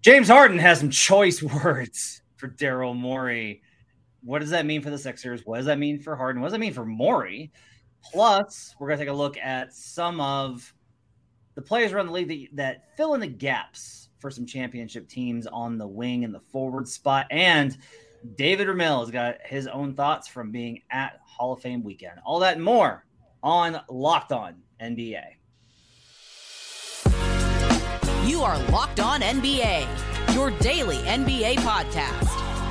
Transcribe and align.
James 0.00 0.28
Harden 0.28 0.58
has 0.58 0.78
some 0.78 0.90
choice 0.90 1.42
words 1.64 2.22
for 2.36 2.48
Daryl 2.48 2.96
Morey. 2.96 3.62
What 4.22 4.40
does 4.40 4.50
that 4.50 4.66
mean 4.66 4.82
for 4.82 4.90
the 4.90 4.98
Sixers? 4.98 5.42
What 5.44 5.56
does 5.58 5.66
that 5.66 5.78
mean 5.78 6.00
for 6.00 6.16
Harden? 6.16 6.40
What 6.40 6.48
does 6.48 6.52
that 6.52 6.60
mean 6.60 6.72
for 6.72 6.84
Morey? 6.84 7.52
Plus, 8.02 8.74
we're 8.78 8.88
going 8.88 8.98
to 8.98 9.04
take 9.04 9.12
a 9.12 9.16
look 9.16 9.36
at 9.38 9.74
some 9.74 10.20
of 10.20 10.72
the 11.54 11.62
players 11.62 11.92
around 11.92 12.06
the 12.06 12.12
league 12.12 12.28
that, 12.28 12.56
that 12.56 12.96
fill 12.96 13.14
in 13.14 13.20
the 13.20 13.26
gaps 13.26 14.08
for 14.20 14.30
some 14.30 14.46
championship 14.46 15.08
teams 15.08 15.46
on 15.46 15.78
the 15.78 15.86
wing 15.86 16.24
and 16.24 16.34
the 16.34 16.40
forward 16.40 16.88
spot. 16.88 17.26
And 17.30 17.76
David 18.36 18.68
Ramil 18.68 19.00
has 19.00 19.10
got 19.10 19.38
his 19.44 19.66
own 19.66 19.94
thoughts 19.94 20.28
from 20.28 20.50
being 20.50 20.82
at 20.90 21.20
Hall 21.24 21.52
of 21.52 21.60
Fame 21.60 21.82
weekend. 21.82 22.20
All 22.24 22.38
that 22.40 22.54
and 22.54 22.64
more 22.64 23.04
on 23.42 23.80
Locked 23.88 24.32
On 24.32 24.54
NBA. 24.80 25.37
You 28.28 28.42
are 28.42 28.58
Locked 28.64 29.00
On 29.00 29.22
NBA, 29.22 30.34
your 30.34 30.50
daily 30.58 30.96
NBA 30.96 31.54
podcast. 31.60 32.26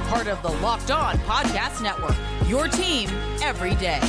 Part 0.07 0.27
of 0.27 0.39
the 0.43 0.49
Locked 0.61 0.91
On 0.91 1.17
Podcast 1.21 1.81
Network, 1.81 2.15
your 2.47 2.67
team 2.67 3.09
every 3.41 3.73
day. 3.73 3.99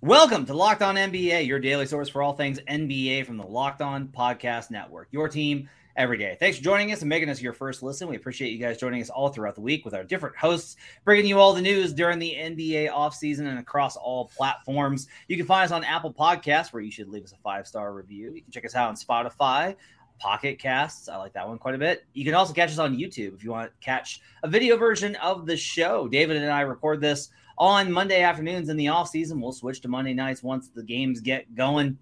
Welcome 0.00 0.46
to 0.46 0.54
Locked 0.54 0.80
On 0.80 0.94
NBA, 0.94 1.46
your 1.46 1.58
daily 1.58 1.84
source 1.84 2.08
for 2.08 2.22
all 2.22 2.32
things 2.32 2.58
NBA 2.60 3.26
from 3.26 3.36
the 3.36 3.46
Locked 3.46 3.82
On 3.82 4.08
Podcast 4.08 4.70
Network, 4.70 5.08
your 5.10 5.28
team 5.28 5.68
every 5.94 6.16
day. 6.16 6.38
Thanks 6.40 6.56
for 6.56 6.64
joining 6.64 6.90
us 6.90 7.02
and 7.02 7.08
making 7.10 7.28
us 7.28 7.42
your 7.42 7.52
first 7.52 7.82
listen. 7.82 8.08
We 8.08 8.16
appreciate 8.16 8.50
you 8.50 8.58
guys 8.58 8.78
joining 8.78 9.02
us 9.02 9.10
all 9.10 9.28
throughout 9.28 9.56
the 9.56 9.60
week 9.60 9.84
with 9.84 9.92
our 9.92 10.04
different 10.04 10.36
hosts, 10.36 10.76
bringing 11.04 11.26
you 11.26 11.38
all 11.38 11.52
the 11.52 11.60
news 11.60 11.92
during 11.92 12.18
the 12.18 12.34
NBA 12.34 12.90
offseason 12.90 13.46
and 13.46 13.58
across 13.58 13.96
all 13.96 14.28
platforms. 14.34 15.06
You 15.28 15.36
can 15.36 15.44
find 15.44 15.66
us 15.66 15.70
on 15.70 15.84
Apple 15.84 16.14
Podcasts, 16.14 16.72
where 16.72 16.82
you 16.82 16.90
should 16.90 17.10
leave 17.10 17.24
us 17.24 17.32
a 17.32 17.36
five 17.42 17.66
star 17.66 17.92
review. 17.92 18.32
You 18.34 18.40
can 18.40 18.52
check 18.52 18.64
us 18.64 18.74
out 18.74 18.88
on 18.88 18.96
Spotify, 18.96 19.76
Pocket 20.24 20.58
Casts. 20.58 21.10
I 21.10 21.18
like 21.18 21.34
that 21.34 21.46
one 21.46 21.58
quite 21.58 21.74
a 21.74 21.78
bit. 21.78 22.06
You 22.14 22.24
can 22.24 22.32
also 22.32 22.54
catch 22.54 22.70
us 22.70 22.78
on 22.78 22.96
YouTube 22.96 23.34
if 23.34 23.44
you 23.44 23.50
want 23.50 23.70
to 23.70 23.84
catch 23.84 24.22
a 24.42 24.48
video 24.48 24.78
version 24.78 25.16
of 25.16 25.44
the 25.44 25.54
show. 25.54 26.08
David 26.08 26.38
and 26.38 26.50
I 26.50 26.62
record 26.62 27.02
this 27.02 27.28
on 27.58 27.92
Monday 27.92 28.22
afternoons 28.22 28.70
in 28.70 28.78
the 28.78 28.88
off 28.88 29.10
season. 29.10 29.38
We'll 29.38 29.52
switch 29.52 29.82
to 29.82 29.88
Monday 29.88 30.14
nights 30.14 30.42
once 30.42 30.70
the 30.70 30.82
games 30.82 31.20
get 31.20 31.54
going. 31.54 31.98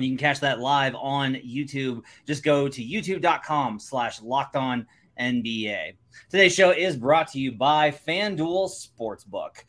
You 0.00 0.08
can 0.08 0.16
catch 0.16 0.40
that 0.40 0.58
live 0.58 0.96
on 0.96 1.34
YouTube. 1.34 2.02
Just 2.26 2.42
go 2.42 2.66
to 2.66 2.84
youtube.com 2.84 3.78
slash 3.78 4.20
locked 4.20 4.56
on 4.56 4.84
NBA. 5.20 5.92
Today's 6.30 6.56
show 6.56 6.72
is 6.72 6.96
brought 6.96 7.28
to 7.28 7.38
you 7.38 7.52
by 7.52 7.92
FanDuel 7.92 8.68
Sportsbook, 8.68 9.62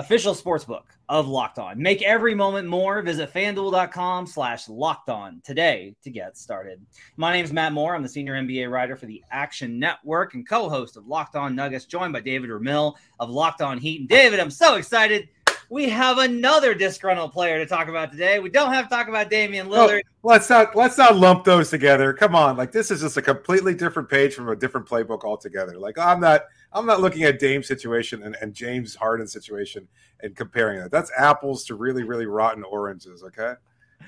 official 0.00 0.34
sportsbook 0.34 0.84
of 1.10 1.28
Locked 1.28 1.58
On. 1.58 1.80
Make 1.80 2.02
every 2.02 2.34
moment 2.34 2.66
more. 2.66 3.02
Visit 3.02 3.32
fanduel.com 3.32 4.26
slash 4.26 4.68
locked 4.68 5.10
on 5.10 5.42
today 5.44 5.94
to 6.02 6.10
get 6.10 6.38
started. 6.38 6.80
My 7.16 7.32
name 7.32 7.44
is 7.44 7.52
Matt 7.52 7.74
Moore. 7.74 7.94
I'm 7.94 8.02
the 8.02 8.08
senior 8.08 8.34
NBA 8.34 8.70
writer 8.70 8.96
for 8.96 9.06
the 9.06 9.22
Action 9.30 9.78
Network 9.78 10.34
and 10.34 10.48
co-host 10.48 10.96
of 10.96 11.06
Locked 11.06 11.36
On 11.36 11.54
Nuggets, 11.54 11.84
joined 11.84 12.14
by 12.14 12.20
David 12.20 12.48
Ramil 12.48 12.94
of 13.18 13.28
Locked 13.28 13.60
On 13.60 13.76
Heat. 13.76 14.00
And 14.00 14.08
David, 14.08 14.40
I'm 14.40 14.50
so 14.50 14.76
excited 14.76 15.28
we 15.70 15.88
have 15.88 16.18
another 16.18 16.74
disgruntled 16.74 17.32
player 17.32 17.58
to 17.58 17.64
talk 17.64 17.86
about 17.86 18.10
today. 18.10 18.40
We 18.40 18.50
don't 18.50 18.72
have 18.72 18.86
to 18.86 18.90
talk 18.90 19.06
about 19.06 19.30
Damian 19.30 19.68
Lillard. 19.68 20.00
Let's 20.24 20.50
not 20.50 20.74
let's 20.74 20.98
not 20.98 21.16
lump 21.16 21.44
those 21.44 21.70
together. 21.70 22.12
Come 22.12 22.34
on, 22.34 22.56
like 22.56 22.72
this 22.72 22.90
is 22.90 23.00
just 23.00 23.16
a 23.16 23.22
completely 23.22 23.72
different 23.72 24.08
page 24.10 24.34
from 24.34 24.48
a 24.48 24.56
different 24.56 24.86
playbook 24.86 25.22
altogether. 25.22 25.78
Like 25.78 25.96
I'm 25.96 26.20
not 26.20 26.42
I'm 26.72 26.86
not 26.86 27.00
looking 27.00 27.24
at 27.24 27.38
Dame's 27.38 27.66
situation 27.66 28.22
and, 28.22 28.36
and 28.40 28.54
James 28.54 28.94
Harden's 28.94 29.32
situation 29.32 29.88
and 30.20 30.36
comparing 30.36 30.78
that. 30.80 30.90
That's 30.90 31.10
apples 31.18 31.64
to 31.66 31.74
really 31.74 32.04
really 32.04 32.26
rotten 32.26 32.64
oranges. 32.64 33.22
Okay, 33.22 33.54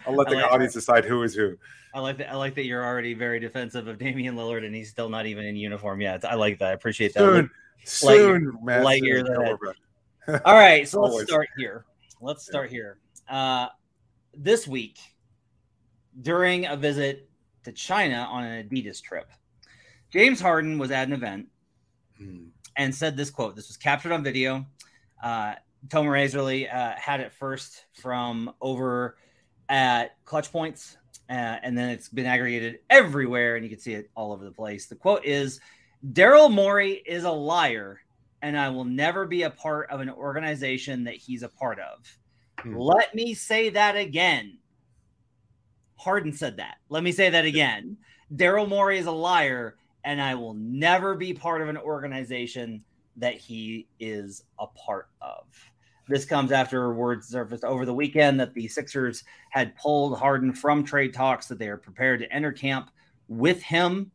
I'll 0.06 0.14
let 0.14 0.28
the 0.28 0.36
like 0.36 0.52
audience 0.52 0.74
that. 0.74 0.80
decide 0.80 1.04
who 1.04 1.22
is 1.22 1.34
who. 1.34 1.56
I 1.94 2.00
like 2.00 2.18
that. 2.18 2.30
I 2.30 2.36
like 2.36 2.54
that 2.54 2.64
you're 2.64 2.84
already 2.84 3.14
very 3.14 3.40
defensive 3.40 3.86
of 3.88 3.98
Damian 3.98 4.36
Lillard, 4.36 4.64
and 4.64 4.74
he's 4.74 4.90
still 4.90 5.08
not 5.08 5.26
even 5.26 5.44
in 5.44 5.56
uniform 5.56 6.00
yet. 6.00 6.24
I 6.24 6.34
like 6.34 6.58
that. 6.60 6.68
I 6.68 6.72
appreciate 6.72 7.14
that. 7.14 7.20
Soon, 7.20 7.50
soon, 7.84 8.58
man. 8.62 8.82
Light 8.82 9.02
year 9.04 9.24
all 10.28 10.54
right, 10.54 10.86
so 10.86 11.00
let's 11.00 11.24
start 11.24 11.48
here. 11.56 11.84
Let's 12.20 12.46
start 12.46 12.70
here. 12.70 12.98
Uh, 13.28 13.68
this 14.34 14.68
week, 14.68 14.98
during 16.20 16.66
a 16.66 16.76
visit 16.76 17.28
to 17.64 17.72
China 17.72 18.28
on 18.30 18.44
an 18.44 18.68
Adidas 18.68 19.02
trip, 19.02 19.28
James 20.12 20.40
Harden 20.40 20.78
was 20.78 20.92
at 20.92 21.08
an 21.08 21.12
event 21.12 21.48
and 22.76 22.94
said 22.94 23.16
this 23.16 23.30
quote. 23.30 23.56
This 23.56 23.68
was 23.68 23.76
captured 23.76 24.12
on 24.12 24.22
video. 24.22 24.66
Uh, 25.22 25.54
Tomer 25.88 26.18
Azarly 26.18 26.72
uh, 26.72 26.94
had 26.96 27.20
it 27.20 27.32
first 27.32 27.84
from 27.94 28.52
over 28.60 29.16
at 29.68 30.16
Clutch 30.24 30.50
Points, 30.52 30.96
uh, 31.28 31.32
and 31.32 31.76
then 31.76 31.90
it's 31.90 32.08
been 32.08 32.26
aggregated 32.26 32.80
everywhere, 32.90 33.56
and 33.56 33.64
you 33.64 33.70
can 33.70 33.78
see 33.78 33.94
it 33.94 34.10
all 34.14 34.32
over 34.32 34.44
the 34.44 34.52
place. 34.52 34.86
The 34.86 34.96
quote 34.96 35.24
is 35.24 35.60
Daryl 36.12 36.52
Morey 36.52 37.02
is 37.06 37.24
a 37.24 37.30
liar 37.30 38.00
and 38.42 38.58
I 38.58 38.68
will 38.68 38.84
never 38.84 39.24
be 39.24 39.44
a 39.44 39.50
part 39.50 39.88
of 39.90 40.00
an 40.00 40.10
organization 40.10 41.04
that 41.04 41.14
he's 41.14 41.44
a 41.44 41.48
part 41.48 41.78
of. 41.78 42.18
Hmm. 42.60 42.76
Let 42.76 43.14
me 43.14 43.34
say 43.34 43.70
that 43.70 43.96
again. 43.96 44.58
Harden 45.96 46.32
said 46.32 46.56
that. 46.56 46.78
Let 46.88 47.04
me 47.04 47.12
say 47.12 47.30
that 47.30 47.44
again. 47.44 47.96
Daryl 48.34 48.68
Morey 48.68 48.98
is 48.98 49.06
a 49.06 49.12
liar, 49.12 49.76
and 50.04 50.20
I 50.20 50.34
will 50.34 50.54
never 50.54 51.14
be 51.14 51.32
part 51.32 51.62
of 51.62 51.68
an 51.68 51.76
organization 51.76 52.82
that 53.16 53.34
he 53.34 53.86
is 54.00 54.44
a 54.58 54.66
part 54.66 55.08
of. 55.20 55.44
This 56.08 56.24
comes 56.24 56.50
after 56.50 56.92
words 56.92 57.28
surfaced 57.28 57.64
over 57.64 57.86
the 57.86 57.94
weekend 57.94 58.40
that 58.40 58.54
the 58.54 58.68
Sixers 58.68 59.24
had 59.50 59.76
pulled 59.76 60.18
Harden 60.18 60.52
from 60.52 60.84
trade 60.84 61.14
talks, 61.14 61.46
that 61.46 61.58
they 61.58 61.68
are 61.68 61.76
prepared 61.76 62.20
to 62.20 62.32
enter 62.32 62.52
camp 62.52 62.90
with 63.28 63.62
him, 63.62 64.10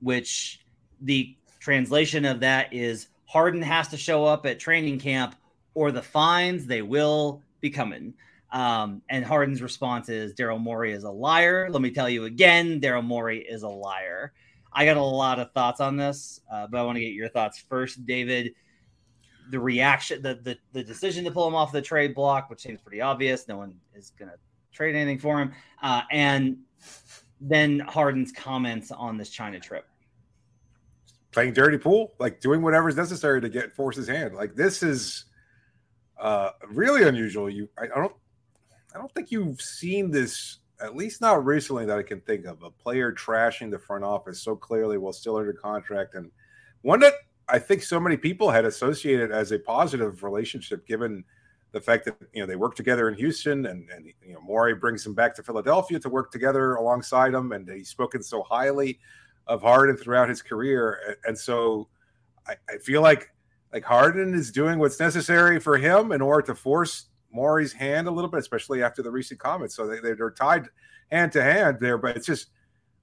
which 0.00 0.64
the 1.00 1.36
translation 1.60 2.24
of 2.24 2.40
that 2.40 2.72
is 2.72 3.08
Harden 3.26 3.60
has 3.62 3.88
to 3.88 3.96
show 3.96 4.24
up 4.24 4.46
at 4.46 4.58
training 4.58 4.98
camp 4.98 5.36
or 5.74 5.92
the 5.92 6.02
fines 6.02 6.66
they 6.66 6.82
will 6.82 7.42
be 7.60 7.68
coming. 7.70 8.14
Um, 8.52 9.02
and 9.10 9.24
Harden's 9.24 9.60
response 9.60 10.08
is 10.08 10.32
Daryl 10.32 10.60
Morey 10.60 10.92
is 10.92 11.04
a 11.04 11.10
liar. 11.10 11.68
Let 11.70 11.82
me 11.82 11.90
tell 11.90 12.08
you 12.08 12.24
again, 12.24 12.80
Daryl 12.80 13.04
Morey 13.04 13.40
is 13.40 13.62
a 13.62 13.68
liar. 13.68 14.32
I 14.76 14.84
got 14.84 14.96
a 14.96 15.02
lot 15.02 15.40
of 15.40 15.50
thoughts 15.52 15.80
on 15.80 15.96
this, 15.96 16.40
uh, 16.52 16.68
but 16.70 16.78
I 16.78 16.82
want 16.84 16.96
to 16.96 17.00
get 17.00 17.12
your 17.12 17.28
thoughts 17.28 17.58
first, 17.58 18.06
David. 18.06 18.54
The 19.50 19.58
reaction, 19.58 20.22
the, 20.22 20.38
the 20.42 20.58
the 20.72 20.84
decision 20.84 21.24
to 21.24 21.30
pull 21.30 21.48
him 21.48 21.54
off 21.54 21.72
the 21.72 21.82
trade 21.82 22.14
block, 22.14 22.50
which 22.50 22.60
seems 22.60 22.80
pretty 22.80 23.00
obvious. 23.00 23.48
No 23.48 23.56
one 23.56 23.76
is 23.94 24.12
going 24.18 24.30
to 24.30 24.36
trade 24.72 24.94
anything 24.94 25.18
for 25.18 25.40
him, 25.40 25.52
uh, 25.82 26.02
and 26.12 26.58
then 27.40 27.80
Harden's 27.80 28.32
comments 28.32 28.90
on 28.90 29.16
this 29.16 29.30
China 29.30 29.58
trip 29.58 29.86
playing 31.36 31.52
dirty 31.52 31.76
pool, 31.76 32.14
like 32.18 32.40
doing 32.40 32.62
whatever 32.62 32.88
is 32.88 32.96
necessary 32.96 33.42
to 33.42 33.50
get 33.50 33.70
force 33.76 33.94
his 33.94 34.08
hand. 34.08 34.34
Like 34.34 34.54
this 34.54 34.82
is 34.82 35.26
uh, 36.18 36.52
really 36.70 37.02
unusual. 37.02 37.50
You, 37.50 37.68
I, 37.78 37.84
I, 37.84 38.00
don't, 38.00 38.14
I 38.94 38.98
don't 38.98 39.12
think 39.12 39.30
you've 39.30 39.60
seen 39.60 40.10
this, 40.10 40.60
at 40.80 40.96
least 40.96 41.20
not 41.20 41.44
recently, 41.44 41.86
that 41.86 41.98
I 41.98 42.02
can 42.02 42.20
think 42.20 42.44
of. 42.46 42.62
A 42.62 42.70
player 42.70 43.12
trashing 43.12 43.70
the 43.70 43.78
front 43.78 44.04
office 44.04 44.42
so 44.42 44.56
clearly 44.56 44.98
while 44.98 45.12
still 45.12 45.36
under 45.36 45.52
contract, 45.52 46.14
and 46.14 46.30
one 46.82 47.00
that 47.00 47.14
I 47.48 47.58
think 47.58 47.82
so 47.82 48.00
many 48.00 48.16
people 48.16 48.50
had 48.50 48.64
associated 48.64 49.30
as 49.30 49.52
a 49.52 49.58
positive 49.58 50.22
relationship, 50.22 50.86
given 50.86 51.24
the 51.72 51.80
fact 51.80 52.04
that 52.06 52.16
you 52.32 52.40
know 52.40 52.46
they 52.46 52.56
work 52.56 52.74
together 52.74 53.08
in 53.08 53.14
Houston, 53.14 53.66
and 53.66 53.88
and 53.90 54.06
you 54.06 54.34
know 54.34 54.40
Morey 54.40 54.74
brings 54.74 55.04
him 55.04 55.14
back 55.14 55.34
to 55.36 55.42
Philadelphia 55.42 55.98
to 56.00 56.08
work 56.08 56.30
together 56.30 56.74
alongside 56.74 57.34
him, 57.34 57.52
and 57.52 57.68
he's 57.68 57.88
spoken 57.88 58.22
so 58.22 58.42
highly 58.42 58.98
of 59.46 59.62
Harden 59.62 59.96
throughout 59.96 60.28
his 60.28 60.42
career, 60.42 61.16
and 61.24 61.38
so 61.38 61.88
I, 62.46 62.54
I 62.68 62.78
feel 62.78 63.02
like 63.02 63.30
like 63.72 63.84
Harden 63.84 64.34
is 64.34 64.50
doing 64.50 64.78
what's 64.78 64.98
necessary 65.00 65.60
for 65.60 65.76
him 65.76 66.12
in 66.12 66.20
order 66.20 66.46
to 66.46 66.54
force 66.54 67.06
Morey's 67.36 67.72
hand 67.72 68.08
a 68.08 68.10
little 68.10 68.30
bit, 68.30 68.40
especially 68.40 68.82
after 68.82 69.02
the 69.02 69.10
recent 69.10 69.38
comments. 69.38 69.76
So 69.76 69.86
they, 69.86 70.00
they're 70.00 70.30
tied 70.30 70.68
hand 71.12 71.32
to 71.32 71.42
hand 71.42 71.78
there, 71.80 71.98
but 71.98 72.16
it's 72.16 72.26
just 72.26 72.48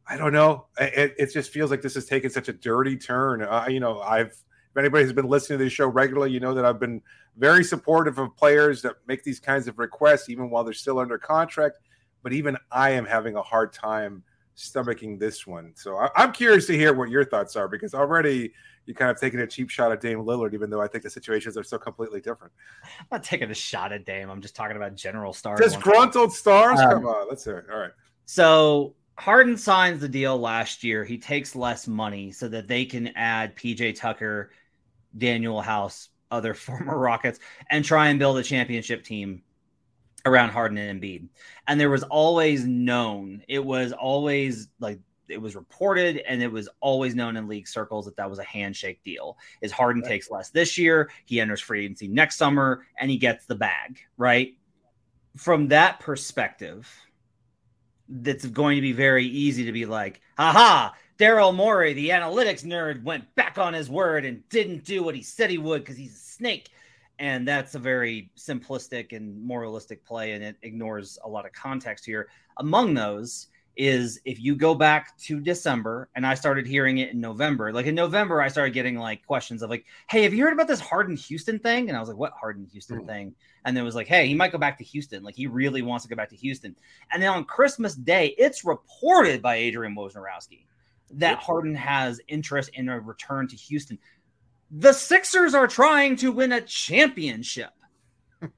I 0.06 0.18
don't 0.18 0.34
know. 0.34 0.66
It, 0.78 1.16
it 1.18 1.34
just 1.34 1.52
feels 1.52 1.72
like 1.72 1.82
this 1.82 1.94
has 1.94 2.06
taken 2.06 2.30
such 2.30 2.50
a 2.50 2.54
dirty 2.54 2.98
turn. 2.98 3.42
Uh, 3.42 3.68
you 3.70 3.80
know, 3.80 4.02
I've 4.02 4.36
if 4.72 4.78
anybody 4.78 5.04
has 5.04 5.14
been 5.14 5.28
listening 5.28 5.60
to 5.60 5.66
this 5.66 5.74
show 5.74 5.88
regularly, 5.88 6.32
you 6.32 6.40
know 6.40 6.56
that 6.56 6.66
I've 6.66 6.80
been 6.80 7.02
very 7.38 7.64
supportive 7.64 8.18
of 8.18 8.36
players 8.36 8.82
that 8.82 8.96
make 9.08 9.24
these 9.24 9.40
kinds 9.40 9.68
of 9.68 9.78
requests, 9.78 10.30
even 10.30 10.50
while 10.50 10.64
they're 10.64 10.74
still 10.74 11.00
under 11.00 11.18
contract. 11.20 11.78
But 12.24 12.34
even 12.34 12.58
I 12.72 12.90
am 12.90 13.06
having 13.06 13.36
a 13.36 13.42
hard 13.42 13.72
time 13.72 14.24
stomaching 14.58 15.20
this 15.20 15.46
one. 15.46 15.74
So 15.76 15.98
I, 15.98 16.24
am 16.24 16.32
curious 16.32 16.66
to 16.68 16.74
hear 16.74 16.94
what 16.94 17.10
your 17.10 17.24
thoughts 17.24 17.56
are 17.56 17.68
because 17.68 17.94
already 17.94 18.54
you 18.86 18.94
kind 18.94 19.10
of 19.10 19.20
taking 19.20 19.40
a 19.40 19.48
cheap 19.48 19.70
shot 19.70 19.92
at 19.92 20.02
Dame 20.02 20.20
Lillard, 20.20 20.54
even 20.54 20.70
though 20.70 20.82
I 20.82 20.88
think 20.88 21.04
the 21.04 21.10
situations 21.10 21.58
are 21.58 21.64
so 21.64 21.78
completely 21.78 22.20
different. 22.20 22.54
I'm 23.00 23.06
not 23.12 23.24
taking 23.24 23.50
a 23.50 23.54
shot 23.54 23.92
at 23.92 24.06
Dame. 24.06 24.30
I'm 24.30 24.42
just 24.42 24.56
talking 24.56 24.76
about 24.76 24.96
general 24.96 25.34
stars. 25.34 25.60
Disgruntled 25.60 26.34
stars? 26.34 26.80
Um, 26.80 26.90
Come 26.90 27.06
on, 27.06 27.28
let's 27.30 27.44
hear 27.46 27.60
it. 27.60 27.66
All 27.72 27.80
right. 27.80 27.92
So 28.26 28.96
Harden 29.18 29.58
signs 29.58 30.02
the 30.02 30.10
deal 30.10 30.38
last 30.38 30.84
year. 30.84 31.06
He 31.06 31.18
takes 31.18 31.56
less 31.56 31.88
money 31.88 32.32
so 32.32 32.48
that 32.50 32.68
they 32.68 32.86
can 32.86 33.08
add 33.16 33.56
PJ 33.56 33.96
Tucker, 33.96 34.52
Danuel 35.18 35.64
House, 35.64 36.10
other 36.32 36.54
former 36.54 36.98
Rockets, 36.98 37.40
and 37.70 37.86
try 37.86 38.10
and 38.10 38.20
build 38.20 38.38
a 38.38 38.44
championship 38.44 39.04
team 39.04 39.44
around 40.26 40.50
Harden 40.50 40.78
and 40.78 41.02
Embiid. 41.02 41.28
And 41.68 41.80
there 41.80 41.90
was 41.90 42.04
always 42.04 42.66
known, 42.66 43.44
it 43.48 43.64
was 43.64 43.92
always 43.92 44.70
like 44.80 45.00
it 45.34 45.42
was 45.42 45.56
reported 45.56 46.20
and 46.20 46.42
it 46.42 46.52
was 46.52 46.70
always 46.80 47.16
known 47.16 47.36
in 47.36 47.48
league 47.48 47.68
circles 47.68 48.06
that 48.06 48.16
that 48.16 48.30
was 48.30 48.40
a 48.40 48.44
handshake 48.44 49.04
deal. 49.04 49.38
Is 49.62 49.72
Harden 49.72 50.02
right. 50.02 50.10
takes 50.10 50.32
less 50.32 50.50
this 50.50 50.78
year, 50.78 51.10
he 51.26 51.42
enters 51.42 51.60
free 51.60 51.84
agency 51.84 52.08
next 52.08 52.38
summer, 52.38 52.86
and 52.98 53.12
he 53.12 53.18
gets 53.18 53.46
the 53.46 53.56
bag. 53.56 54.00
Right 54.18 54.56
from 55.38 55.70
that 55.70 56.00
perspective, 56.00 56.90
that's 58.08 58.46
going 58.46 58.76
to 58.76 58.82
be 58.82 58.92
very 58.92 59.26
easy 59.26 59.66
to 59.66 59.72
be 59.72 59.86
like, 59.86 60.22
"Aha, 60.38 60.96
Daryl 61.18 61.56
Morey, 61.56 61.94
the 61.94 62.10
analytics 62.10 62.64
nerd, 62.64 63.04
went 63.04 63.34
back 63.36 63.58
on 63.58 63.74
his 63.74 63.90
word 63.90 64.26
and 64.26 64.48
didn't 64.50 64.84
do 64.84 65.04
what 65.04 65.16
he 65.16 65.24
said 65.24 65.50
he 65.50 65.58
would 65.58 65.82
because 65.82 65.98
he's 65.98 66.14
a 66.14 66.18
snake." 66.18 66.70
And 67.20 67.48
that's 67.48 67.76
a 67.76 67.80
very 67.80 68.32
simplistic 68.38 69.16
and 69.16 69.42
moralistic 69.44 70.04
play, 70.06 70.34
and 70.34 70.44
it 70.44 70.58
ignores 70.62 71.18
a 71.24 71.30
lot 71.30 71.46
of 71.46 71.54
context 71.54 72.06
here. 72.06 72.28
Among 72.58 72.94
those 72.94 73.48
is 73.76 74.20
if 74.24 74.40
you 74.40 74.56
go 74.56 74.76
back 74.76 75.18
to 75.18 75.40
December, 75.40 76.10
and 76.16 76.28
I 76.28 76.36
started 76.36 76.68
hearing 76.68 77.00
it 77.00 77.12
in 77.12 77.20
November. 77.20 77.74
Like 77.74 77.88
in 77.88 77.96
November, 77.96 78.42
I 78.42 78.48
started 78.48 78.74
getting 78.74 78.98
like 78.98 79.26
questions 79.26 79.64
of 79.64 79.70
like, 79.70 79.86
"Hey, 80.10 80.24
have 80.24 80.34
you 80.34 80.44
heard 80.44 80.54
about 80.54 80.68
this 80.68 80.80
Harden 80.80 81.16
Houston 81.16 81.58
thing?" 81.60 81.90
And 81.90 81.98
I 81.98 82.00
was 82.00 82.10
like, 82.10 82.18
"What 82.18 82.34
Harden 82.34 82.68
Houston 82.72 83.02
mm. 83.02 83.08
thing?" 83.08 83.36
And 83.66 83.76
then 83.76 83.82
it 83.82 83.86
was 83.86 83.96
like, 83.96 84.08
"Hey, 84.08 84.28
he 84.28 84.36
might 84.36 84.52
go 84.52 84.58
back 84.58 84.78
to 84.78 84.84
Houston. 84.84 85.24
Like 85.24 85.36
he 85.36 85.48
really 85.48 85.82
wants 85.82 86.06
to 86.06 86.10
go 86.10 86.16
back 86.16 86.30
to 86.30 86.36
Houston." 86.36 86.76
And 87.12 87.22
then 87.22 87.30
on 87.30 87.46
Christmas 87.46 87.96
Day, 87.96 88.36
it's 88.38 88.64
reported 88.64 89.42
by 89.42 89.56
Adrian 89.56 89.96
Wojnarowski 89.96 90.66
that 91.12 91.40
Harden 91.40 91.76
has 91.76 92.20
interest 92.28 92.70
in 92.74 92.90
a 92.90 93.00
return 93.00 93.48
to 93.48 93.56
Houston. 93.56 93.98
The 94.72 94.94
Sixers 94.94 95.54
are 95.54 95.68
trying 95.68 96.16
to 96.18 96.32
win 96.32 96.52
a 96.52 96.62
championship. 96.62 97.72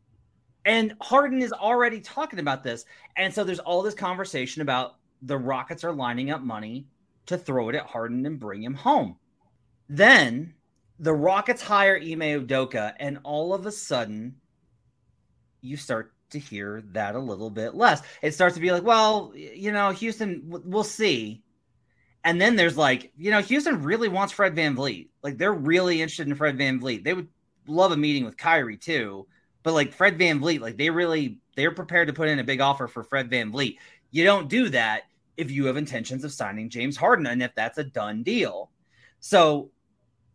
and 0.65 0.93
Harden 1.01 1.41
is 1.41 1.51
already 1.51 1.99
talking 1.99 2.39
about 2.39 2.63
this. 2.63 2.85
And 3.17 3.33
so 3.33 3.43
there's 3.43 3.59
all 3.59 3.81
this 3.81 3.93
conversation 3.93 4.61
about 4.61 4.95
the 5.21 5.37
Rockets 5.37 5.83
are 5.83 5.93
lining 5.93 6.31
up 6.31 6.41
money 6.41 6.87
to 7.27 7.37
throw 7.37 7.69
it 7.69 7.75
at 7.75 7.85
Harden 7.85 8.25
and 8.25 8.39
bring 8.39 8.63
him 8.63 8.73
home. 8.73 9.17
Then 9.89 10.53
the 10.99 11.13
Rockets 11.13 11.61
hire 11.61 11.97
Ime 11.97 12.45
Udoka, 12.45 12.93
and 12.99 13.19
all 13.23 13.53
of 13.53 13.65
a 13.65 13.71
sudden, 13.71 14.35
you 15.61 15.77
start 15.77 16.13
to 16.31 16.39
hear 16.39 16.83
that 16.91 17.15
a 17.15 17.19
little 17.19 17.49
bit 17.49 17.75
less. 17.75 18.01
It 18.21 18.33
starts 18.33 18.55
to 18.55 18.61
be 18.61 18.71
like, 18.71 18.83
well, 18.83 19.33
you 19.35 19.71
know, 19.71 19.91
Houston, 19.91 20.43
we'll 20.45 20.83
see. 20.83 21.43
And 22.23 22.41
then 22.41 22.55
there's 22.55 22.77
like, 22.77 23.11
you 23.17 23.31
know, 23.31 23.41
Houston 23.41 23.83
really 23.83 24.09
wants 24.09 24.33
Fred 24.33 24.55
VanVleet. 24.55 25.09
Like 25.21 25.37
they're 25.37 25.53
really 25.53 26.01
interested 26.01 26.27
in 26.27 26.35
Fred 26.35 26.57
VanVleet. 26.57 27.03
They 27.03 27.13
would 27.13 27.27
love 27.67 27.91
a 27.91 27.97
meeting 27.97 28.25
with 28.25 28.37
Kyrie 28.37 28.77
too. 28.77 29.27
But 29.61 29.73
like 29.73 29.93
Fred 29.93 30.17
VanVleet, 30.17 30.59
like 30.59 30.77
they 30.77 30.89
really 30.89 31.39
they're 31.55 31.71
prepared 31.71 32.07
to 32.07 32.13
put 32.13 32.27
in 32.27 32.39
a 32.39 32.43
big 32.43 32.61
offer 32.61 32.87
for 32.87 33.03
Fred 33.03 33.29
VanVleet. 33.29 33.77
You 34.15 34.23
don't 34.23 34.47
do 34.47 34.69
that 34.69 35.01
if 35.35 35.51
you 35.51 35.65
have 35.65 35.75
intentions 35.75 36.23
of 36.23 36.31
signing 36.31 36.69
James 36.69 36.95
Harden 36.95 37.27
and 37.27 37.43
if 37.43 37.53
that's 37.53 37.79
a 37.79 37.83
done 37.83 38.23
deal. 38.23 38.71
So 39.19 39.71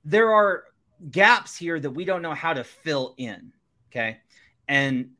there 0.05 0.35
are 0.35 0.65
gaps 1.11 1.57
here 1.57 1.81
that 1.81 1.91
we 1.91 2.05
don't 2.05 2.21
know 2.21 2.35
how 2.35 2.53
to 2.53 2.63
fill 2.63 3.15
in. 3.17 3.55
Okay. 3.91 4.19
And 4.69 5.13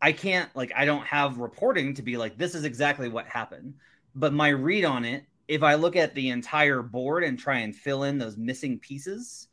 I 0.00 0.12
can't, 0.12 0.48
like, 0.56 0.72
I 0.74 0.86
don't 0.86 1.04
have 1.04 1.36
reporting 1.36 1.92
to 1.92 2.00
be 2.00 2.16
like, 2.16 2.38
this 2.38 2.54
is 2.54 2.64
exactly 2.64 3.10
what 3.10 3.26
happened. 3.26 3.74
But 4.14 4.32
my 4.32 4.48
read 4.48 4.86
on 4.86 5.04
it, 5.04 5.24
if 5.46 5.62
I 5.62 5.74
look 5.74 5.94
at 5.94 6.14
the 6.14 6.30
entire 6.30 6.80
board 6.80 7.22
and 7.22 7.38
try 7.38 7.58
and 7.58 7.76
fill 7.76 8.04
in 8.04 8.16
those 8.16 8.38
missing 8.38 8.78
pieces, 8.78 9.48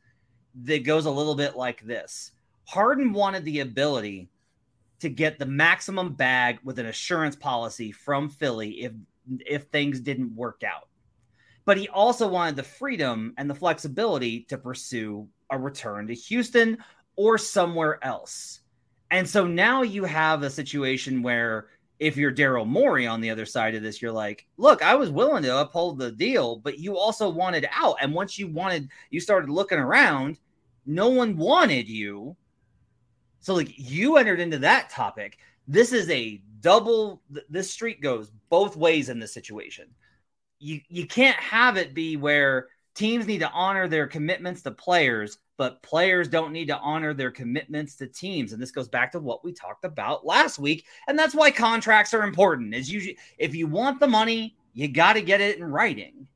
that 0.63 0.85
goes 0.85 1.05
a 1.05 1.11
little 1.11 1.35
bit 1.35 1.57
like 1.57 1.81
this 1.81 2.31
Harden 2.63 3.11
wanted 3.11 3.43
the 3.43 3.59
ability 3.59 4.29
to 5.03 5.09
get 5.09 5.37
the 5.37 5.45
maximum 5.45 6.13
bag 6.13 6.59
with 6.63 6.79
an 6.79 6.85
assurance 6.85 7.35
policy 7.35 7.91
from 7.91 8.29
Philly 8.29 8.83
if 8.83 8.93
if 9.45 9.63
things 9.63 9.99
didn't 9.99 10.33
work 10.33 10.63
out. 10.65 10.87
But 11.65 11.77
he 11.77 11.89
also 11.89 12.25
wanted 12.25 12.55
the 12.55 12.63
freedom 12.63 13.33
and 13.37 13.49
the 13.49 13.55
flexibility 13.55 14.43
to 14.43 14.57
pursue 14.57 15.27
a 15.49 15.59
return 15.59 16.07
to 16.07 16.13
Houston 16.13 16.77
or 17.17 17.37
somewhere 17.37 18.03
else. 18.03 18.61
And 19.11 19.29
so 19.29 19.45
now 19.45 19.81
you 19.81 20.05
have 20.05 20.41
a 20.41 20.49
situation 20.49 21.21
where 21.21 21.67
if 21.99 22.15
you're 22.15 22.33
Daryl 22.33 22.65
Morey 22.65 23.05
on 23.05 23.19
the 23.19 23.29
other 23.29 23.45
side 23.45 23.75
of 23.75 23.83
this, 23.83 24.01
you're 24.01 24.11
like, 24.11 24.45
look, 24.55 24.81
I 24.81 24.95
was 24.95 25.09
willing 25.09 25.43
to 25.43 25.59
uphold 25.59 25.99
the 25.99 26.11
deal, 26.11 26.57
but 26.57 26.79
you 26.79 26.97
also 26.97 27.29
wanted 27.29 27.67
out. 27.73 27.97
And 28.01 28.13
once 28.13 28.39
you 28.39 28.47
wanted, 28.47 28.89
you 29.09 29.19
started 29.19 29.49
looking 29.49 29.79
around, 29.79 30.39
no 30.85 31.09
one 31.09 31.35
wanted 31.35 31.89
you. 31.89 32.37
So, 33.43 33.53
like, 33.53 33.73
you 33.77 34.15
entered 34.15 34.39
into 34.39 34.57
that 34.59 34.89
topic. 34.89 35.37
This 35.67 35.91
is 35.91 36.09
a 36.09 36.41
double 36.61 37.21
this 37.49 37.69
street 37.69 38.01
goes 38.01 38.31
both 38.49 38.77
ways 38.77 39.09
in 39.09 39.19
this 39.19 39.33
situation. 39.33 39.89
You 40.59 40.79
you 40.87 41.05
can't 41.05 41.35
have 41.35 41.75
it 41.75 41.93
be 41.93 42.15
where 42.15 42.69
teams 42.95 43.27
need 43.27 43.39
to 43.39 43.51
honor 43.51 43.89
their 43.89 44.07
commitments 44.07 44.61
to 44.61 44.71
players, 44.71 45.39
but 45.57 45.83
players 45.83 46.29
don't 46.29 46.53
need 46.53 46.69
to 46.69 46.77
honor 46.77 47.13
their 47.13 47.31
commitments 47.31 47.95
to 47.97 48.07
teams. 48.07 48.53
And 48.53 48.61
this 48.61 48.71
goes 48.71 48.87
back 48.87 49.11
to 49.11 49.19
what 49.19 49.43
we 49.43 49.51
talked 49.51 49.83
about 49.83 50.25
last 50.25 50.57
week. 50.57 50.85
And 51.09 51.19
that's 51.19 51.35
why 51.35 51.51
contracts 51.51 52.13
are 52.13 52.23
important. 52.23 52.73
Is 52.73 52.89
usually 52.89 53.17
if 53.37 53.53
you 53.53 53.67
want 53.67 53.99
the 53.99 54.07
money, 54.07 54.55
you 54.73 54.87
got 54.87 55.13
to 55.13 55.21
get 55.21 55.41
it 55.41 55.57
in 55.57 55.65
writing. 55.65 56.27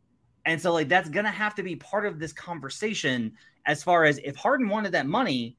And 0.46 0.62
so 0.62 0.74
like 0.74 0.90
that's 0.90 1.10
gonna 1.10 1.32
have 1.32 1.56
to 1.56 1.64
be 1.64 1.78
part 1.78 2.06
of 2.06 2.20
this 2.20 2.34
conversation 2.34 3.32
as 3.66 3.82
far 3.82 4.04
as 4.04 4.18
if 4.26 4.36
Harden 4.36 4.68
wanted 4.68 4.92
that 4.92 5.08
money, 5.08 5.56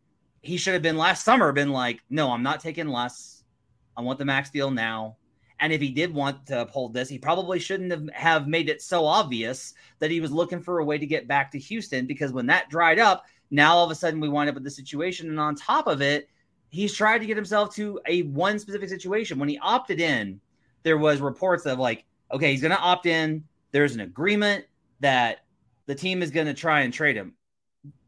he 0.49 0.57
should 0.57 0.73
have 0.73 0.83
been 0.83 0.97
last 0.97 1.25
summer 1.25 1.53
been 1.53 1.73
like, 1.73 2.01
no, 2.09 2.31
I'm 2.31 2.43
not 2.43 2.61
taking 2.61 2.89
less. 2.89 3.45
I 3.97 4.01
want 4.01 4.19
the 4.19 4.25
max 4.25 4.49
deal 4.49 4.71
now. 4.71 5.19
And 5.61 5.75
if 5.75 5.81
he 5.81 5.91
did 5.91 6.15
want 6.15 6.47
to 6.47 6.63
uphold 6.63 6.95
this, 6.95 7.09
he 7.09 7.19
probably 7.19 7.59
shouldn't 7.59 7.91
have, 7.91 8.09
have 8.15 8.49
made 8.49 8.71
it 8.71 8.81
so 8.81 9.05
obvious 9.05 9.75
that 9.99 10.11
he 10.11 10.21
was 10.21 10.33
looking 10.33 10.63
for 10.63 10.79
a 10.79 10.85
way 10.85 10.97
to 10.97 11.07
get 11.07 11.29
back 11.29 11.51
to 11.51 11.59
Houston 11.59 12.07
because 12.07 12.33
when 12.33 12.47
that 12.47 12.71
dried 12.71 12.99
up, 12.99 13.27
now 13.51 13.75
all 13.75 13.85
of 13.85 13.91
a 13.91 13.95
sudden 13.95 14.21
we 14.21 14.29
wind 14.29 14.49
up 14.49 14.55
with 14.55 14.65
the 14.65 14.71
situation. 14.71 15.29
And 15.29 15.39
on 15.39 15.55
top 15.55 15.87
of 15.87 16.01
it, 16.01 16.31
he's 16.71 16.95
tried 16.95 17.19
to 17.19 17.27
get 17.27 17.37
himself 17.37 17.75
to 17.75 18.01
a 18.07 18.23
one 18.23 18.59
specific 18.59 18.89
situation. 18.89 19.39
When 19.39 19.51
he 19.51 19.59
opted 19.59 20.01
in, 20.01 20.41
there 20.83 20.97
was 20.97 21.21
reports 21.21 21.67
of 21.67 21.79
like, 21.79 22.07
okay, 22.33 22.53
he's 22.53 22.63
going 22.63 22.75
to 22.75 22.81
opt 22.81 23.05
in. 23.05 23.45
There's 23.73 23.95
an 23.95 24.01
agreement 24.01 24.65
that 25.01 25.41
the 25.85 25.95
team 25.95 26.23
is 26.23 26.31
going 26.31 26.47
to 26.47 26.55
try 26.55 26.81
and 26.81 26.93
trade 26.93 27.17
him. 27.17 27.35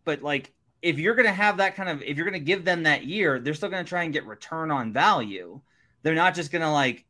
But 0.05 0.23
like, 0.23 0.55
if 0.83 0.99
you're 0.99 1.15
going 1.15 1.27
to 1.27 1.33
have 1.33 1.59
that 1.59 1.77
kind 1.77 1.89
of, 1.89 2.03
if 2.03 2.17
you're 2.17 2.27
going 2.27 2.41
to 2.41 2.45
give 2.45 2.65
them 2.65 2.85
that 2.85 3.05
year, 3.05 3.39
they're 3.39 3.55
still 3.55 3.69
going 3.69 3.85
to 3.85 3.89
try 3.89 4.05
and 4.05 4.13
get 4.13 4.27
return 4.27 4.71
on 4.71 4.93
value. 4.93 5.61
They're 6.03 6.15
not 6.15 6.35
just 6.35 6.51
gonna 6.51 6.73
like 6.73 7.05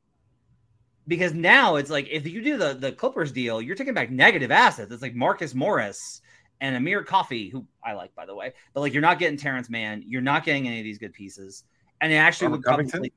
because 1.06 1.32
now 1.34 1.76
it's 1.76 1.90
like 1.90 2.08
if 2.10 2.26
you 2.26 2.42
do 2.42 2.56
the 2.56 2.74
the 2.74 2.92
Clippers 2.92 3.32
deal, 3.32 3.60
you're 3.62 3.76
taking 3.76 3.94
back 3.94 4.10
negative 4.10 4.50
assets. 4.50 4.92
It's 4.92 5.02
like 5.02 5.14
Marcus 5.14 5.54
Morris 5.54 6.20
and 6.60 6.76
Amir 6.76 7.02
Coffey, 7.04 7.48
who 7.48 7.66
I 7.84 7.92
like 7.94 8.14
by 8.14 8.26
the 8.26 8.34
way, 8.34 8.52
but 8.74 8.80
like 8.80 8.92
you're 8.92 9.02
not 9.02 9.18
getting 9.18 9.36
Terance 9.36 9.70
Mann, 9.70 10.02
you're 10.06 10.20
not 10.22 10.44
getting 10.44 10.66
any 10.66 10.78
of 10.78 10.84
these 10.84 10.98
good 10.98 11.12
pieces, 11.12 11.64
and 12.00 12.12
it 12.12 12.16
actually 12.16 12.48
Robert 12.48 12.78
would 12.78 12.90
probably 12.90 13.12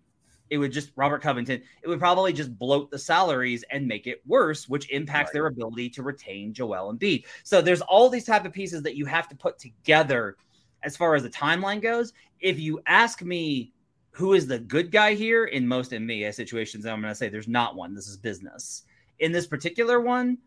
it 0.53 0.59
would 0.59 0.71
just 0.71 0.91
Robert 0.95 1.23
Covington. 1.23 1.63
It 1.81 1.87
would 1.87 1.97
probably 1.97 2.31
just 2.31 2.55
bloat 2.59 2.91
the 2.91 2.99
salaries 2.99 3.65
and 3.71 3.87
make 3.87 4.05
it 4.05 4.21
worse, 4.27 4.69
which 4.69 4.87
impacts 4.91 5.29
right. 5.29 5.33
their 5.33 5.47
ability 5.47 5.89
to 5.89 6.03
retain 6.03 6.53
Joel 6.53 6.93
Embiid. 6.93 7.25
So 7.43 7.59
there's 7.59 7.81
all 7.81 8.07
these 8.07 8.25
type 8.25 8.45
of 8.45 8.53
pieces 8.53 8.83
that 8.83 8.95
you 8.95 9.07
have 9.07 9.27
to 9.29 9.35
put 9.35 9.57
together 9.57 10.37
as 10.83 10.95
far 10.95 11.15
as 11.15 11.23
the 11.23 11.29
timeline 11.31 11.81
goes. 11.81 12.13
If 12.39 12.59
you 12.59 12.79
ask 12.85 13.23
me 13.23 13.73
who 14.11 14.33
is 14.33 14.45
the 14.45 14.59
good 14.59 14.91
guy 14.91 15.15
here 15.15 15.45
in 15.45 15.67
most 15.67 15.89
NBA 15.89 16.35
situations? 16.35 16.85
I'm 16.85 17.01
going 17.01 17.11
to 17.11 17.15
say 17.15 17.29
there's 17.29 17.47
not 17.47 17.75
one. 17.75 17.95
This 17.95 18.07
is 18.07 18.15
business. 18.15 18.83
In 19.17 19.31
this 19.31 19.47
particular 19.47 19.99
one, 19.99 20.37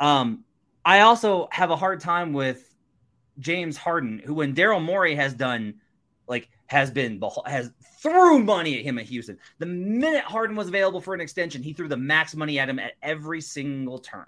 um, 0.00 0.42
I 0.84 1.00
also 1.00 1.46
have 1.52 1.70
a 1.70 1.76
hard 1.76 2.00
time 2.00 2.32
with 2.32 2.74
James 3.38 3.76
Harden, 3.76 4.20
who 4.24 4.34
when 4.34 4.56
Daryl 4.56 4.82
Morey 4.82 5.14
has 5.14 5.34
done 5.34 5.74
like 6.26 6.48
has 6.72 6.90
been 6.90 7.22
has 7.46 7.70
threw 8.02 8.38
money 8.40 8.78
at 8.78 8.84
him 8.84 8.98
at 8.98 9.04
Houston. 9.04 9.38
The 9.58 9.66
minute 9.66 10.24
Harden 10.24 10.56
was 10.56 10.68
available 10.68 11.00
for 11.00 11.14
an 11.14 11.20
extension, 11.20 11.62
he 11.62 11.72
threw 11.72 11.88
the 11.88 11.96
max 11.96 12.34
money 12.34 12.58
at 12.58 12.68
him 12.68 12.78
at 12.78 12.94
every 13.02 13.40
single 13.40 13.98
turn 13.98 14.26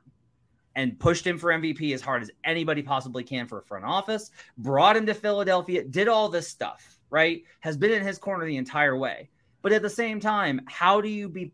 and 0.77 0.99
pushed 0.99 1.27
him 1.27 1.39
for 1.39 1.51
MVP 1.51 1.95
as 1.95 2.01
hard 2.01 2.23
as 2.23 2.31
anybody 2.45 2.83
possibly 2.83 3.23
can 3.25 3.47
for 3.47 3.59
a 3.59 3.63
front 3.63 3.85
office, 3.85 4.31
brought 4.59 4.97
him 4.97 5.07
to 5.07 5.15
Philadelphia, 5.15 5.85
did 5.85 6.09
all 6.09 6.29
this 6.29 6.49
stuff 6.49 6.95
right, 7.15 7.45
has 7.61 7.77
been 7.77 7.93
in 7.93 8.05
his 8.05 8.19
corner 8.19 8.45
the 8.45 8.57
entire 8.57 8.97
way. 8.97 9.31
But 9.63 9.73
at 9.73 9.83
the 9.83 9.89
same 9.89 10.19
time, 10.19 10.61
how 10.67 11.01
do 11.01 11.09
you 11.09 11.29
be 11.29 11.53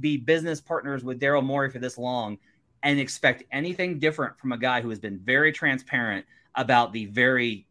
be 0.00 0.16
business 0.16 0.62
partners 0.62 1.04
with 1.04 1.20
Daryl 1.20 1.44
Morey 1.44 1.70
for 1.70 1.78
this 1.78 1.98
long 1.98 2.38
and 2.82 2.98
expect 2.98 3.44
anything 3.52 3.98
different 3.98 4.38
from 4.38 4.52
a 4.52 4.58
guy 4.58 4.80
who 4.80 4.88
has 4.88 4.98
been 4.98 5.18
very 5.18 5.52
transparent 5.52 6.24
about 6.54 6.92
the 6.92 7.04
very 7.04 7.66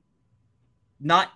not 0.99 1.29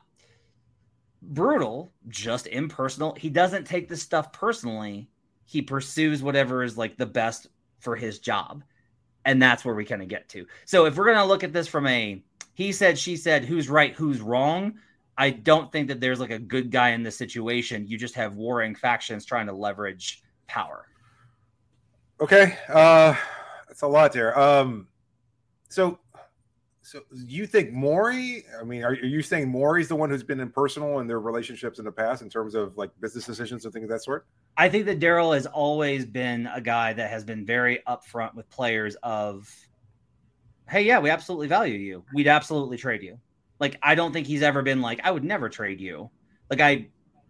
brutal, 1.27 1.91
just 2.07 2.47
impersonal. 2.47 3.15
He 3.15 3.29
doesn't 3.29 3.65
take 3.65 3.87
this 3.87 4.01
stuff 4.01 4.33
personally. 4.33 5.09
He 5.45 5.61
pursues 5.61 6.23
whatever 6.23 6.63
is 6.63 6.77
like 6.77 6.97
the 6.97 7.05
best 7.05 7.47
for 7.79 7.95
his 7.95 8.19
job. 8.19 8.63
And 9.25 9.41
that's 9.41 9.63
where 9.63 9.75
we 9.75 9.85
kind 9.85 10.01
of 10.01 10.07
get 10.07 10.29
to. 10.29 10.45
So 10.65 10.85
if 10.85 10.97
we're 10.97 11.05
going 11.05 11.17
to 11.17 11.25
look 11.25 11.43
at 11.43 11.53
this 11.53 11.67
from 11.67 11.87
a 11.87 12.21
he 12.53 12.71
said, 12.71 12.97
she 12.97 13.15
said, 13.15 13.45
who's 13.45 13.69
right, 13.69 13.93
who's 13.93 14.19
wrong, 14.19 14.79
I 15.17 15.29
don't 15.29 15.71
think 15.71 15.87
that 15.89 15.99
there's 15.99 16.19
like 16.19 16.31
a 16.31 16.39
good 16.39 16.71
guy 16.71 16.89
in 16.89 17.03
this 17.03 17.17
situation. 17.17 17.87
You 17.87 17.97
just 17.97 18.15
have 18.15 18.35
warring 18.35 18.73
factions 18.73 19.25
trying 19.25 19.47
to 19.47 19.53
leverage 19.53 20.23
power. 20.47 20.87
Okay. 22.19 22.57
Uh 22.67 23.15
That's 23.67 23.83
a 23.83 23.87
lot 23.87 24.11
there. 24.11 24.37
Um, 24.39 24.87
so, 25.69 25.99
so 26.87 27.01
you 27.11 27.45
think 27.45 27.73
Morey? 27.73 28.45
I 28.57 28.63
mean, 28.63 28.81
are, 28.81 28.91
are 28.91 28.93
you 28.93 29.21
saying 29.21 29.49
Morey's 29.49 29.89
the 29.89 29.95
one 29.97 30.09
who's 30.09 30.23
been 30.23 30.39
impersonal 30.39 31.01
in 31.01 31.07
their 31.07 31.19
relationships 31.19 31.79
in 31.79 31.85
the 31.85 31.91
past, 31.91 32.21
in 32.21 32.29
terms 32.29 32.55
of 32.55 32.77
like 32.77 32.91
business 33.01 33.25
decisions 33.25 33.65
and 33.65 33.73
things 33.73 33.83
of 33.83 33.89
that 33.89 34.03
sort? 34.03 34.25
I 34.55 34.69
think 34.69 34.85
that 34.85 35.01
Daryl 35.01 35.33
has 35.33 35.45
always 35.45 36.05
been 36.05 36.47
a 36.47 36.61
guy 36.61 36.93
that 36.93 37.09
has 37.09 37.25
been 37.25 37.45
very 37.45 37.81
upfront 37.85 38.35
with 38.35 38.49
players 38.49 38.95
of, 39.03 39.53
hey, 40.69 40.83
yeah, 40.83 40.99
we 40.99 41.09
absolutely 41.09 41.47
value 41.47 41.77
you. 41.77 42.05
We'd 42.13 42.27
absolutely 42.27 42.77
trade 42.77 43.03
you. 43.03 43.19
Like, 43.59 43.77
I 43.83 43.93
don't 43.93 44.13
think 44.13 44.25
he's 44.25 44.41
ever 44.41 44.61
been 44.61 44.81
like, 44.81 45.01
I 45.03 45.11
would 45.11 45.25
never 45.25 45.49
trade 45.49 45.81
you. 45.81 46.09
Like, 46.49 46.61
I 46.61 46.87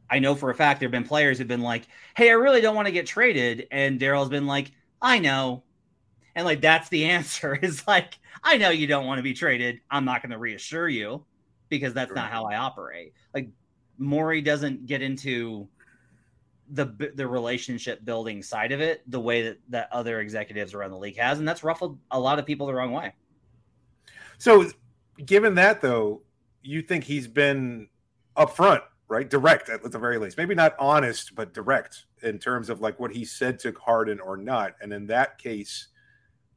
I 0.08 0.20
know 0.20 0.36
for 0.36 0.52
a 0.52 0.56
fact 0.56 0.80
there 0.80 0.88
have 0.88 0.92
been 0.92 1.04
players 1.04 1.40
who've 1.40 1.48
been 1.48 1.62
like, 1.62 1.88
"Hey, 2.16 2.30
I 2.30 2.34
really 2.34 2.62
don't 2.62 2.76
want 2.76 2.86
to 2.86 2.92
get 2.92 3.08
traded," 3.08 3.68
and 3.72 4.00
Daryl's 4.00 4.30
been 4.30 4.46
like, 4.46 4.72
"I 5.02 5.18
know," 5.18 5.64
and 6.38 6.46
like 6.46 6.62
that's 6.62 6.88
the 6.89 7.06
answer. 7.06 7.56
Is 7.62 7.86
like, 7.88 8.17
I 8.44 8.56
know 8.58 8.70
you 8.70 8.88
don't 8.88 9.06
want 9.06 9.20
to 9.20 9.24
be 9.24 9.34
traded. 9.34 9.82
I'm 9.91 10.06
not 10.06 10.22
going 10.22 10.32
to 10.32 10.38
reassure 10.38 10.88
you 10.88 11.25
because 11.67 11.94
that's 11.94 12.13
not 12.13 12.32
how 12.32 12.46
I 12.46 12.56
operate. 12.56 13.13
Like, 13.34 13.50
Morey 13.98 14.41
doesn't 14.41 14.86
get 14.86 15.01
into 15.01 15.67
the 16.70 17.12
the 17.15 17.25
relationship 17.25 18.06
building 18.06 18.44
side 18.44 18.74
of 18.74 18.82
it 18.82 19.01
the 19.10 19.20
way 19.20 19.41
that 19.41 19.58
that 19.70 19.89
other 19.91 20.20
executives 20.20 20.74
around 20.74 20.91
the 20.91 20.98
league 20.98 21.17
has, 21.17 21.39
and 21.39 21.48
that's 21.48 21.63
ruffled 21.63 21.98
a 22.12 22.20
lot 22.20 22.39
of 22.39 22.46
people 22.46 22.67
the 22.67 22.74
wrong 22.74 22.91
way. 22.91 23.13
So, 24.38 24.70
given 25.25 25.56
that 25.56 25.82
though, 25.82 26.22
you 26.62 26.84
think 26.84 27.03
he's 27.03 27.27
been 27.27 27.89
upfront 28.38 28.82
right? 29.10 29.29
Direct 29.29 29.70
at 29.70 29.89
the 29.89 29.98
very 29.98 30.17
least. 30.17 30.38
Maybe 30.38 30.53
not 30.53 30.75
honest, 30.77 31.34
but 31.34 31.53
direct 31.53 32.06
in 32.24 32.39
terms 32.39 32.70
of 32.70 32.82
like 32.82 33.00
what 33.00 33.12
he 33.12 33.24
said 33.24 33.58
to 33.60 33.72
Harden 33.72 34.20
or 34.20 34.36
not. 34.36 34.75
And 34.82 34.91
in 34.91 35.08
that 35.08 35.38
case, 35.38 35.88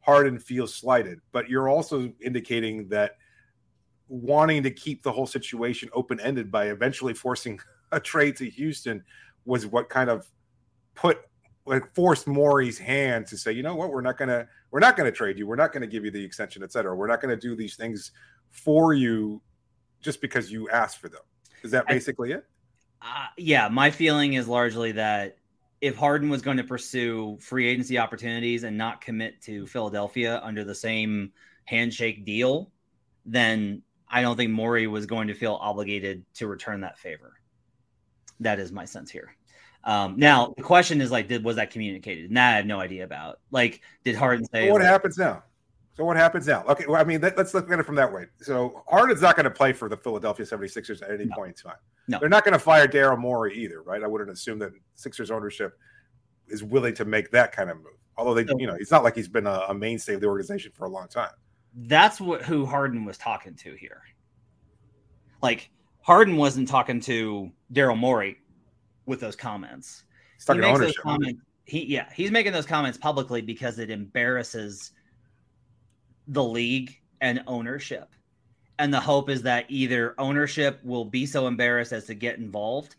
Harden 0.01 0.39
feels 0.39 0.75
slighted. 0.75 1.21
But 1.33 1.49
you're 1.49 1.69
also 1.69 2.13
indicating 2.21 2.89
that 2.89 3.17
wanting 4.09 4.63
to 4.65 4.71
keep 4.71 5.03
the 5.03 5.13
whole 5.13 5.27
situation 5.27 5.89
open 5.93 6.19
ended 6.21 6.51
by 6.51 6.67
eventually 6.67 7.15
forcing 7.15 7.61
a 7.93 8.01
trade 8.01 8.37
to 8.37 8.49
Houston 8.49 9.03
was 9.45 9.67
what 9.67 9.89
kind 9.89 10.11
of 10.11 10.31
put 10.95 11.19
like 11.67 11.95
forced 11.95 12.27
Morey's 12.27 12.79
hand 12.79 13.27
to 13.29 13.37
say, 13.37 13.53
you 13.53 13.63
know 13.63 13.75
what, 13.75 13.91
we're 13.91 14.01
not 14.01 14.19
gonna 14.19 14.47
we're 14.71 14.81
not 14.81 14.97
gonna 14.97 15.13
trade 15.13 15.39
you, 15.39 15.47
we're 15.47 15.57
not 15.57 15.73
gonna 15.73 15.87
give 15.87 16.05
you 16.05 16.11
the 16.11 16.23
extension, 16.23 16.63
et 16.63 16.73
cetera. 16.73 16.95
We're 16.95 17.07
not 17.07 17.21
gonna 17.21 17.37
do 17.37 17.55
these 17.55 17.77
things 17.77 18.13
for 18.51 18.95
you 18.95 19.41
just 20.01 20.21
because 20.21 20.51
you 20.51 20.69
asked 20.71 20.99
for 20.99 21.09
them. 21.09 21.21
Is 21.63 21.71
that 21.73 21.87
basically 21.87 22.33
I, 22.33 22.39
it? 22.39 22.47
Uh, 23.03 23.27
yeah, 23.37 23.69
my 23.69 23.91
feeling 23.91 24.35
is 24.35 24.49
largely 24.49 24.93
that 24.93 25.37
if 25.81 25.97
Harden 25.97 26.29
was 26.29 26.43
going 26.43 26.59
to 26.59 26.65
pursue 26.65 27.39
free 27.41 27.67
agency 27.67 27.99
opportunities 27.99 28.65
and 28.65 28.77
not 28.77 29.01
commit 29.01 29.41
to 29.43 29.67
Philadelphia 29.67 30.41
under 30.43 30.65
the 30.65 30.75
same 30.75 31.33
handshake 31.65 32.25
deal, 32.25 32.71
then 33.25 33.83
I 34.09 34.23
don't 34.23 34.37
think 34.37 34.51
Morey 34.51 34.87
was 34.87 35.07
going 35.07 35.29
to 35.29 35.35
feel 35.35 35.59
obligated 35.61 36.25
to 36.35 36.47
return 36.47 36.81
that 36.83 36.99
favor. 36.99 37.35
That 38.41 38.59
is 38.59 38.73
my 38.73 38.85
sense 38.85 39.11
here. 39.11 39.35
Um, 39.85 40.17
now 40.19 40.53
the 40.57 40.63
question 40.63 41.01
is 41.01 41.11
like, 41.11 41.29
did 41.29 41.43
was 41.43 41.57
that 41.57 41.71
communicated? 41.71 42.27
And 42.27 42.37
that 42.37 42.53
I 42.53 42.57
have 42.57 42.67
no 42.67 42.81
idea 42.81 43.05
about. 43.05 43.41
Like, 43.51 43.81
did 44.05 44.17
Harden 44.17 44.45
say 44.45 44.71
what 44.71 44.83
like, 44.83 44.91
happens 44.91 45.17
now? 45.17 45.43
So 46.01 46.07
what 46.07 46.17
happens 46.17 46.47
now? 46.47 46.65
Okay, 46.67 46.87
well, 46.89 46.99
I 46.99 47.05
mean, 47.05 47.21
let, 47.21 47.39
us 47.39 47.53
look 47.53 47.71
at 47.71 47.79
it 47.79 47.83
from 47.85 47.97
that 47.97 48.11
way. 48.11 48.25
So 48.41 48.83
Harden's 48.89 49.21
not 49.21 49.37
going 49.37 49.45
to 49.45 49.51
play 49.51 49.75
for 49.75 49.87
the 49.87 49.99
Philadelphia 49.99 50.47
76ers 50.47 51.03
at 51.03 51.11
any 51.11 51.27
no. 51.27 51.37
point 51.37 51.49
in 51.49 51.71
time. 51.71 51.79
No. 52.09 52.19
They're 52.19 52.31
not 52.31 52.43
going 52.43 52.55
to 52.55 52.59
fire 52.59 52.89
Daryl 52.89 53.19
Morey 53.19 53.55
either, 53.59 53.83
right? 53.83 54.03
I 54.03 54.07
wouldn't 54.07 54.31
assume 54.31 54.59
that 54.61 54.73
Sixers 54.95 55.31
ownership 55.31 55.79
is 56.49 56.65
willing 56.65 56.95
to 56.95 57.05
make 57.05 57.31
that 57.33 57.53
kind 57.53 57.69
of 57.69 57.77
move. 57.77 57.99
Although 58.17 58.33
they, 58.33 58.47
so, 58.47 58.59
you 58.59 58.67
know, 58.67 58.77
it's 58.81 58.91
not 58.91 59.05
like 59.05 59.15
he's 59.15 59.29
been 59.29 59.47
a, 59.47 59.67
a, 59.69 59.75
mainstay 59.75 60.15
of 60.15 60.23
the 60.23 60.27
organization 60.27 60.73
for 60.75 60.87
a 60.87 60.89
long 60.89 61.07
time. 61.07 61.33
That's 61.75 62.19
what 62.19 62.41
who 62.41 62.65
Harden 62.65 63.05
was 63.05 63.19
talking 63.19 63.55
to 63.57 63.75
here. 63.75 64.01
Like 65.43 65.69
Harden 66.01 66.39
wasn't 66.39 66.67
talking 66.67 67.01
to 67.01 67.53
Daryl 67.75 67.99
Morey 67.99 68.39
with 69.05 69.21
those 69.21 69.37
comments. 69.37 70.05
He's 70.39 70.47
talking 70.47 70.63
he 70.63 70.69
ownership. 70.71 70.97
Comments, 71.03 71.39
he 71.65 71.85
yeah, 71.85 72.09
he's 72.15 72.31
making 72.31 72.55
those 72.55 72.65
comments 72.65 72.97
publicly 72.97 73.43
because 73.43 73.79
it 73.79 73.91
embarrasses 73.91 74.93
the 76.31 76.45
league 76.45 76.99
and 77.21 77.43
ownership. 77.47 78.09
And 78.79 78.95
the 78.95 79.01
hope 79.01 79.29
is 79.29 79.43
that 79.43 79.67
either 79.69 80.15
ownership 80.19 80.81
will 80.83 81.05
be 81.05 81.27
so 81.27 81.47
embarrassed 81.47 81.93
as 81.93 82.07
to 82.07 82.15
get 82.15 82.39
involved, 82.39 82.97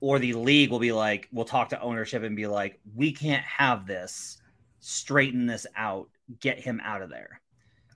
or 0.00 0.18
the 0.18 0.34
league 0.34 0.70
will 0.70 0.78
be 0.78 0.92
like, 0.92 1.28
we'll 1.32 1.44
talk 1.44 1.70
to 1.70 1.80
ownership 1.80 2.22
and 2.22 2.36
be 2.36 2.46
like, 2.46 2.78
we 2.94 3.10
can't 3.10 3.44
have 3.44 3.86
this, 3.86 4.38
straighten 4.78 5.46
this 5.46 5.66
out, 5.76 6.08
get 6.40 6.60
him 6.60 6.80
out 6.84 7.02
of 7.02 7.10
there. 7.10 7.40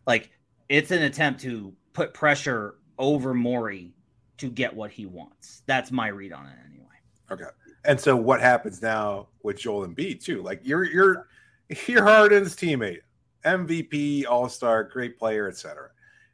Like, 0.07 0.31
it's 0.69 0.91
an 0.91 1.03
attempt 1.03 1.41
to 1.43 1.73
put 1.93 2.15
pressure 2.15 2.77
over 2.99 3.35
Morey 3.35 3.95
to 4.39 4.51
get 4.51 4.75
what 4.75 4.91
he 4.91 5.07
wants. 5.07 5.63
That's 5.67 5.93
my 5.93 6.09
read 6.09 6.33
on 6.33 6.47
it 6.47 6.57
anyway. 6.67 6.87
Okay. 7.31 7.45
And 7.85 8.01
so 8.01 8.17
what 8.17 8.41
happens 8.41 8.83
now 8.83 9.29
with 9.43 9.59
Joel 9.59 9.87
Embiid 9.87 10.23
too? 10.23 10.43
Like 10.43 10.61
you're 10.65 10.85
you're 10.85 11.27
you're 11.87 12.05
Harden's 12.05 12.57
teammate. 12.57 13.01
MVP, 13.45 14.25
All 14.27 14.49
Star, 14.49 14.85
great 14.85 15.19
player, 15.19 15.49
etc. 15.49 15.91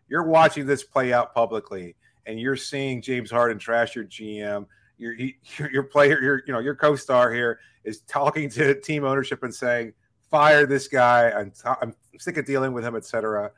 You're 0.08 0.24
watching 0.24 0.66
this 0.66 0.82
play 0.82 1.12
out 1.12 1.34
publicly, 1.34 1.96
and 2.26 2.38
you're 2.38 2.56
seeing 2.56 3.02
James 3.02 3.30
Harden 3.30 3.58
trash 3.58 3.94
your 3.94 4.04
GM. 4.04 4.66
Your 4.98 5.14
your, 5.58 5.70
your 5.70 5.82
player, 5.84 6.20
your 6.20 6.42
you 6.46 6.52
know 6.52 6.60
your 6.60 6.74
co-star 6.74 7.32
here 7.32 7.60
is 7.84 8.00
talking 8.02 8.48
to 8.50 8.80
team 8.80 9.04
ownership 9.04 9.42
and 9.42 9.54
saying, 9.54 9.92
"Fire 10.30 10.66
this 10.66 10.88
guy. 10.88 11.30
I'm 11.30 11.50
t- 11.50 11.78
I'm 11.80 11.94
sick 12.18 12.36
of 12.36 12.46
dealing 12.46 12.72
with 12.72 12.84
him, 12.84 12.96
etc." 12.96 13.50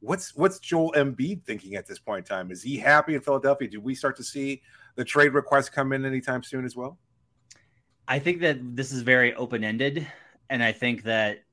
What's 0.00 0.34
what's 0.34 0.58
Joel 0.58 0.92
Embiid 0.96 1.44
thinking 1.44 1.74
at 1.74 1.86
this 1.86 1.98
point 1.98 2.26
in 2.26 2.36
time? 2.36 2.50
Is 2.50 2.62
he 2.62 2.78
happy 2.78 3.14
in 3.14 3.20
Philadelphia? 3.20 3.68
Do 3.68 3.80
we 3.80 3.94
start 3.94 4.16
to 4.16 4.24
see 4.24 4.62
the 4.96 5.04
trade 5.04 5.34
requests 5.34 5.68
come 5.68 5.92
in 5.92 6.04
anytime 6.06 6.42
soon 6.42 6.64
as 6.64 6.74
well? 6.74 6.98
I 8.08 8.18
think 8.18 8.40
that 8.40 8.58
this 8.74 8.92
is 8.92 9.02
very 9.02 9.34
open 9.34 9.62
ended, 9.62 10.06
and 10.48 10.62
I 10.62 10.72
think 10.72 11.02
that 11.04 11.44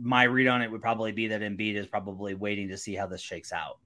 my 0.00 0.24
read 0.24 0.48
on 0.48 0.62
it 0.62 0.70
would 0.70 0.82
probably 0.82 1.12
be 1.12 1.28
that 1.28 1.42
Embiid 1.42 1.74
is 1.74 1.86
probably 1.86 2.34
waiting 2.34 2.68
to 2.68 2.76
see 2.76 2.94
how 2.94 3.06
this 3.06 3.20
shakes 3.20 3.52
out, 3.52 3.78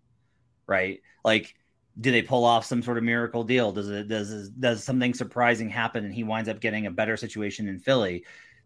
right? 0.67 1.01
Like, 1.25 1.55
do 2.01 2.11
they 2.11 2.23
pull 2.23 2.45
off 2.45 2.65
some 2.65 2.83
sort 2.83 2.99
of 2.99 3.05
miracle 3.05 3.45
deal? 3.45 3.73
Does 3.73 3.89
it 3.89 4.09
does 4.09 4.51
does 4.51 4.85
something 4.85 5.15
surprising 5.15 5.69
happen 5.69 6.05
and 6.05 6.15
he 6.15 6.25
winds 6.25 6.49
up 6.49 6.61
getting 6.61 6.87
a 6.87 6.91
better 6.91 7.17
situation 7.17 7.69
in 7.69 7.79
Philly? 7.79 8.25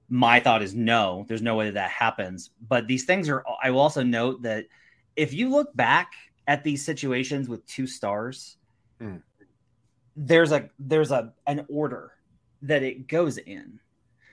My 0.08 0.40
thought 0.40 0.62
is 0.62 0.74
no. 0.74 1.26
There's 1.28 1.42
no 1.42 1.54
way 1.54 1.66
that 1.66 1.74
that 1.74 1.90
happens. 1.90 2.50
But 2.66 2.86
these 2.86 3.04
things 3.04 3.28
are. 3.28 3.44
I 3.62 3.70
will 3.70 3.80
also 3.80 4.02
note 4.02 4.42
that 4.42 4.66
if 5.16 5.34
you 5.34 5.50
look 5.50 5.74
back 5.76 6.12
at 6.46 6.64
these 6.64 6.84
situations 6.84 7.48
with 7.48 7.66
two 7.66 7.86
stars, 7.86 8.56
mm. 9.00 9.22
there's 10.16 10.52
a 10.52 10.70
there's 10.78 11.10
a 11.10 11.34
an 11.46 11.66
order 11.68 12.12
that 12.62 12.82
it 12.82 13.06
goes 13.06 13.36
in. 13.36 13.78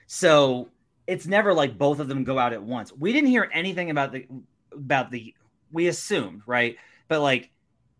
So 0.06 0.70
it's 1.06 1.26
never 1.26 1.54
like 1.54 1.78
both 1.78 2.00
of 2.00 2.08
them 2.08 2.24
go 2.24 2.38
out 2.38 2.52
at 2.52 2.62
once. 2.62 2.92
We 2.92 3.12
didn't 3.12 3.30
hear 3.30 3.48
anything 3.52 3.90
about 3.90 4.12
the 4.12 4.26
about 4.72 5.10
the 5.10 5.34
we 5.72 5.88
assumed, 5.88 6.42
right? 6.46 6.76
But 7.08 7.20
like 7.20 7.50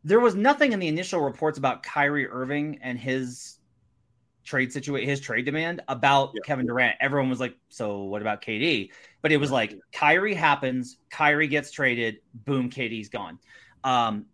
there 0.04 0.20
was 0.20 0.34
nothing 0.34 0.72
in 0.72 0.78
the 0.78 0.88
initial 0.88 1.20
reports 1.20 1.58
about 1.58 1.82
Kyrie 1.82 2.28
Irving 2.28 2.78
and 2.82 2.98
his 2.98 3.58
trade 4.44 4.72
situation, 4.72 5.08
his 5.08 5.20
trade 5.20 5.44
demand 5.44 5.82
about 5.88 6.30
yeah. 6.34 6.40
Kevin 6.44 6.66
Durant. 6.66 6.96
Everyone 7.00 7.28
was 7.28 7.40
like, 7.40 7.56
"So 7.68 8.04
what 8.04 8.22
about 8.22 8.42
KD?" 8.42 8.90
But 9.22 9.32
it 9.32 9.38
was 9.38 9.50
like 9.50 9.78
Kyrie 9.92 10.34
happens, 10.34 10.98
Kyrie 11.10 11.48
gets 11.48 11.70
traded, 11.70 12.18
boom, 12.34 12.70
KD's 12.70 13.08
gone. 13.08 13.38
Um, 13.84 14.26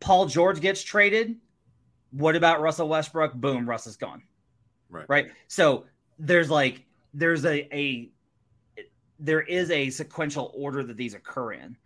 Paul 0.00 0.26
George 0.26 0.60
gets 0.60 0.82
traded. 0.82 1.36
What 2.10 2.34
about 2.36 2.60
Russell 2.60 2.88
Westbrook? 2.88 3.34
Boom, 3.34 3.68
Russ 3.68 3.86
is 3.86 3.96
gone. 3.96 4.22
Right. 4.88 5.06
Right. 5.08 5.30
So 5.46 5.84
there's 6.18 6.50
like 6.50 6.84
there's 7.14 7.44
a, 7.44 7.74
a 7.74 8.10
there 9.18 9.42
is 9.42 9.70
a 9.70 9.90
sequential 9.90 10.52
order 10.54 10.82
that 10.82 10.96
these 10.96 11.14
occur 11.14 11.52
in. 11.52 11.76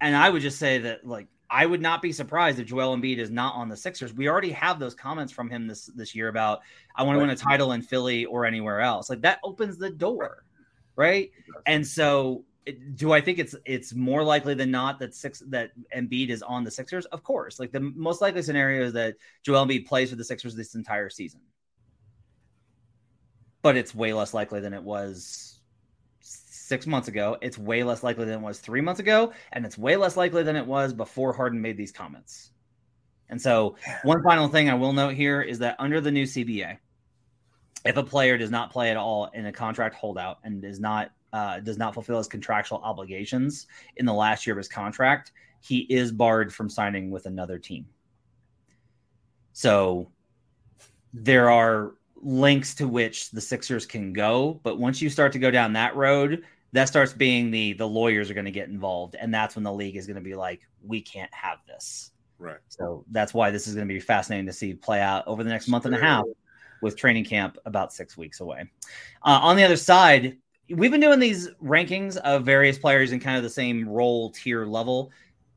And 0.00 0.16
I 0.16 0.30
would 0.30 0.42
just 0.42 0.58
say 0.58 0.78
that 0.78 1.06
like 1.06 1.28
I 1.50 1.66
would 1.66 1.80
not 1.80 2.02
be 2.02 2.12
surprised 2.12 2.58
if 2.58 2.66
Joel 2.66 2.96
Embiid 2.96 3.18
is 3.18 3.30
not 3.30 3.54
on 3.54 3.68
the 3.68 3.76
Sixers. 3.76 4.12
We 4.12 4.28
already 4.28 4.50
have 4.52 4.78
those 4.78 4.94
comments 4.94 5.32
from 5.32 5.50
him 5.50 5.66
this 5.66 5.86
this 5.94 6.14
year 6.14 6.28
about 6.28 6.60
I 6.96 7.02
want 7.02 7.16
to 7.16 7.20
win 7.20 7.30
a 7.30 7.36
title 7.36 7.72
in 7.72 7.82
Philly 7.82 8.24
or 8.24 8.44
anywhere 8.44 8.80
else. 8.80 9.10
Like 9.10 9.20
that 9.22 9.40
opens 9.42 9.76
the 9.76 9.90
door, 9.90 10.44
right? 10.96 11.30
And 11.66 11.86
so 11.86 12.44
do 12.94 13.12
I 13.12 13.20
think 13.20 13.38
it's 13.38 13.54
it's 13.66 13.94
more 13.94 14.24
likely 14.24 14.54
than 14.54 14.70
not 14.70 14.98
that 15.00 15.14
six 15.14 15.42
that 15.48 15.72
Embiid 15.94 16.28
is 16.30 16.42
on 16.42 16.64
the 16.64 16.70
Sixers? 16.70 17.04
Of 17.06 17.22
course. 17.22 17.60
Like 17.60 17.72
the 17.72 17.80
most 17.80 18.20
likely 18.20 18.42
scenario 18.42 18.84
is 18.84 18.92
that 18.94 19.16
Joel 19.42 19.66
Embiid 19.66 19.86
plays 19.86 20.10
for 20.10 20.16
the 20.16 20.24
Sixers 20.24 20.54
this 20.54 20.74
entire 20.74 21.10
season 21.10 21.40
but 23.64 23.78
it's 23.78 23.94
way 23.94 24.12
less 24.12 24.34
likely 24.34 24.60
than 24.60 24.74
it 24.74 24.82
was 24.82 25.58
six 26.20 26.86
months 26.86 27.08
ago. 27.08 27.38
It's 27.40 27.56
way 27.56 27.82
less 27.82 28.02
likely 28.02 28.26
than 28.26 28.34
it 28.34 28.42
was 28.42 28.58
three 28.58 28.82
months 28.82 29.00
ago, 29.00 29.32
and 29.52 29.64
it's 29.64 29.78
way 29.78 29.96
less 29.96 30.18
likely 30.18 30.42
than 30.42 30.54
it 30.54 30.66
was 30.66 30.92
before 30.92 31.32
Harden 31.32 31.62
made 31.62 31.78
these 31.78 31.90
comments. 31.90 32.50
And 33.30 33.40
so, 33.40 33.76
one 34.02 34.22
final 34.22 34.48
thing 34.48 34.68
I 34.68 34.74
will 34.74 34.92
note 34.92 35.14
here 35.14 35.40
is 35.40 35.58
that 35.60 35.76
under 35.78 36.02
the 36.02 36.10
new 36.10 36.24
CBA, 36.24 36.76
if 37.86 37.96
a 37.96 38.02
player 38.02 38.36
does 38.36 38.50
not 38.50 38.70
play 38.70 38.90
at 38.90 38.98
all 38.98 39.30
in 39.32 39.46
a 39.46 39.52
contract 39.52 39.94
holdout 39.94 40.40
and 40.44 40.62
is 40.62 40.78
not 40.78 41.12
uh, 41.32 41.60
does 41.60 41.78
not 41.78 41.94
fulfill 41.94 42.18
his 42.18 42.28
contractual 42.28 42.82
obligations 42.84 43.66
in 43.96 44.04
the 44.04 44.12
last 44.12 44.46
year 44.46 44.52
of 44.52 44.58
his 44.58 44.68
contract, 44.68 45.32
he 45.62 45.80
is 45.88 46.12
barred 46.12 46.52
from 46.52 46.68
signing 46.68 47.10
with 47.10 47.24
another 47.24 47.58
team. 47.58 47.86
So 49.54 50.10
there 51.14 51.48
are 51.48 51.94
links 52.24 52.74
to 52.76 52.88
which 52.88 53.30
the 53.30 53.40
Sixers 53.40 53.86
can 53.86 54.12
go, 54.12 54.58
but 54.62 54.78
once 54.78 55.00
you 55.00 55.10
start 55.10 55.32
to 55.32 55.38
go 55.38 55.50
down 55.50 55.74
that 55.74 55.94
road, 55.94 56.44
that 56.72 56.88
starts 56.88 57.12
being 57.12 57.50
the 57.50 57.74
the 57.74 57.86
lawyers 57.86 58.30
are 58.30 58.34
going 58.34 58.46
to 58.46 58.50
get 58.50 58.68
involved, 58.68 59.14
and 59.14 59.32
that's 59.32 59.54
when 59.54 59.62
the 59.62 59.72
league 59.72 59.96
is 59.96 60.06
going 60.06 60.16
to 60.16 60.22
be 60.22 60.34
like, 60.34 60.62
we 60.82 61.00
can't 61.00 61.32
have 61.32 61.58
this. 61.66 62.10
Right. 62.38 62.58
So 62.68 63.04
that's 63.10 63.32
why 63.32 63.50
this 63.50 63.68
is 63.68 63.74
going 63.74 63.86
to 63.86 63.94
be 63.94 64.00
fascinating 64.00 64.46
to 64.46 64.52
see 64.52 64.74
play 64.74 65.00
out 65.00 65.26
over 65.26 65.44
the 65.44 65.50
next 65.50 65.68
month 65.68 65.86
and 65.86 65.94
a 65.94 66.00
half 66.00 66.24
with 66.82 66.96
training 66.96 67.24
camp 67.24 67.56
about 67.64 67.92
six 67.92 68.16
weeks 68.16 68.40
away. 68.40 68.68
Uh, 69.22 69.38
on 69.42 69.56
the 69.56 69.62
other 69.62 69.76
side, 69.76 70.36
we've 70.68 70.90
been 70.90 71.00
doing 71.00 71.20
these 71.20 71.48
rankings 71.62 72.16
of 72.18 72.44
various 72.44 72.76
players 72.76 73.12
in 73.12 73.20
kind 73.20 73.36
of 73.36 73.42
the 73.42 73.50
same 73.50 73.88
role 73.88 74.30
tier 74.30 74.66
level 74.66 75.12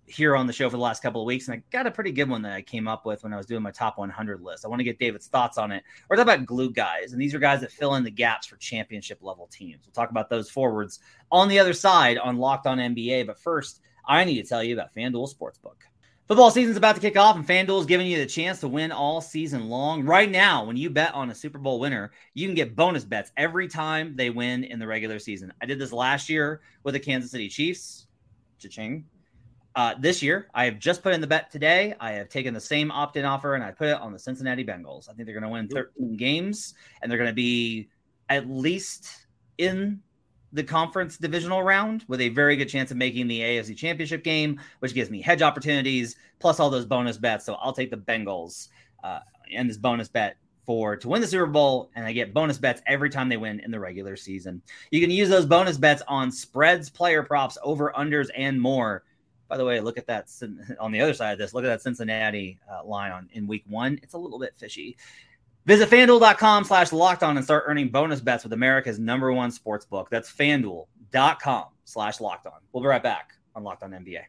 here 0.08 0.36
on 0.36 0.48
the 0.48 0.54
show 0.54 0.70
for 0.70 0.78
the 0.78 0.82
last 0.82 1.04
couple 1.04 1.22
of 1.22 1.26
weeks, 1.26 1.48
and 1.48 1.56
I 1.56 1.64
got 1.70 1.86
a 1.86 1.92
pretty 1.92 2.12
good 2.12 2.30
one 2.30 2.42
that 2.44 2.54
I 2.54 2.62
came 2.62 2.88
up 2.88 3.06
with 3.06 3.24
when 3.24 3.34
I 3.34 3.38
was 3.38 3.46
doing 3.46 3.62
my 3.62 3.72
top 3.72 3.98
100 3.98 4.42
list. 4.42 4.66
I 4.66 4.70
want 4.70 4.80
to 4.80 4.86
get 4.86 5.00
David's 5.00 5.28
thoughts 5.28 5.58
on 5.58 5.72
it. 5.72 5.84
We're 6.10 6.16
talking 6.16 6.34
about 6.34 6.46
glue 6.46 6.72
guys, 6.72 7.12
and 7.12 7.22
these 7.22 7.36
are 7.36 7.40
guys 7.40 7.62
that 7.62 7.72
fill 7.72 7.96
in 7.96 8.04
the 8.04 8.12
gaps 8.12 8.48
for 8.48 8.56
championship 8.56 9.20
level 9.22 9.48
teams. 9.48 9.86
We'll 9.86 9.94
talk 9.94 10.10
about 10.10 10.30
those 10.30 10.50
forwards 10.50 11.00
on 11.32 11.50
the 11.50 11.60
other 11.60 11.74
side 11.74 12.18
on 12.18 12.38
Locked 12.38 12.68
On 12.68 12.78
NBA. 12.78 13.28
But 13.28 13.38
first, 13.38 13.82
I 14.08 14.24
need 14.24 14.42
to 14.42 14.48
tell 14.48 14.64
you 14.64 14.74
about 14.74 14.94
FanDuel 14.96 15.34
Sportsbook. 15.34 15.76
Football 16.28 16.52
season's 16.52 16.76
about 16.78 16.96
to 16.96 17.02
kick 17.02 17.18
off, 17.18 17.36
and 17.36 17.48
FanDuel 17.48 17.80
is 17.80 17.86
giving 17.86 18.08
you 18.08 18.18
the 18.18 18.26
chance 18.26 18.60
to 18.60 18.68
win 18.68 18.92
all 18.92 19.22
season 19.22 19.70
long. 19.70 20.04
Right 20.04 20.30
now, 20.30 20.66
when 20.66 20.76
you 20.76 20.90
bet 20.90 21.14
on 21.14 21.30
a 21.30 21.36
Super 21.36 21.58
Bowl 21.58 21.80
winner, 21.80 22.12
you 22.34 22.48
can 22.48 22.56
get 22.56 22.76
bonus 22.76 23.06
bets 23.06 23.32
every 23.38 23.68
time 23.70 24.16
they 24.16 24.30
win 24.30 24.66
in 24.66 24.78
the 24.80 24.88
regular 24.88 25.20
season. 25.20 25.54
I 25.62 25.66
did 25.66 25.80
this 25.80 25.94
last 25.94 26.28
year 26.28 26.62
with 26.84 26.94
the 26.94 27.00
Kansas 27.00 27.32
City 27.32 27.48
Chiefs. 27.48 28.08
Cha-ching. 28.60 29.06
Uh, 29.77 29.93
this 30.00 30.24
year, 30.24 30.48
I 30.55 30.65
have 30.65 30.79
just 30.79 31.03
put 31.03 31.13
in 31.13 31.22
the 31.22 31.27
bet 31.27 31.51
today. 31.51 31.93
I 32.00 32.13
have 32.13 32.29
taken 32.29 32.51
the 32.51 32.60
same 32.60 32.89
opt 32.89 33.15
in 33.15 33.25
offer 33.25 33.53
and 33.53 33.63
I 33.63 33.69
put 33.69 33.89
it 33.89 34.01
on 34.01 34.12
the 34.12 34.17
Cincinnati 34.17 34.65
Bengals. 34.65 35.07
I 35.07 35.13
think 35.13 35.27
they're 35.27 35.39
going 35.39 35.43
to 35.43 35.50
win 35.50 35.67
13 35.67 36.17
games 36.17 36.74
and 37.00 37.12
they're 37.12 37.19
going 37.19 37.29
to 37.29 37.36
be 37.36 37.88
at 38.27 38.50
least 38.50 39.27
in 39.60 40.01
the 40.51 40.63
conference 40.63 41.19
divisional 41.19 41.62
round 41.62 42.05
with 42.07 42.22
a 42.22 42.29
very 42.29 42.55
good 42.55 42.69
chance 42.69 42.89
of 42.89 42.98
making 42.98 43.27
the 43.27 43.39
AFC 43.39 43.77
championship 43.77 44.24
game, 44.24 44.60
which 44.79 44.96
gives 44.96 45.12
me 45.12 45.22
hedge 45.22 45.43
opportunities 45.43 46.15
plus 46.39 46.60
all 46.60 46.72
those 46.72 46.88
bonus 46.88 47.19
bets. 47.19 47.46
So 47.46 47.53
I'll 47.53 47.72
take 47.72 47.91
the 47.91 47.98
Bengals 47.98 48.69
uh, 49.03 49.19
and 49.53 49.69
this 49.69 49.77
bonus 49.77 50.07
bet 50.07 50.38
for 50.65 50.96
to 50.96 51.07
win 51.07 51.22
the 51.22 51.27
Super 51.27 51.46
Bowl, 51.46 51.91
and 51.96 52.03
I 52.03 52.13
get 52.13 52.34
bonus 52.34 52.57
bets 52.57 52.81
every 52.88 53.12
time 53.12 53.29
they 53.29 53.38
win 53.38 53.60
in 53.60 53.69
the 53.69 53.79
regular 53.79 54.15
season. 54.15 54.63
You 54.89 55.01
can 55.01 55.12
use 55.12 55.29
those 55.29 55.46
bonus 55.46 55.77
bets 55.77 56.01
on 56.07 56.31
spreads, 56.31 56.89
player 56.89 57.22
props, 57.22 57.60
over 57.62 57.93
unders, 57.96 58.29
and 58.36 58.60
more. 58.60 59.03
By 59.48 59.58
the 59.58 59.66
way, 59.66 59.80
look 59.80 59.98
at 59.98 60.08
that 60.08 60.30
on 60.80 60.92
the 60.92 61.01
other 61.01 61.13
side 61.13 61.34
of 61.34 61.39
this. 61.39 61.54
Look 61.54 61.63
at 61.63 61.68
that 61.68 61.82
Cincinnati 61.82 62.60
uh, 62.72 62.86
line 62.86 63.12
on 63.12 63.30
in 63.34 63.48
week 63.48 63.63
one. 63.68 64.00
It's 64.04 64.13
a 64.13 64.18
little 64.18 64.39
bit 64.39 64.54
fishy. 64.58 64.98
Visit 65.66 65.89
fanduel.com 65.89 66.63
slash 66.63 66.94
locked 66.94 67.24
on 67.24 67.36
and 67.36 67.44
start 67.44 67.66
earning 67.68 67.89
bonus 67.89 68.22
bets 68.22 68.44
with 68.46 68.54
America's 68.54 69.00
number 69.00 69.34
one 69.34 69.51
sports 69.51 69.86
book. 69.86 70.10
That's 70.10 70.32
fanduel.com 70.32 71.66
slash 71.84 72.22
locked 72.22 72.48
on. 72.48 72.60
We'll 72.72 72.84
be 72.84 72.88
right 72.88 73.04
back 73.04 73.34
on 73.54 73.63
Locked 73.63 73.84
On 73.84 73.92
NBA. 73.92 74.24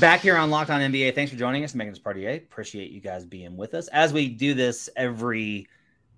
Back 0.00 0.20
here 0.20 0.36
on 0.36 0.48
Locked 0.48 0.70
On 0.70 0.80
NBA. 0.80 1.12
Thanks 1.16 1.32
for 1.32 1.36
joining 1.36 1.64
us, 1.64 1.74
making 1.74 1.90
this 1.90 1.98
party 1.98 2.26
A. 2.26 2.36
Appreciate 2.36 2.92
you 2.92 3.00
guys 3.00 3.24
being 3.24 3.56
with 3.56 3.74
us 3.74 3.88
as 3.88 4.12
we 4.12 4.28
do 4.28 4.54
this 4.54 4.88
every 4.94 5.66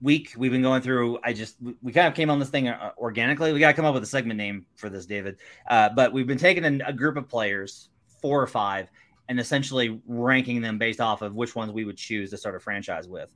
week. 0.02 0.34
We've 0.36 0.52
been 0.52 0.60
going 0.60 0.82
through. 0.82 1.18
I 1.24 1.32
just 1.32 1.56
we 1.80 1.90
kind 1.90 2.06
of 2.06 2.12
came 2.12 2.28
on 2.28 2.38
this 2.38 2.50
thing 2.50 2.68
uh, 2.68 2.90
organically. 2.98 3.54
We 3.54 3.58
got 3.60 3.68
to 3.68 3.72
come 3.72 3.86
up 3.86 3.94
with 3.94 4.02
a 4.02 4.06
segment 4.06 4.36
name 4.36 4.66
for 4.76 4.90
this, 4.90 5.06
David. 5.06 5.38
Uh, 5.66 5.88
but 5.96 6.12
we've 6.12 6.26
been 6.26 6.36
taking 6.36 6.82
a, 6.82 6.92
group 6.92 7.16
of 7.16 7.26
players, 7.26 7.88
four 8.20 8.42
or 8.42 8.46
five, 8.46 8.90
and 9.30 9.40
essentially 9.40 9.98
ranking 10.06 10.60
them 10.60 10.76
based 10.76 11.00
off 11.00 11.22
of 11.22 11.34
which 11.34 11.54
ones 11.54 11.72
we 11.72 11.86
would 11.86 11.96
choose 11.96 12.28
to 12.30 12.36
start 12.36 12.56
a 12.56 12.60
franchise 12.60 13.08
with. 13.08 13.32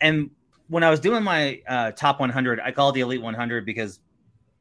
And 0.00 0.30
when 0.68 0.82
I 0.82 0.88
was 0.88 0.98
doing 0.98 1.22
my 1.22 1.60
uh, 1.68 1.90
top 1.90 2.20
100, 2.20 2.58
I 2.58 2.70
called 2.70 2.94
the 2.94 3.00
Elite 3.00 3.20
100 3.20 3.66
because 3.66 4.00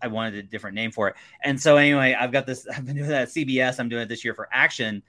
I 0.03 0.07
wanted 0.07 0.35
a 0.35 0.43
different 0.43 0.75
name 0.75 0.91
for 0.91 1.07
it. 1.07 1.15
And 1.43 1.59
so 1.59 1.77
anyway, 1.77 2.15
I've 2.19 2.31
got 2.31 2.45
this. 2.45 2.67
I've 2.75 2.85
been 2.85 2.97
doing 2.97 3.09
that 3.09 3.23
at 3.23 3.27
CBS. 3.29 3.79
I'm 3.79 3.89
doing 3.89 4.03
it 4.03 4.09
this 4.09 4.23
year 4.23 4.33
for 4.33 4.49
Action. 4.51 5.01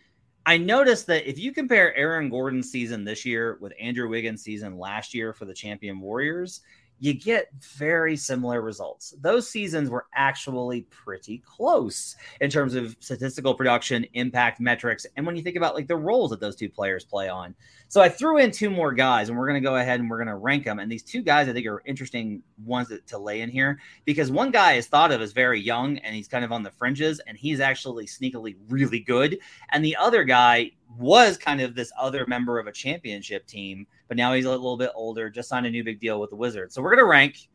I 0.47 0.59
noticed 0.59 1.07
that 1.07 1.29
if 1.29 1.39
you 1.39 1.53
compare 1.53 1.95
Aaron 1.97 2.29
Gordon's 2.29 2.71
season 2.71 3.05
this 3.05 3.25
year 3.25 3.57
with 3.61 3.73
Andrew 3.81 4.09
Wiggins' 4.09 4.43
season 4.43 4.79
last 4.79 5.15
year 5.15 5.33
for 5.33 5.47
the 5.47 5.55
champion 5.55 6.01
Warriors, 6.01 6.61
you 7.01 7.13
get 7.13 7.49
very 7.61 8.17
similar 8.17 8.63
results. 8.63 9.15
Those 9.21 9.49
seasons 9.49 9.91
were 9.91 10.07
actually 10.15 10.83
pretty 10.91 11.39
close 11.39 12.17
in 12.41 12.49
terms 12.49 12.75
of 12.75 12.97
statistical 13.01 13.55
production, 13.55 14.07
impact 14.15 14.61
metrics, 14.61 15.05
and 15.17 15.27
when 15.27 15.37
you 15.37 15.43
think 15.43 15.57
about 15.57 15.75
like 15.75 15.89
the 15.89 15.97
roles 15.97 16.31
that 16.31 16.41
those 16.41 16.57
two 16.57 16.69
players 16.69 17.05
play 17.05 17.29
on. 17.29 17.55
So 17.89 18.01
I 18.01 18.09
threw 18.09 18.39
in 18.39 18.51
two 18.51 18.71
more 18.71 18.93
guys, 18.93 19.29
and 19.29 19.39
we're 19.39 19.49
going 19.49 19.63
to 19.63 19.69
go 19.69 19.77
ahead 19.77 20.01
and 20.01 20.09
we're 20.09 20.19
going 20.19 20.29
to 20.29 20.37
rank 20.37 20.65
them. 20.65 20.79
And 20.79 20.91
these 20.91 21.03
two 21.03 21.23
guys 21.23 21.49
I 21.49 21.53
think 21.53 21.67
are 21.67 21.83
interesting 21.85 22.43
ones 22.65 22.89
to, 22.89 22.99
to 23.01 23.19
lay 23.19 23.41
in 23.41 23.51
here 23.51 23.79
because 24.05 24.31
one 24.31 24.51
guy 24.51 24.73
is 24.73 24.87
thought 24.87 25.13
of 25.13 25.21
as 25.21 25.33
very 25.33 25.61
young 25.61 25.99
and 25.99 26.15
he's 26.15 26.29
kind 26.29 26.45
of 26.45 26.53
on 26.53 26.63
the 26.63 26.71
fringes, 26.71 27.21
and 27.27 27.37
he's 27.37 27.61
actually 27.61 28.07
sneakily 28.07 28.57
really 28.69 29.01
good. 29.01 29.39
And 29.73 29.85
the 29.85 29.97
other 29.97 30.25
guy 30.25 30.73
was 30.97 31.37
kind 31.37 31.61
of 31.61 31.75
this 31.75 31.93
other 31.99 32.25
member 32.27 32.59
of 32.59 32.67
a 32.67 32.73
championship 32.73 33.47
team, 33.47 33.87
but 34.09 34.17
now 34.17 34.33
he's 34.33 34.45
a 34.45 34.51
little 34.51 34.77
bit 34.77 34.91
older, 34.95 35.31
just 35.31 35.49
signed 35.49 35.67
a 35.67 35.71
new 35.71 35.85
big 35.85 36.01
deal 36.01 36.21
with 36.21 36.31
the 36.31 36.37
Wizards. 36.37 36.75
So 36.75 36.83
we're 36.83 36.91
going 36.91 37.05
to 37.05 37.11
rank 37.11 37.49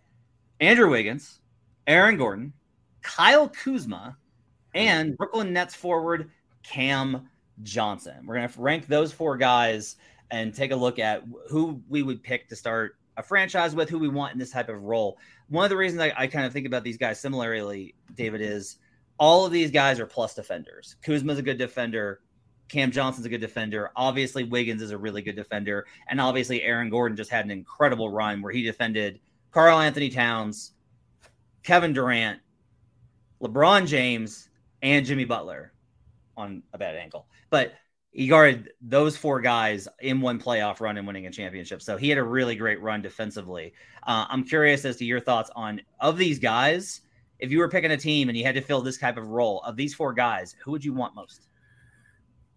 Andrew 0.59 0.89
Wiggins, 0.89 1.41
Aaron 1.87 2.17
Gordon, 2.17 2.53
Kyle 3.01 3.49
Kuzma, 3.49 4.17
and 4.73 5.17
Brooklyn 5.17 5.53
Nets 5.53 5.75
forward 5.75 6.31
Cam 6.63 7.29
Johnson. 7.63 8.25
We're 8.25 8.35
going 8.35 8.49
to 8.49 8.61
rank 8.61 8.87
those 8.87 9.11
four 9.11 9.37
guys 9.37 9.95
and 10.31 10.53
take 10.53 10.71
a 10.71 10.75
look 10.75 10.99
at 10.99 11.23
who 11.49 11.81
we 11.89 12.03
would 12.03 12.21
pick 12.21 12.49
to 12.49 12.55
start 12.55 12.97
a 13.17 13.23
franchise 13.23 13.75
with, 13.75 13.89
who 13.89 13.99
we 13.99 14.07
want 14.07 14.33
in 14.33 14.39
this 14.39 14.51
type 14.51 14.69
of 14.69 14.83
role. 14.83 15.17
One 15.49 15.65
of 15.65 15.69
the 15.69 15.77
reasons 15.77 16.01
I, 16.01 16.13
I 16.15 16.27
kind 16.27 16.45
of 16.45 16.53
think 16.53 16.67
about 16.67 16.83
these 16.83 16.97
guys 16.97 17.19
similarly, 17.19 17.95
David, 18.15 18.41
is 18.41 18.77
all 19.17 19.45
of 19.45 19.51
these 19.51 19.71
guys 19.71 19.99
are 19.99 20.05
plus 20.05 20.35
defenders. 20.35 20.95
Kuzma's 21.03 21.39
a 21.39 21.43
good 21.43 21.57
defender. 21.57 22.21
Cam 22.69 22.91
Johnson's 22.91 23.25
a 23.25 23.29
good 23.29 23.41
defender. 23.41 23.91
Obviously, 23.95 24.43
Wiggins 24.43 24.81
is 24.81 24.91
a 24.91 24.97
really 24.97 25.21
good 25.21 25.35
defender. 25.35 25.85
And 26.07 26.21
obviously, 26.21 26.61
Aaron 26.61 26.89
Gordon 26.89 27.17
just 27.17 27.31
had 27.31 27.43
an 27.43 27.51
incredible 27.51 28.09
run 28.09 28.41
where 28.41 28.53
he 28.53 28.61
defended 28.61 29.19
Karl-Anthony 29.51 30.09
Towns, 30.09 30.73
Kevin 31.63 31.93
Durant, 31.93 32.39
LeBron 33.41 33.87
James, 33.87 34.49
and 34.81 35.05
Jimmy 35.05 35.25
Butler 35.25 35.73
on 36.37 36.63
a 36.73 36.77
bad 36.77 36.95
ankle. 36.95 37.27
But 37.49 37.73
he 38.11 38.27
guarded 38.27 38.71
those 38.81 39.17
four 39.17 39.41
guys 39.41 39.87
in 39.99 40.21
one 40.21 40.39
playoff 40.39 40.79
run 40.79 40.97
and 40.97 41.05
winning 41.05 41.27
a 41.27 41.31
championship. 41.31 41.81
So 41.81 41.97
he 41.97 42.09
had 42.09 42.17
a 42.17 42.23
really 42.23 42.55
great 42.55 42.81
run 42.81 43.01
defensively. 43.01 43.73
Uh, 44.05 44.25
I'm 44.29 44.43
curious 44.43 44.85
as 44.85 44.97
to 44.97 45.05
your 45.05 45.19
thoughts 45.19 45.51
on 45.55 45.81
of 45.99 46.17
these 46.17 46.39
guys. 46.39 47.01
If 47.39 47.51
you 47.51 47.59
were 47.59 47.69
picking 47.69 47.91
a 47.91 47.97
team 47.97 48.29
and 48.29 48.37
you 48.37 48.43
had 48.43 48.55
to 48.55 48.61
fill 48.61 48.81
this 48.81 48.97
type 48.97 49.17
of 49.17 49.27
role 49.27 49.61
of 49.61 49.75
these 49.75 49.93
four 49.93 50.13
guys, 50.13 50.55
who 50.63 50.71
would 50.71 50.83
you 50.83 50.93
want 50.93 51.15
most? 51.15 51.48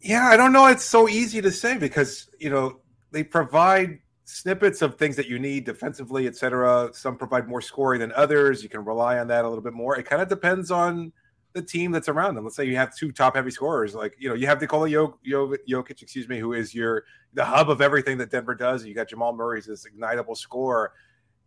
Yeah, 0.03 0.27
I 0.27 0.37
don't 0.37 0.53
know. 0.53 0.67
It's 0.67 0.85
so 0.85 1.09
easy 1.09 1.41
to 1.41 1.51
say 1.51 1.79
because 1.79 2.29
you 2.39 2.51
know 2.51 2.81
they 3.13 3.23
provide 3.23 4.01
snippets 4.25 4.83
of 4.83 4.97
things 4.97 5.15
that 5.17 5.29
you 5.29 5.39
need 5.39 5.65
defensively, 5.65 6.27
etc. 6.27 6.91
Some 6.93 7.17
provide 7.17 7.49
more 7.49 7.61
scoring 7.61 8.01
than 8.01 8.13
others. 8.13 8.65
You 8.65 8.69
can 8.69 8.85
rely 8.85 9.19
on 9.19 9.29
that 9.29 9.45
a 9.45 9.49
little 9.49 9.63
bit 9.63 9.75
more. 9.75 9.97
It 9.97 10.05
kind 10.05 10.21
of 10.21 10.29
depends 10.29 10.73
on 10.73 11.13
the 11.53 11.63
team 11.63 11.93
that's 11.93 12.09
around 12.09 12.35
them. 12.35 12.45
Let's 12.45 12.57
say 12.57 12.65
you 12.65 12.77
have 12.77 12.97
two 12.97 13.13
top 13.13 13.37
heavy 13.37 13.53
scorers, 13.53 13.95
like 13.95 14.17
you 14.19 14.29
know 14.29 14.35
you 14.35 14.49
have 14.49 14.61
Nikola 14.61 14.89
Jokic, 14.89 16.03
excuse 16.03 16.29
me, 16.29 16.41
who 16.41 16.53
is 16.53 16.75
your 16.75 17.05
the 17.35 17.45
hub 17.45 17.71
of 17.71 17.81
everything 17.81 18.19
that 18.19 18.31
Denver 18.31 18.57
does. 18.57 18.85
You 18.85 18.95
got 18.95 19.09
Jamal 19.09 19.33
Murray's 19.33 19.67
this 19.67 19.87
ignitable 19.87 20.37
score. 20.37 20.95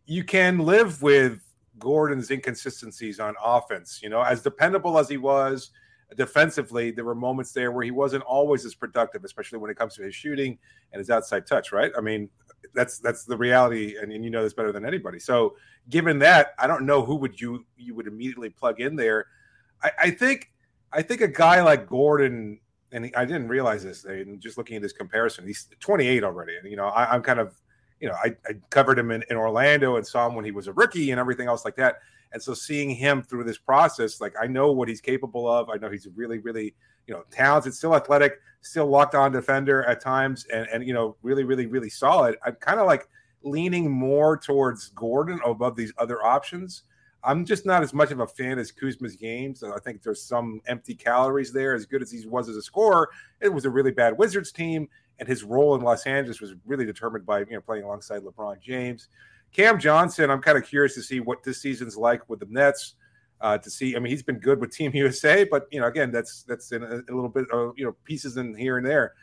You 0.05 0.23
can 0.23 0.59
live 0.59 1.01
with 1.01 1.41
Gordon's 1.77 2.31
inconsistencies 2.31 3.19
on 3.19 3.35
offense. 3.43 3.99
You 4.01 4.07
know, 4.07 4.21
as 4.21 4.41
dependable 4.41 4.97
as 4.97 5.09
he 5.09 5.17
was 5.17 5.71
defensively, 6.15 6.91
there 6.91 7.05
were 7.05 7.15
moments 7.15 7.51
there 7.51 7.71
where 7.71 7.83
he 7.83 7.91
wasn't 7.91 8.23
always 8.23 8.65
as 8.65 8.75
productive, 8.75 9.23
especially 9.23 9.59
when 9.59 9.71
it 9.71 9.77
comes 9.77 9.95
to 9.95 10.03
his 10.03 10.15
shooting 10.15 10.57
and 10.91 10.99
his 10.99 11.09
outside 11.09 11.47
touch. 11.47 11.71
Right? 11.71 11.91
I 11.97 12.01
mean, 12.01 12.29
that's 12.73 12.99
that's 12.99 13.25
the 13.25 13.37
reality, 13.37 13.95
and, 14.01 14.11
and 14.11 14.23
you 14.23 14.29
know 14.29 14.43
this 14.43 14.53
better 14.53 14.71
than 14.71 14.85
anybody. 14.85 15.19
So, 15.19 15.55
given 15.89 16.19
that, 16.19 16.53
I 16.59 16.67
don't 16.67 16.85
know 16.85 17.03
who 17.03 17.15
would 17.15 17.39
you 17.39 17.65
you 17.77 17.95
would 17.95 18.07
immediately 18.07 18.49
plug 18.49 18.79
in 18.79 18.95
there. 18.95 19.27
I, 19.83 19.91
I 20.03 20.09
think 20.11 20.51
I 20.91 21.01
think 21.01 21.21
a 21.21 21.27
guy 21.27 21.61
like 21.61 21.87
Gordon 21.87 22.59
and 22.95 23.11
I 23.15 23.25
didn't 23.25 23.49
realize 23.49 23.83
this. 23.83 24.05
And 24.05 24.39
just 24.39 24.57
looking 24.57 24.77
at 24.77 24.81
this 24.81 24.93
comparison, 24.93 25.45
he's 25.45 25.67
28 25.79 26.23
already, 26.23 26.55
and 26.55 26.69
you 26.69 26.77
know 26.77 26.85
I, 26.85 27.13
am 27.13 27.21
kind 27.21 27.39
of, 27.39 27.59
you 27.99 28.07
know, 28.07 28.15
I, 28.15 28.35
I 28.47 28.53
covered 28.69 28.99
him 28.99 29.11
in, 29.11 29.23
in, 29.29 29.37
Orlando 29.37 29.95
and 29.95 30.05
saw 30.05 30.27
him 30.27 30.35
when 30.35 30.45
he 30.45 30.51
was 30.51 30.67
a 30.67 30.73
rookie 30.73 31.11
and 31.11 31.19
everything 31.19 31.47
else 31.47 31.65
like 31.65 31.75
that. 31.77 31.99
And 32.33 32.41
so 32.41 32.53
seeing 32.53 32.89
him 32.89 33.23
through 33.23 33.45
this 33.45 33.57
process, 33.57 34.19
like 34.19 34.33
I 34.39 34.47
know 34.47 34.71
what 34.71 34.89
he's 34.89 35.01
capable 35.01 35.47
of. 35.47 35.69
I 35.69 35.77
know 35.77 35.89
he's 35.89 36.07
really, 36.15 36.39
really, 36.39 36.75
you 37.07 37.13
know, 37.13 37.23
talented, 37.31 37.73
still 37.73 37.95
athletic, 37.95 38.39
still 38.61 38.87
locked 38.87 39.15
on 39.15 39.31
defender 39.31 39.83
at 39.83 40.01
times, 40.01 40.45
and 40.53 40.67
and 40.73 40.85
you 40.85 40.93
know, 40.93 41.15
really, 41.21 41.43
really, 41.43 41.67
really 41.67 41.89
solid. 41.89 42.35
I'm 42.45 42.55
kind 42.55 42.79
of 42.79 42.87
like 42.87 43.07
leaning 43.43 43.89
more 43.89 44.37
towards 44.37 44.89
Gordon 44.89 45.39
above 45.45 45.75
these 45.75 45.93
other 45.97 46.23
options 46.25 46.83
I'm 47.25 47.43
just 47.43 47.65
not 47.65 47.81
as 47.81 47.93
much 47.93 48.11
of 48.11 48.19
a 48.19 48.27
fan 48.27 48.59
as 48.59 48.71
Kuzma's 48.71 49.15
games. 49.15 49.63
I 49.63 49.79
think 49.79 50.03
there's 50.03 50.21
some 50.21 50.61
empty 50.67 50.93
calories 50.93 51.51
there. 51.51 51.73
As 51.73 51.85
good 51.85 52.01
as 52.01 52.11
he 52.11 52.25
was 52.27 52.47
as 52.47 52.55
a 52.55 52.61
scorer, 52.61 53.09
it 53.41 53.51
was 53.51 53.65
a 53.65 53.69
really 53.69 53.91
bad 53.91 54.17
Wizards 54.17 54.51
team, 54.51 54.87
and 55.19 55.27
his 55.27 55.43
role 55.43 55.75
in 55.75 55.81
Los 55.81 56.05
Angeles 56.05 56.41
was 56.41 56.53
really 56.65 56.85
determined 56.85 57.25
by 57.25 57.39
you 57.39 57.51
know 57.51 57.61
playing 57.61 57.83
alongside 57.83 58.21
LeBron 58.21 58.59
James. 58.61 59.09
Cam 59.51 59.79
Johnson, 59.79 60.29
I'm 60.29 60.41
kind 60.41 60.57
of 60.57 60.65
curious 60.65 60.95
to 60.95 61.01
see 61.01 61.19
what 61.19 61.43
this 61.43 61.61
season's 61.61 61.95
like 61.95 62.29
with 62.29 62.39
the 62.39 62.47
Nets. 62.49 62.95
Uh, 63.41 63.57
to 63.57 63.69
see, 63.69 63.95
I 63.95 63.99
mean, 63.99 64.11
he's 64.11 64.23
been 64.23 64.39
good 64.39 64.59
with 64.59 64.71
Team 64.71 64.91
USA, 64.95 65.43
but 65.43 65.67
you 65.71 65.79
know, 65.79 65.87
again, 65.87 66.11
that's 66.11 66.43
that's 66.43 66.71
in 66.71 66.83
a, 66.83 66.95
a 66.95 67.13
little 67.13 67.29
bit 67.29 67.49
of 67.51 67.73
you 67.77 67.85
know 67.85 67.95
pieces 68.03 68.37
in 68.37 68.55
here 68.55 68.77
and 68.77 68.85
there. 68.85 69.13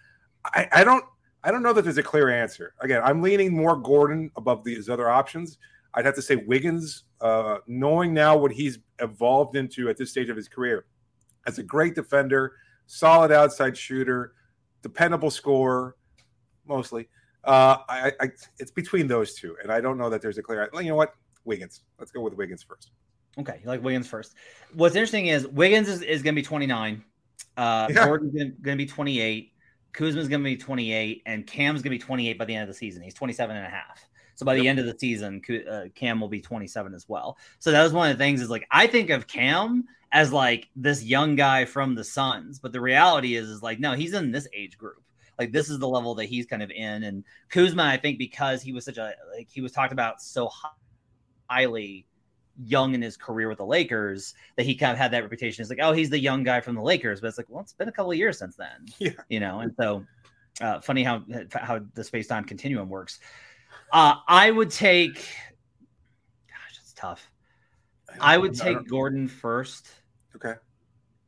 I, 0.44 0.68
I 0.72 0.84
don't 0.84 1.04
I 1.44 1.50
don't 1.50 1.62
know 1.62 1.72
that 1.72 1.82
there's 1.82 1.98
a 1.98 2.02
clear 2.02 2.28
answer. 2.28 2.74
Again, 2.80 3.02
I'm 3.04 3.20
leaning 3.20 3.54
more 3.54 3.76
Gordon 3.76 4.30
above 4.36 4.64
these 4.64 4.88
other 4.88 5.08
options. 5.08 5.58
I'd 5.94 6.06
have 6.06 6.14
to 6.14 6.22
say 6.22 6.36
Wiggins, 6.36 7.04
uh, 7.20 7.58
knowing 7.66 8.14
now 8.14 8.36
what 8.36 8.52
he's 8.52 8.78
evolved 9.00 9.56
into 9.56 9.88
at 9.88 9.96
this 9.96 10.10
stage 10.10 10.30
of 10.30 10.36
his 10.36 10.48
career, 10.48 10.86
as 11.46 11.58
a 11.58 11.62
great 11.62 11.94
defender, 11.94 12.52
solid 12.86 13.32
outside 13.32 13.76
shooter, 13.76 14.34
dependable 14.82 15.30
scorer, 15.30 15.96
mostly. 16.66 17.08
Uh, 17.44 17.78
I, 17.88 18.12
I, 18.20 18.28
it's 18.58 18.70
between 18.70 19.08
those 19.08 19.34
two, 19.34 19.56
and 19.62 19.72
I 19.72 19.80
don't 19.80 19.98
know 19.98 20.10
that 20.10 20.22
there's 20.22 20.38
a 20.38 20.42
clear. 20.42 20.68
You 20.74 20.90
know 20.90 20.96
what? 20.96 21.14
Wiggins. 21.44 21.82
Let's 21.98 22.12
go 22.12 22.20
with 22.20 22.34
Wiggins 22.34 22.62
first. 22.62 22.92
Okay, 23.38 23.60
you 23.62 23.68
like 23.68 23.82
Wiggins 23.82 24.06
first. 24.06 24.34
What's 24.74 24.94
interesting 24.94 25.26
is 25.26 25.46
Wiggins 25.48 25.88
is, 25.88 26.02
is 26.02 26.22
going 26.22 26.34
to 26.34 26.40
be 26.40 26.46
29. 26.46 27.02
Uh, 27.56 27.88
yeah. 27.90 28.04
Gordon's 28.04 28.32
going 28.34 28.54
to 28.62 28.76
be 28.76 28.86
28. 28.86 29.52
Kuzma's 29.92 30.28
going 30.28 30.40
to 30.40 30.44
be 30.44 30.56
28, 30.56 31.22
and 31.26 31.46
Cam's 31.46 31.82
going 31.82 31.90
to 31.90 31.98
be 31.98 31.98
28 31.98 32.38
by 32.38 32.44
the 32.44 32.54
end 32.54 32.62
of 32.62 32.68
the 32.68 32.74
season. 32.74 33.02
He's 33.02 33.14
27 33.14 33.54
and 33.54 33.66
a 33.66 33.68
half. 33.68 34.06
So 34.34 34.46
by 34.46 34.54
the 34.54 34.62
yep. 34.62 34.70
end 34.70 34.78
of 34.78 34.86
the 34.86 34.98
season, 34.98 35.42
uh, 35.70 35.84
Cam 35.94 36.20
will 36.20 36.28
be 36.28 36.40
27 36.40 36.94
as 36.94 37.08
well. 37.08 37.36
So 37.58 37.70
that 37.70 37.82
was 37.82 37.92
one 37.92 38.10
of 38.10 38.16
the 38.16 38.24
things 38.24 38.40
is 38.40 38.50
like 38.50 38.66
I 38.70 38.86
think 38.86 39.10
of 39.10 39.26
Cam 39.26 39.84
as 40.12 40.32
like 40.32 40.68
this 40.76 41.02
young 41.02 41.34
guy 41.36 41.64
from 41.64 41.94
the 41.94 42.04
Suns, 42.04 42.58
but 42.58 42.72
the 42.72 42.80
reality 42.80 43.34
is 43.34 43.48
is 43.48 43.62
like 43.62 43.80
no, 43.80 43.92
he's 43.92 44.14
in 44.14 44.30
this 44.30 44.46
age 44.52 44.78
group. 44.78 45.02
Like 45.38 45.52
this 45.52 45.70
is 45.70 45.78
the 45.78 45.88
level 45.88 46.14
that 46.16 46.26
he's 46.26 46.46
kind 46.46 46.62
of 46.62 46.70
in. 46.70 47.02
And 47.02 47.24
Kuzma, 47.48 47.84
I 47.84 47.96
think 47.96 48.18
because 48.18 48.62
he 48.62 48.72
was 48.72 48.84
such 48.84 48.98
a 48.98 49.14
like 49.34 49.48
he 49.50 49.60
was 49.60 49.72
talked 49.72 49.92
about 49.92 50.20
so 50.20 50.50
highly 51.48 52.06
young 52.62 52.94
in 52.94 53.00
his 53.00 53.16
career 53.16 53.48
with 53.48 53.58
the 53.58 53.66
Lakers 53.66 54.34
that 54.56 54.66
he 54.66 54.74
kind 54.74 54.92
of 54.92 54.98
had 54.98 55.10
that 55.12 55.22
reputation. 55.22 55.62
It's 55.62 55.70
like, 55.70 55.80
oh, 55.82 55.92
he's 55.92 56.10
the 56.10 56.18
young 56.18 56.42
guy 56.42 56.60
from 56.60 56.74
the 56.74 56.82
Lakers, 56.82 57.20
but 57.20 57.28
it's 57.28 57.38
like, 57.38 57.46
well, 57.48 57.62
it's 57.62 57.72
been 57.72 57.88
a 57.88 57.92
couple 57.92 58.12
of 58.12 58.18
years 58.18 58.38
since 58.38 58.56
then. 58.56 58.86
Yeah. 58.98 59.12
You 59.30 59.40
know, 59.40 59.60
and 59.60 59.74
so 59.78 60.04
uh, 60.60 60.80
funny 60.80 61.02
how 61.02 61.22
how 61.52 61.80
the 61.94 62.04
space 62.04 62.26
time 62.26 62.44
continuum 62.44 62.88
works. 62.88 63.18
Uh, 63.92 64.16
I 64.28 64.50
would 64.50 64.70
take. 64.70 65.16
Gosh, 65.16 66.78
it's 66.78 66.92
tough. 66.92 67.30
I 68.20 68.36
would 68.36 68.54
take 68.54 68.86
Gordon 68.86 69.26
first. 69.26 69.88
Okay. 70.44 70.58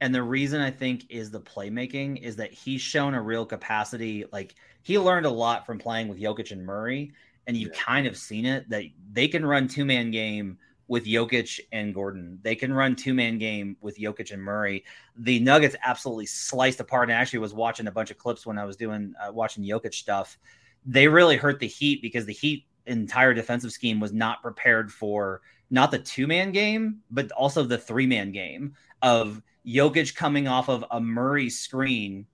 And 0.01 0.15
the 0.15 0.23
reason 0.23 0.61
I 0.61 0.71
think 0.71 1.11
is 1.11 1.31
the 1.31 1.41
playmaking 1.41 2.21
is 2.21 2.37
that 2.37 2.53
he's 2.53 2.81
shown 2.81 3.15
a 3.15 3.23
real 3.23 3.47
capacity. 3.47 4.25
Like 4.33 4.55
he 4.83 4.99
learned 4.99 5.27
a 5.27 5.31
lot 5.31 5.65
from 5.65 5.79
playing 5.79 6.09
with 6.09 6.21
Jokic 6.21 6.51
and 6.51 6.65
Murray, 6.65 7.13
and 7.47 7.57
you've 7.57 7.73
yeah. 7.75 7.83
kind 7.83 8.07
of 8.07 8.17
seen 8.17 8.45
it 8.45 8.69
that 8.71 8.85
they 9.13 9.29
can 9.29 9.47
run 9.47 9.69
two 9.69 9.85
man 9.85 10.11
game 10.11 10.59
with 10.89 11.07
Jokic 11.07 11.61
and 11.73 11.95
Gordon. 11.95 12.39
They 12.43 12.55
can 12.55 12.73
run 12.73 12.97
two 12.97 13.15
man 13.15 13.39
game 13.39 13.77
with 13.81 13.99
Jokic 13.99 14.33
and 14.33 14.43
Murray. 14.43 14.85
The 15.17 15.39
Nuggets 15.39 15.77
absolutely 15.83 16.27
sliced 16.27 16.81
apart. 16.81 17.09
And 17.09 17.17
I 17.17 17.21
actually 17.21 17.39
was 17.39 17.55
watching 17.55 17.87
a 17.87 17.93
bunch 17.93 18.11
of 18.11 18.19
clips 18.19 18.45
when 18.45 18.59
I 18.59 18.65
was 18.65 18.77
doing 18.77 19.15
uh, 19.23 19.33
watching 19.33 19.65
Jokic 19.65 19.95
stuff 19.95 20.37
they 20.85 21.09
really 21.09 21.37
hurt 21.37 21.61
the 21.61 21.67
Heat 21.67 22.03
because 22.03 22.27
the 22.27 22.33
Heat 22.33 22.67
entire 22.87 23.33
defensive 23.33 23.73
scheme 23.73 24.01
was 24.01 24.13
not 24.13 24.43
prepared 24.43 24.93
for 24.93 25.41
not 25.75 25.91
the 25.91 25.99
two 25.99 26.27
man 26.27 26.53
game, 26.53 27.01
but 27.11 27.31
also 27.33 27.65
the 27.65 27.77
three 27.77 28.07
man 28.07 28.33
game 28.33 28.75
of 29.03 29.43
Jokic 29.67 30.15
coming 30.15 30.47
off 30.47 30.69
of 30.69 30.85
a 30.91 31.01
Murray 31.01 31.51
screen, 31.51 32.27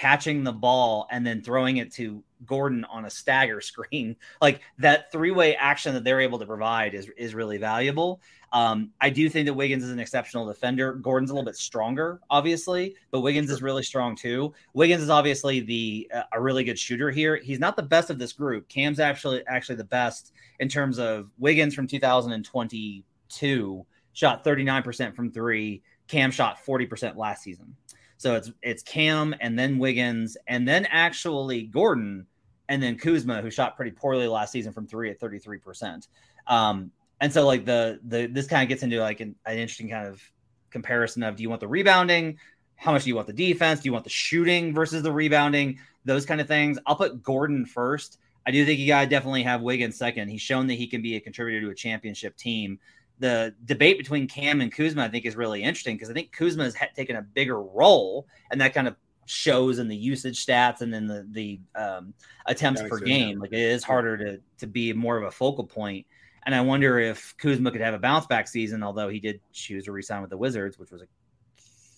catching 0.00 0.42
the 0.42 0.52
ball, 0.52 1.06
and 1.10 1.26
then 1.26 1.42
throwing 1.42 1.76
it 1.76 1.92
to 1.92 2.24
Gordon 2.46 2.86
on 2.86 3.04
a 3.04 3.10
stagger 3.10 3.60
screen. 3.70 4.16
Like 4.40 4.62
that 4.78 5.12
three 5.12 5.30
way 5.30 5.54
action 5.56 5.92
that 5.94 6.04
they're 6.04 6.22
able 6.22 6.38
to 6.38 6.46
provide 6.46 6.94
is, 6.94 7.10
is 7.18 7.34
really 7.34 7.58
valuable. 7.58 8.22
Um, 8.52 8.90
I 9.00 9.10
do 9.10 9.28
think 9.28 9.46
that 9.46 9.54
Wiggins 9.54 9.84
is 9.84 9.90
an 9.90 10.00
exceptional 10.00 10.46
defender. 10.46 10.94
Gordon's 10.94 11.30
a 11.30 11.34
little 11.34 11.44
bit 11.44 11.56
stronger, 11.56 12.20
obviously, 12.30 12.96
but 13.10 13.20
Wiggins 13.20 13.48
sure. 13.48 13.56
is 13.56 13.62
really 13.62 13.82
strong 13.82 14.16
too. 14.16 14.54
Wiggins 14.72 15.02
is 15.02 15.10
obviously 15.10 15.60
the 15.60 16.10
uh, 16.14 16.22
a 16.32 16.40
really 16.40 16.64
good 16.64 16.78
shooter 16.78 17.10
here. 17.10 17.36
He's 17.36 17.60
not 17.60 17.76
the 17.76 17.82
best 17.82 18.08
of 18.08 18.18
this 18.18 18.32
group. 18.32 18.68
Cam's 18.68 19.00
actually 19.00 19.46
actually 19.46 19.76
the 19.76 19.84
best 19.84 20.32
in 20.60 20.68
terms 20.68 20.98
of 20.98 21.28
Wiggins 21.38 21.74
from 21.74 21.86
2022 21.86 23.86
shot 24.12 24.44
39% 24.44 25.14
from 25.14 25.30
three. 25.30 25.82
Cam 26.08 26.32
shot 26.32 26.58
40% 26.66 27.16
last 27.16 27.42
season. 27.42 27.76
So 28.20 28.34
it's 28.34 28.52
it's 28.60 28.82
Cam 28.82 29.34
and 29.40 29.58
then 29.58 29.78
Wiggins 29.78 30.36
and 30.46 30.68
then 30.68 30.86
actually 30.90 31.62
Gordon 31.62 32.26
and 32.68 32.82
then 32.82 32.98
Kuzma 32.98 33.40
who 33.40 33.50
shot 33.50 33.76
pretty 33.76 33.92
poorly 33.92 34.26
last 34.26 34.52
season 34.52 34.74
from 34.74 34.86
three 34.86 35.10
at 35.10 35.18
33%. 35.18 36.06
Um, 36.46 36.90
and 37.22 37.32
so 37.32 37.46
like 37.46 37.64
the 37.64 37.98
the 38.04 38.26
this 38.26 38.46
kind 38.46 38.62
of 38.62 38.68
gets 38.68 38.82
into 38.82 39.00
like 39.00 39.20
an, 39.20 39.36
an 39.46 39.56
interesting 39.56 39.88
kind 39.88 40.06
of 40.06 40.20
comparison 40.68 41.22
of 41.22 41.36
do 41.36 41.42
you 41.42 41.48
want 41.48 41.62
the 41.62 41.68
rebounding? 41.68 42.36
How 42.76 42.92
much 42.92 43.04
do 43.04 43.08
you 43.08 43.14
want 43.14 43.26
the 43.26 43.32
defense? 43.32 43.80
Do 43.80 43.88
you 43.88 43.94
want 43.94 44.04
the 44.04 44.10
shooting 44.10 44.74
versus 44.74 45.02
the 45.02 45.12
rebounding? 45.12 45.78
Those 46.04 46.26
kind 46.26 46.42
of 46.42 46.46
things. 46.46 46.78
I'll 46.84 46.96
put 46.96 47.22
Gordon 47.22 47.64
first. 47.64 48.18
I 48.46 48.50
do 48.50 48.66
think 48.66 48.80
you 48.80 48.86
got 48.86 49.00
to 49.00 49.06
definitely 49.06 49.44
have 49.44 49.62
Wiggins 49.62 49.96
second. 49.96 50.28
He's 50.28 50.42
shown 50.42 50.66
that 50.66 50.74
he 50.74 50.86
can 50.86 51.00
be 51.00 51.16
a 51.16 51.20
contributor 51.20 51.62
to 51.62 51.70
a 51.70 51.74
championship 51.74 52.36
team. 52.36 52.78
The 53.20 53.54
debate 53.64 53.98
between 53.98 54.26
Cam 54.26 54.60
and 54.60 54.72
Kuzma, 54.72 55.04
I 55.04 55.08
think, 55.08 55.24
is 55.26 55.36
really 55.36 55.62
interesting 55.62 55.94
because 55.94 56.10
I 56.10 56.14
think 56.14 56.32
Kuzma 56.32 56.64
has 56.64 56.74
taken 56.96 57.16
a 57.16 57.22
bigger 57.22 57.62
role, 57.62 58.26
and 58.50 58.60
that 58.60 58.74
kind 58.74 58.88
of 58.88 58.96
shows 59.26 59.78
in 59.78 59.86
the 59.86 59.96
usage 59.96 60.44
stats 60.44 60.80
and 60.80 60.92
then 60.92 61.06
the 61.06 61.26
the 61.30 61.60
um, 61.80 62.14
attempts 62.46 62.82
per 62.82 62.98
game. 62.98 63.38
Like 63.38 63.52
it 63.52 63.60
is 63.60 63.84
harder 63.84 64.16
to 64.16 64.40
to 64.58 64.66
be 64.66 64.92
more 64.92 65.16
of 65.16 65.24
a 65.24 65.30
focal 65.30 65.64
point. 65.64 66.06
And 66.46 66.54
I 66.54 66.62
wonder 66.62 66.98
if 66.98 67.36
Kuzma 67.36 67.70
could 67.70 67.82
have 67.82 67.94
a 67.94 67.98
bounce 67.98 68.26
back 68.26 68.48
season, 68.48 68.82
although 68.82 69.08
he 69.08 69.20
did 69.20 69.40
choose 69.52 69.84
to 69.84 69.92
resign 69.92 70.22
with 70.22 70.30
the 70.30 70.38
Wizards, 70.38 70.78
which 70.78 70.90
was 70.90 71.02
a 71.02 71.06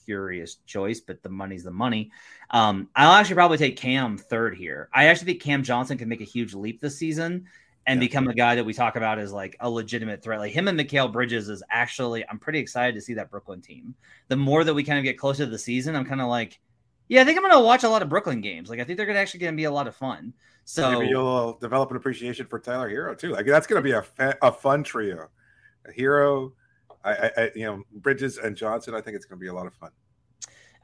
curious 0.05 0.57
choice, 0.67 1.01
but 1.01 1.23
the 1.23 1.29
money's 1.29 1.65
the 1.65 1.71
money. 1.71 2.11
Um, 2.51 2.89
I'll 2.97 3.13
actually 3.13 3.37
probably 3.37 3.59
take 3.59 3.77
Cam 3.77 4.19
third 4.19 4.57
here. 4.57 4.89
I 4.93 5.07
actually 5.07 5.27
think 5.27 5.43
Cam 5.43 5.63
Johnson 5.63 5.97
can 5.97 6.09
make 6.09 6.21
a 6.21 6.25
huge 6.25 6.55
leap 6.55 6.81
this 6.81 6.99
season 6.99 7.47
and 7.87 8.01
yeah. 8.01 8.07
become 8.07 8.29
a 8.29 8.35
guy 8.35 8.55
that 8.55 8.65
we 8.65 8.73
talk 8.73 8.97
about 8.97 9.19
as 9.19 9.33
like 9.33 9.57
a 9.61 9.69
legitimate 9.69 10.23
threat. 10.23 10.39
Like 10.39 10.53
him 10.53 10.69
and 10.69 10.79
Mikal 10.79 11.13
Bridges 11.13 11.49
is 11.49 11.63
actually, 11.71 12.25
I'm 12.29 12.39
pretty 12.39 12.59
excited 12.59 12.95
to 12.95 13.01
see 13.01 13.15
that 13.15 13.31
Brooklyn 13.31 13.61
team. 13.61 13.95
The 14.29 14.37
more 14.37 14.65
that 14.65 14.75
we 14.75 14.85
kind 14.85 14.99
of 14.99 15.05
get 15.05 15.19
closer 15.19 15.45
to 15.45 15.51
the 15.51 15.59
season, 15.59 15.97
I'm 15.97 16.05
kind 16.05 16.21
of 16.21 16.29
like, 16.29 16.61
yeah, 17.09 17.23
I 17.23 17.25
think 17.25 17.37
I'm 17.37 17.43
going 17.43 17.55
to 17.55 17.65
watch 17.65 17.83
a 17.83 17.89
lot 17.89 18.03
of 18.03 18.09
Brooklyn 18.09 18.41
games. 18.41 18.71
Like 18.71 18.79
I 18.79 18.85
think 18.85 18.97
they're 18.97 19.07
going 19.07 19.17
to 19.17 19.21
actually 19.21 19.41
going 19.41 19.53
to 19.53 19.57
be 19.57 19.65
a 19.65 19.71
lot 19.71 19.89
of 19.89 19.97
fun. 19.97 20.33
So 20.65 20.93
maybe 20.93 21.09
you'll 21.09 21.55
develop 21.55 21.91
an 21.91 21.97
appreciation 21.97 22.47
for 22.47 22.61
Tyler 22.61 22.89
Herro 22.89 23.19
too. 23.19 23.31
Like 23.31 23.47
that's 23.47 23.67
going 23.67 23.83
to 23.83 23.85
be 23.85 23.93
a, 23.93 24.03
fa- 24.03 24.39
a 24.43 24.53
fun 24.53 24.85
trio. 24.85 25.29
A 25.87 25.93
Herro, 25.93 26.53
I, 27.05 27.31
I, 27.37 27.51
you 27.57 27.65
know, 27.65 27.83
Bridges 27.95 28.39
and 28.39 28.57
Johnson. 28.57 28.95
I 28.95 29.01
think 29.01 29.17
it's 29.17 29.27
going 29.27 29.39
to 29.39 29.41
be 29.41 29.49
a 29.49 29.53
lot 29.53 29.67
of 29.67 29.75
fun. 29.75 29.91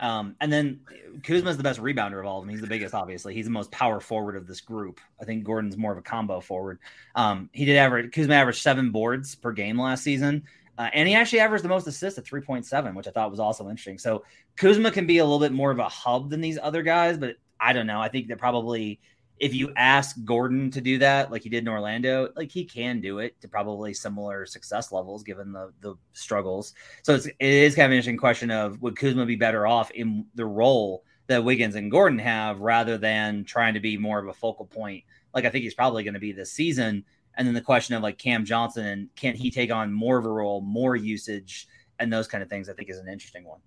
Um, 0.01 0.37
and 0.41 0.53
then 0.53 0.81
Kuzma's 1.25 1.57
the 1.57 1.63
best 1.63 1.81
rebounder 1.81 2.21
of 2.21 2.27
all 2.27 2.39
of 2.39 2.45
them. 2.45 2.51
He's 2.51 2.61
the 2.61 2.69
biggest, 2.69 2.95
obviously. 2.95 3.35
He's 3.35 3.47
the 3.47 3.51
most 3.51 3.71
power 3.71 4.01
forward 4.01 4.37
of 4.37 4.47
this 4.47 4.61
group. 4.61 5.01
I 5.21 5.25
think 5.25 5.45
Gordon's 5.45 5.77
more 5.77 5.93
of 5.93 5.99
a 5.99 6.03
combo 6.03 6.41
forward. 6.41 6.79
Um, 7.15 7.51
he 7.53 7.65
did 7.65 7.77
average 7.77 8.13
Kuzma 8.13 8.35
averaged 8.35 8.63
seven 8.63 8.91
boards 8.91 9.35
per 9.35 9.53
game 9.53 9.81
last 9.81 10.05
season. 10.05 10.45
Uh, 10.79 10.89
and 10.93 11.09
he 11.09 11.15
actually 11.15 11.41
averaged 11.41 11.65
the 11.65 11.69
most 11.69 11.89
assists 11.89 12.19
at 12.19 12.25
3.7, 12.25 12.95
which 12.95 13.09
I 13.09 13.11
thought 13.11 13.33
was 13.33 13.41
also 13.41 13.69
interesting. 13.69 13.99
So 13.99 14.25
Kuzma 14.57 14.93
can 14.93 15.07
be 15.07 15.19
a 15.19 15.25
little 15.25 15.41
bit 15.41 15.51
more 15.51 15.73
of 15.73 15.81
a 15.81 15.89
hub 15.89 16.31
than 16.31 16.41
these 16.41 16.59
other 16.63 16.83
guys, 16.83 17.19
but 17.19 17.35
I 17.59 17.73
don't 17.73 17.89
know. 17.89 18.01
I 18.01 18.09
think 18.09 18.29
that 18.29 18.39
probably 18.39 19.01
if 19.40 19.55
you 19.55 19.72
ask 19.77 20.16
Gordon 20.24 20.70
to 20.70 20.81
do 20.81 20.98
that, 20.98 21.31
like 21.31 21.42
he 21.42 21.48
did 21.48 21.64
in 21.64 21.68
Orlando, 21.68 22.31
like 22.37 22.51
he 22.51 22.64
can 22.64 23.01
do 23.01 23.18
it 23.18 23.40
to 23.40 23.48
probably 23.48 23.94
similar 23.94 24.46
success 24.46 24.92
levels 24.92 25.22
given 25.22 25.53
the 25.53 25.72
the 25.81 25.94
struggles. 26.12 26.74
So 27.03 27.14
it's 27.14 27.27
it 27.27 27.37
is 27.40 27.74
kind 27.74 27.87
of 27.87 27.92
an 27.92 27.96
interesting 27.96 28.16
question 28.16 28.51
of 28.51 28.81
would 28.83 28.96
Kuzma 28.96 29.27
be 29.27 29.37
better 29.37 29.66
off 29.66 29.90
in 29.92 30.27
the 30.35 30.46
role 30.46 31.05
that 31.29 31.44
Wiggins 31.44 31.74
and 31.74 31.90
Gordon 31.90 32.18
have 32.18 32.61
rather 32.61 32.98
than 32.98 33.44
trying 33.44 33.74
to 33.74 33.81
be 33.81 33.96
more 33.96 34.18
of 34.18 34.29
a 34.29 34.33
focal 34.33 34.66
point. 34.66 35.05
Like 35.35 35.44
I 35.44 35.51
think 35.51 35.62
he's 35.62 35.74
probably 35.74 36.03
going 36.03 36.14
to 36.14 36.20
be 36.20 36.33
this 36.33 36.53
season. 36.53 37.05
And 37.37 37.46
then 37.46 37.55
the 37.55 37.61
question 37.61 37.94
of 37.94 38.03
like 38.03 38.18
Cam 38.18 38.44
Johnson 38.44 38.87
and 38.87 39.14
can 39.14 39.35
he 39.35 39.51
take 39.51 39.70
on 39.70 39.92
more 39.92 40.18
of 40.18 40.24
a 40.24 40.31
role, 40.31 40.61
more 40.61 40.96
usage, 40.96 41.68
and 42.01 42.12
those 42.12 42.27
kind 42.27 42.42
of 42.42 42.48
things, 42.48 42.68
I 42.68 42.72
think 42.72 42.90
is 42.90 42.98
an 42.98 43.09
interesting 43.09 43.44
one. 43.44 43.61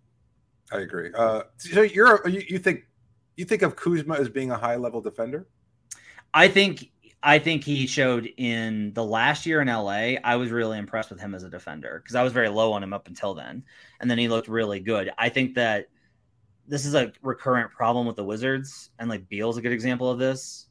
I 0.72 0.80
agree. 0.80 1.12
Uh, 1.14 1.44
so 1.58 1.82
you're 1.82 2.28
you, 2.28 2.44
you 2.48 2.60
think 2.60 2.88
you 3.36 3.46
think 3.46 3.62
of 3.62 3.76
Kuzma 3.76 4.16
as 4.16 4.30
being 4.30 4.52
a 4.52 4.58
high 4.58 4.76
level 4.76 5.02
defender? 5.02 5.48
I 6.34 6.48
think 6.48 6.92
I 7.24 7.40
think 7.40 7.64
he 7.64 7.86
showed 7.86 8.30
in 8.38 8.94
the 8.94 9.04
last 9.04 9.46
year 9.46 9.62
in 9.62 9.68
LA. 9.68 10.16
I 10.24 10.36
was 10.38 10.50
really 10.50 10.80
impressed 10.80 11.12
with 11.12 11.20
him 11.20 11.36
as 11.36 11.44
a 11.44 11.50
defender 11.50 12.02
because 12.02 12.16
I 12.16 12.24
was 12.24 12.34
very 12.34 12.50
low 12.50 12.74
on 12.74 12.84
him 12.84 12.94
up 12.94 13.08
until 13.08 13.34
then, 13.34 13.64
and 14.00 14.10
then 14.10 14.18
he 14.18 14.28
looked 14.28 14.48
really 14.48 14.80
good. 14.80 15.12
I 15.18 15.30
think 15.30 15.56
that 15.56 15.88
this 16.68 16.86
is 16.86 16.96
a 16.96 17.12
recurrent 17.22 17.72
problem 17.72 18.08
with 18.08 18.16
the 18.16 18.24
Wizards, 18.24 18.90
and 18.98 19.10
like 19.10 19.30
Beal's 19.30 19.58
a 19.58 19.62
good 19.62 19.72
example 19.72 20.10
of 20.10 20.20
this. 20.20 20.68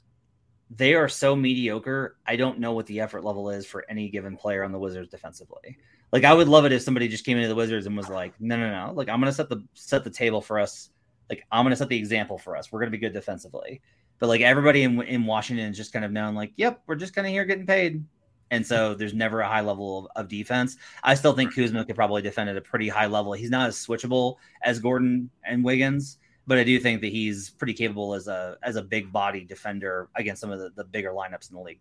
They 0.71 0.95
are 0.95 1.09
so 1.09 1.37
mediocre. 1.37 2.17
I 2.27 2.37
don't 2.37 2.61
know 2.61 2.73
what 2.73 2.87
the 2.87 3.01
effort 3.01 3.25
level 3.25 3.51
is 3.51 3.67
for 3.67 3.85
any 3.89 4.09
given 4.09 4.37
player 4.37 4.65
on 4.65 4.73
the 4.73 4.79
Wizards 4.79 5.11
defensively. 5.11 5.79
Like 6.13 6.25
I 6.25 6.35
would 6.35 6.49
love 6.49 6.65
it 6.65 6.73
if 6.73 6.83
somebody 6.83 7.07
just 7.07 7.25
came 7.25 7.37
into 7.37 7.49
the 7.49 7.55
Wizards 7.55 7.87
and 7.87 7.97
was 7.97 8.09
like, 8.09 8.35
"No, 8.41 8.57
no, 8.57 8.71
no! 8.71 8.93
Like 8.93 9.09
I'm 9.09 9.21
gonna 9.21 9.33
set 9.33 9.49
the 9.49 9.63
set 9.75 10.03
the 10.03 10.11
table 10.11 10.41
for 10.41 10.59
us. 10.59 10.91
Like 11.29 11.45
I'm 11.53 11.65
gonna 11.65 11.77
set 11.77 11.89
the 11.89 11.99
example 11.99 12.39
for 12.39 12.57
us. 12.57 12.73
We're 12.73 12.81
gonna 12.81 12.91
be 12.91 12.99
good 12.99 13.13
defensively." 13.13 13.81
But 14.21 14.29
like 14.29 14.43
everybody 14.43 14.85
in 14.85 15.03
in 15.03 15.27
Washington 15.27 15.71
is 15.71 15.77
just 15.77 15.93
kind 15.93 16.05
of 16.05 16.13
known 16.13 16.35
like, 16.35 16.53
"Yep, 16.57 16.83
we're 16.87 16.95
just 16.95 17.15
kind 17.15 17.27
of 17.27 17.33
here 17.33 17.45
getting 17.45 17.67
paid." 17.67 18.05
And 18.53 18.67
so 18.67 18.95
there's 18.95 19.15
never 19.15 19.41
a 19.41 19.49
high 19.49 19.61
level 19.61 19.99
of, 19.99 20.07
of, 20.17 20.29
defense. 20.29 20.77
I 21.05 21.15
still 21.15 21.35
think 21.35 21.55
Kuzma 21.55 21.85
could 21.85 21.95
probably 21.95 22.21
defend 22.21 22.51
at 22.51 22.57
a 22.57 22.61
pretty 22.61 22.89
high 22.89 23.07
level. 23.07 23.33
He's 23.33 23.51
not 23.51 23.69
as 23.69 23.77
switchable 23.77 24.37
as 24.63 24.81
Gordon 24.81 25.31
and 25.45 25.63
Wiggins, 25.63 26.19
but 26.49 26.59
I 26.59 26.65
do 26.65 26.81
think 26.81 27.01
that 27.03 27.13
he's 27.13 27.51
pretty 27.51 27.75
capable 27.75 28.13
as 28.15 28.29
a 28.29 28.57
as 28.63 28.77
a 28.77 28.83
big 28.83 29.13
body 29.13 29.45
defender 29.45 30.09
against 30.17 30.41
some 30.41 30.51
of 30.51 30.59
the, 30.59 30.71
the 30.75 30.85
bigger 30.85 31.11
lineups 31.11 31.51
in 31.51 31.57
the 31.57 31.63
league. 31.63 31.81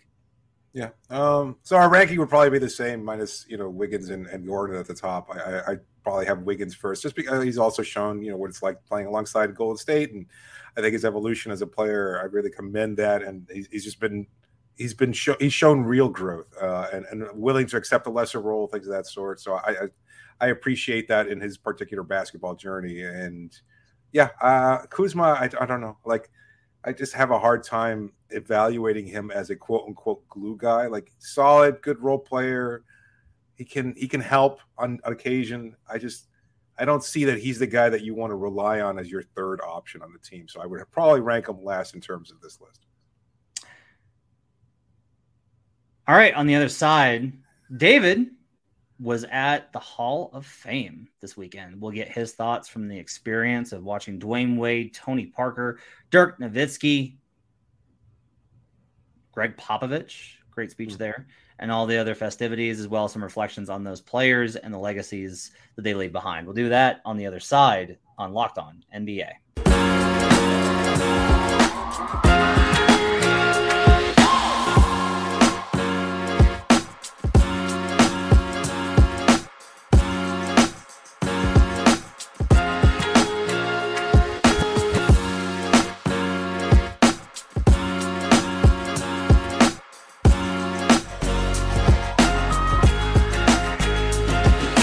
Yeah. 0.74 0.90
Um, 1.10 1.58
so 1.64 1.76
our 1.76 1.90
ranking 1.90 2.20
would 2.20 2.30
probably 2.30 2.52
be 2.52 2.60
the 2.60 2.70
same, 2.70 3.04
minus 3.04 3.46
you 3.50 3.58
know 3.58 3.70
Wiggins 3.70 4.10
and, 4.10 4.28
and 4.28 4.46
Gordon 4.46 4.78
at 4.78 4.86
the 4.86 4.94
top. 4.94 5.30
I, 5.36 5.40
I, 5.40 5.72
I 5.72 5.78
probably 6.04 6.26
have 6.26 6.44
Wiggins 6.44 6.76
first, 6.76 7.04
just 7.04 7.16
because 7.16 7.44
he's 7.44 7.58
also 7.58 7.84
shown 7.84 8.22
you 8.22 8.32
know 8.32 8.38
what 8.38 8.50
it's 8.50 8.64
like 8.64 8.84
playing 8.86 9.08
alongside 9.08 9.56
Golden 9.56 9.78
State, 9.78 10.12
and 10.14 10.26
I 10.78 10.82
think 10.82 10.94
his 10.94 11.06
evolution 11.06 11.52
as 11.52 11.62
a 11.62 11.68
player, 11.68 12.20
I 12.22 12.26
really 12.26 12.50
commend 12.50 12.98
that, 12.98 13.24
and 13.24 13.48
he's, 13.52 13.68
he's 13.68 13.84
just 13.84 14.00
been 14.00 14.28
he's 14.76 14.94
been 14.94 15.14
show, 15.14 15.36
he's 15.40 15.54
shown 15.54 15.82
real 15.82 16.08
growth 16.08 16.48
uh, 16.62 16.88
and, 16.94 17.06
and 17.12 17.28
willing 17.34 17.68
to 17.68 17.78
accept 17.78 18.08
a 18.08 18.10
lesser 18.10 18.40
role, 18.40 18.68
things 18.68 18.88
of 18.88 18.94
that 18.94 19.06
sort. 19.06 19.42
So 19.42 19.56
I, 19.56 19.70
I, 19.72 19.88
I 20.40 20.48
appreciate 20.48 21.08
that 21.10 21.28
in 21.28 21.42
his 21.42 21.58
particular 21.58 22.04
basketball 22.04 22.56
journey, 22.56 23.04
and 23.04 23.52
yeah, 24.12 24.30
uh, 24.42 24.86
Kuzma, 24.88 25.24
I, 25.24 25.50
I 25.60 25.66
don't 25.66 25.82
know, 25.82 25.98
like 26.06 26.30
I 26.84 26.94
just 26.94 27.14
have 27.14 27.32
a 27.32 27.40
hard 27.40 27.64
time 27.64 28.14
evaluating 28.30 29.06
him 29.06 29.32
as 29.32 29.50
a 29.50 29.56
quote 29.56 29.86
unquote 29.88 30.28
glue 30.30 30.56
guy. 30.58 30.88
Like 30.88 31.12
solid, 31.20 31.82
good 31.82 32.00
role 32.02 32.20
player. 32.20 32.84
He 33.60 33.66
can 33.66 33.94
he 33.98 34.08
can 34.08 34.22
help 34.22 34.62
on 34.78 35.02
occasion. 35.04 35.76
I 35.86 35.98
just 35.98 36.30
I 36.78 36.86
don't 36.86 37.04
see 37.04 37.26
that 37.26 37.40
he's 37.40 37.60
the 37.60 37.68
guy 37.68 37.90
that 37.90 38.04
you 38.04 38.16
want 38.16 38.32
to 38.32 38.36
rely 38.36 38.80
on 38.80 38.98
as 38.98 39.12
your 39.12 39.22
third 39.22 39.60
option 39.60 40.02
on 40.02 40.14
the 40.14 40.20
team. 40.20 40.48
So 40.48 40.62
I 40.62 40.66
would 40.66 40.82
probably 40.92 41.20
rank 41.20 41.50
him 41.50 41.62
last 41.62 41.94
in 41.94 42.00
terms 42.00 42.32
of 42.32 42.40
this 42.40 42.62
list. 42.62 42.86
All 46.08 46.16
right, 46.16 46.34
on 46.34 46.48
the 46.48 46.56
other 46.56 46.70
side, 46.70 47.34
David 47.76 48.28
was 48.98 49.26
at 49.26 49.74
the 49.74 49.80
Hall 49.80 50.30
of 50.32 50.46
Fame 50.46 51.10
this 51.20 51.36
weekend. 51.36 51.82
We'll 51.82 51.92
get 51.92 52.08
his 52.08 52.32
thoughts 52.32 52.70
from 52.70 52.88
the 52.88 52.98
experience 52.98 53.74
of 53.74 53.84
watching 53.84 54.22
Dwyane 54.22 54.56
Wade, 54.56 54.94
Tony 54.94 55.26
Parker, 55.26 55.80
Dirk 56.12 56.40
Nowitzki, 56.40 57.18
Gregg 59.34 59.58
Popovich, 59.58 60.36
great 60.50 60.72
speech 60.72 60.94
hmm. 60.94 60.98
there, 60.98 61.28
and 61.60 61.72
all 61.72 61.86
the 61.86 61.98
other 61.98 62.16
festivities, 62.16 62.80
as 62.80 62.88
well 62.88 63.06
as 63.06 63.12
some 63.12 63.24
reflections 63.24 63.70
on 63.70 63.84
those 63.84 64.02
players 64.02 64.56
and 64.56 64.74
the 64.74 64.78
legacies 64.78 65.52
that 65.76 65.84
they 65.84 65.94
leave 65.94 66.12
behind. 66.12 66.48
We'll 66.48 66.56
do 66.56 66.70
that 66.70 67.02
on 67.06 67.18
the 67.18 67.26
other 67.26 67.40
side 67.40 67.98
on 68.18 68.34
Locked 68.34 68.58
On 68.58 68.84
NBA. 68.96 69.30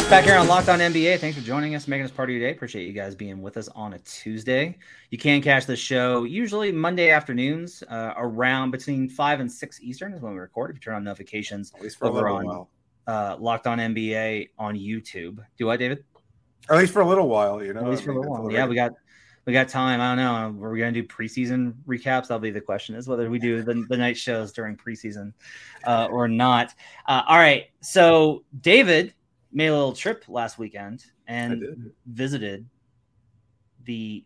Back 0.09 0.25
here 0.25 0.37
on 0.37 0.47
Locked 0.47 0.69
On 0.69 0.79
NBA. 0.79 1.19
Thanks 1.19 1.37
for 1.37 1.43
joining 1.43 1.75
us, 1.75 1.89
making 1.89 2.05
us 2.05 2.13
part 2.13 2.31
of 2.31 2.37
your 2.37 2.49
day. 2.49 2.55
Appreciate 2.55 2.87
you 2.87 2.93
guys 2.93 3.17
being 3.17 3.43
with 3.43 3.57
us 3.57 3.67
on 3.75 3.95
a 3.95 3.99
Tuesday. 3.99 4.79
You 5.11 5.19
can 5.19 5.43
catch 5.43 5.67
the 5.67 5.75
show 5.75 6.23
usually 6.23 6.71
Monday 6.71 7.11
afternoons 7.11 7.83
uh, 7.89 8.15
around 8.17 8.71
between 8.71 9.09
5 9.09 9.41
and 9.41 9.51
6 9.51 9.81
Eastern 9.83 10.13
is 10.13 10.23
when 10.23 10.33
we 10.33 10.39
record. 10.39 10.71
If 10.71 10.77
you 10.77 10.81
turn 10.81 10.95
on 10.95 11.03
notifications 11.03 11.73
At 11.75 11.83
least 11.83 11.99
for 11.99 12.07
over 12.07 12.29
on 12.29 12.47
while. 12.47 12.71
Uh, 13.09 13.37
Locked 13.41 13.67
On 13.67 13.79
NBA 13.79 14.51
on 14.61 14.77
YouTube. 14.77 15.45
Do 15.59 15.71
I, 15.71 15.77
David? 15.77 16.05
At 16.71 16.77
least 16.77 16.93
for 16.93 17.01
a 17.01 17.07
little 17.07 17.29
while, 17.29 17.61
you 17.61 17.75
know. 17.75 17.81
At 17.81 17.91
least 17.91 18.05
for 18.05 18.13
a 18.13 18.15
little 18.15 18.31
while. 18.31 18.53
Yeah, 18.53 18.69
we 18.69 18.77
got 18.77 18.93
we 19.45 19.53
got 19.53 19.69
time. 19.69 20.01
I 20.01 20.15
don't 20.15 20.19
know. 20.19 20.65
Are 20.65 20.71
we 20.71 20.79
going 20.79 20.95
to 20.95 21.03
do 21.03 21.09
preseason 21.09 21.75
recaps? 21.85 22.29
That'll 22.29 22.39
be 22.39 22.53
the 22.53 22.61
question: 22.61 22.95
is 22.95 23.09
whether 23.09 23.29
we 23.29 23.41
do 23.41 23.63
the, 23.63 23.85
the 23.89 23.97
night 23.97 24.17
shows 24.17 24.53
during 24.53 24.77
preseason 24.77 25.33
uh, 25.85 26.07
or 26.13 26.29
not. 26.29 26.75
Uh, 27.09 27.23
all 27.27 27.39
right. 27.39 27.67
So 27.81 28.45
David 28.61 29.13
made 29.53 29.69
a 29.69 29.73
little 29.73 29.93
trip 29.93 30.25
last 30.29 30.59
weekend 30.59 31.05
and 31.27 31.93
visited 32.07 32.67
the 33.85 34.25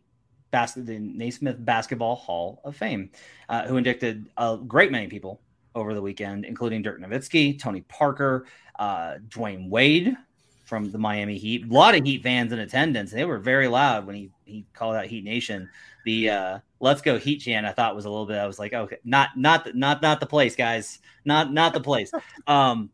bas- 0.50 0.74
the 0.74 0.98
Naismith 0.98 1.64
Basketball 1.64 2.16
Hall 2.16 2.60
of 2.64 2.76
Fame, 2.76 3.10
uh, 3.48 3.66
who 3.66 3.76
inducted 3.76 4.26
a 4.36 4.58
great 4.66 4.90
many 4.90 5.06
people 5.06 5.40
over 5.74 5.94
the 5.94 6.02
weekend, 6.02 6.44
including 6.44 6.82
Dirk 6.82 7.00
Nowitzki, 7.00 7.58
Tony 7.58 7.82
Parker, 7.82 8.46
uh, 8.78 9.16
Dwyane 9.28 9.68
Wade 9.68 10.16
from 10.64 10.90
the 10.90 10.98
Miami 10.98 11.36
Heat. 11.36 11.68
A 11.68 11.72
lot 11.72 11.94
of 11.94 12.04
Heat 12.04 12.22
fans 12.22 12.52
in 12.52 12.58
attendance. 12.58 13.10
They 13.10 13.24
were 13.24 13.38
very 13.38 13.68
loud 13.68 14.06
when 14.06 14.16
he 14.16 14.30
he 14.44 14.66
called 14.72 14.96
out 14.96 15.06
Heat 15.06 15.24
Nation. 15.24 15.68
The 16.04 16.30
uh, 16.30 16.58
"Let's 16.80 17.02
Go 17.02 17.18
Heat" 17.18 17.38
chant 17.38 17.66
I 17.66 17.72
thought 17.72 17.96
was 17.96 18.04
a 18.04 18.10
little 18.10 18.26
bit. 18.26 18.38
I 18.38 18.46
was 18.46 18.58
like, 18.58 18.72
okay, 18.72 18.98
not 19.04 19.30
not 19.36 19.64
the, 19.64 19.72
not 19.72 20.02
not 20.02 20.20
the 20.20 20.26
place, 20.26 20.56
guys. 20.56 21.00
Not 21.24 21.52
not 21.52 21.74
the 21.74 21.80
place. 21.80 22.12
Um, 22.46 22.90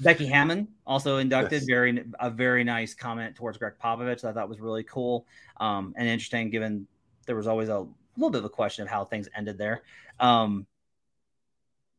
Becky 0.00 0.26
Hammon 0.26 0.68
also 0.86 1.18
inducted. 1.18 1.62
Yes. 1.62 1.64
Very 1.64 2.04
a 2.20 2.30
very 2.30 2.64
nice 2.64 2.94
comment 2.94 3.36
towards 3.36 3.58
Gregg 3.58 3.74
Popovich. 3.82 4.24
I 4.24 4.32
thought 4.32 4.48
was 4.48 4.60
really 4.60 4.84
cool 4.84 5.26
um, 5.58 5.94
and 5.96 6.08
interesting, 6.08 6.50
given 6.50 6.86
there 7.26 7.36
was 7.36 7.46
always 7.46 7.68
a 7.68 7.86
little 8.16 8.30
bit 8.30 8.38
of 8.38 8.44
a 8.44 8.50
question 8.50 8.82
of 8.82 8.88
how 8.88 9.04
things 9.04 9.28
ended 9.36 9.58
there. 9.58 9.82
Um, 10.20 10.66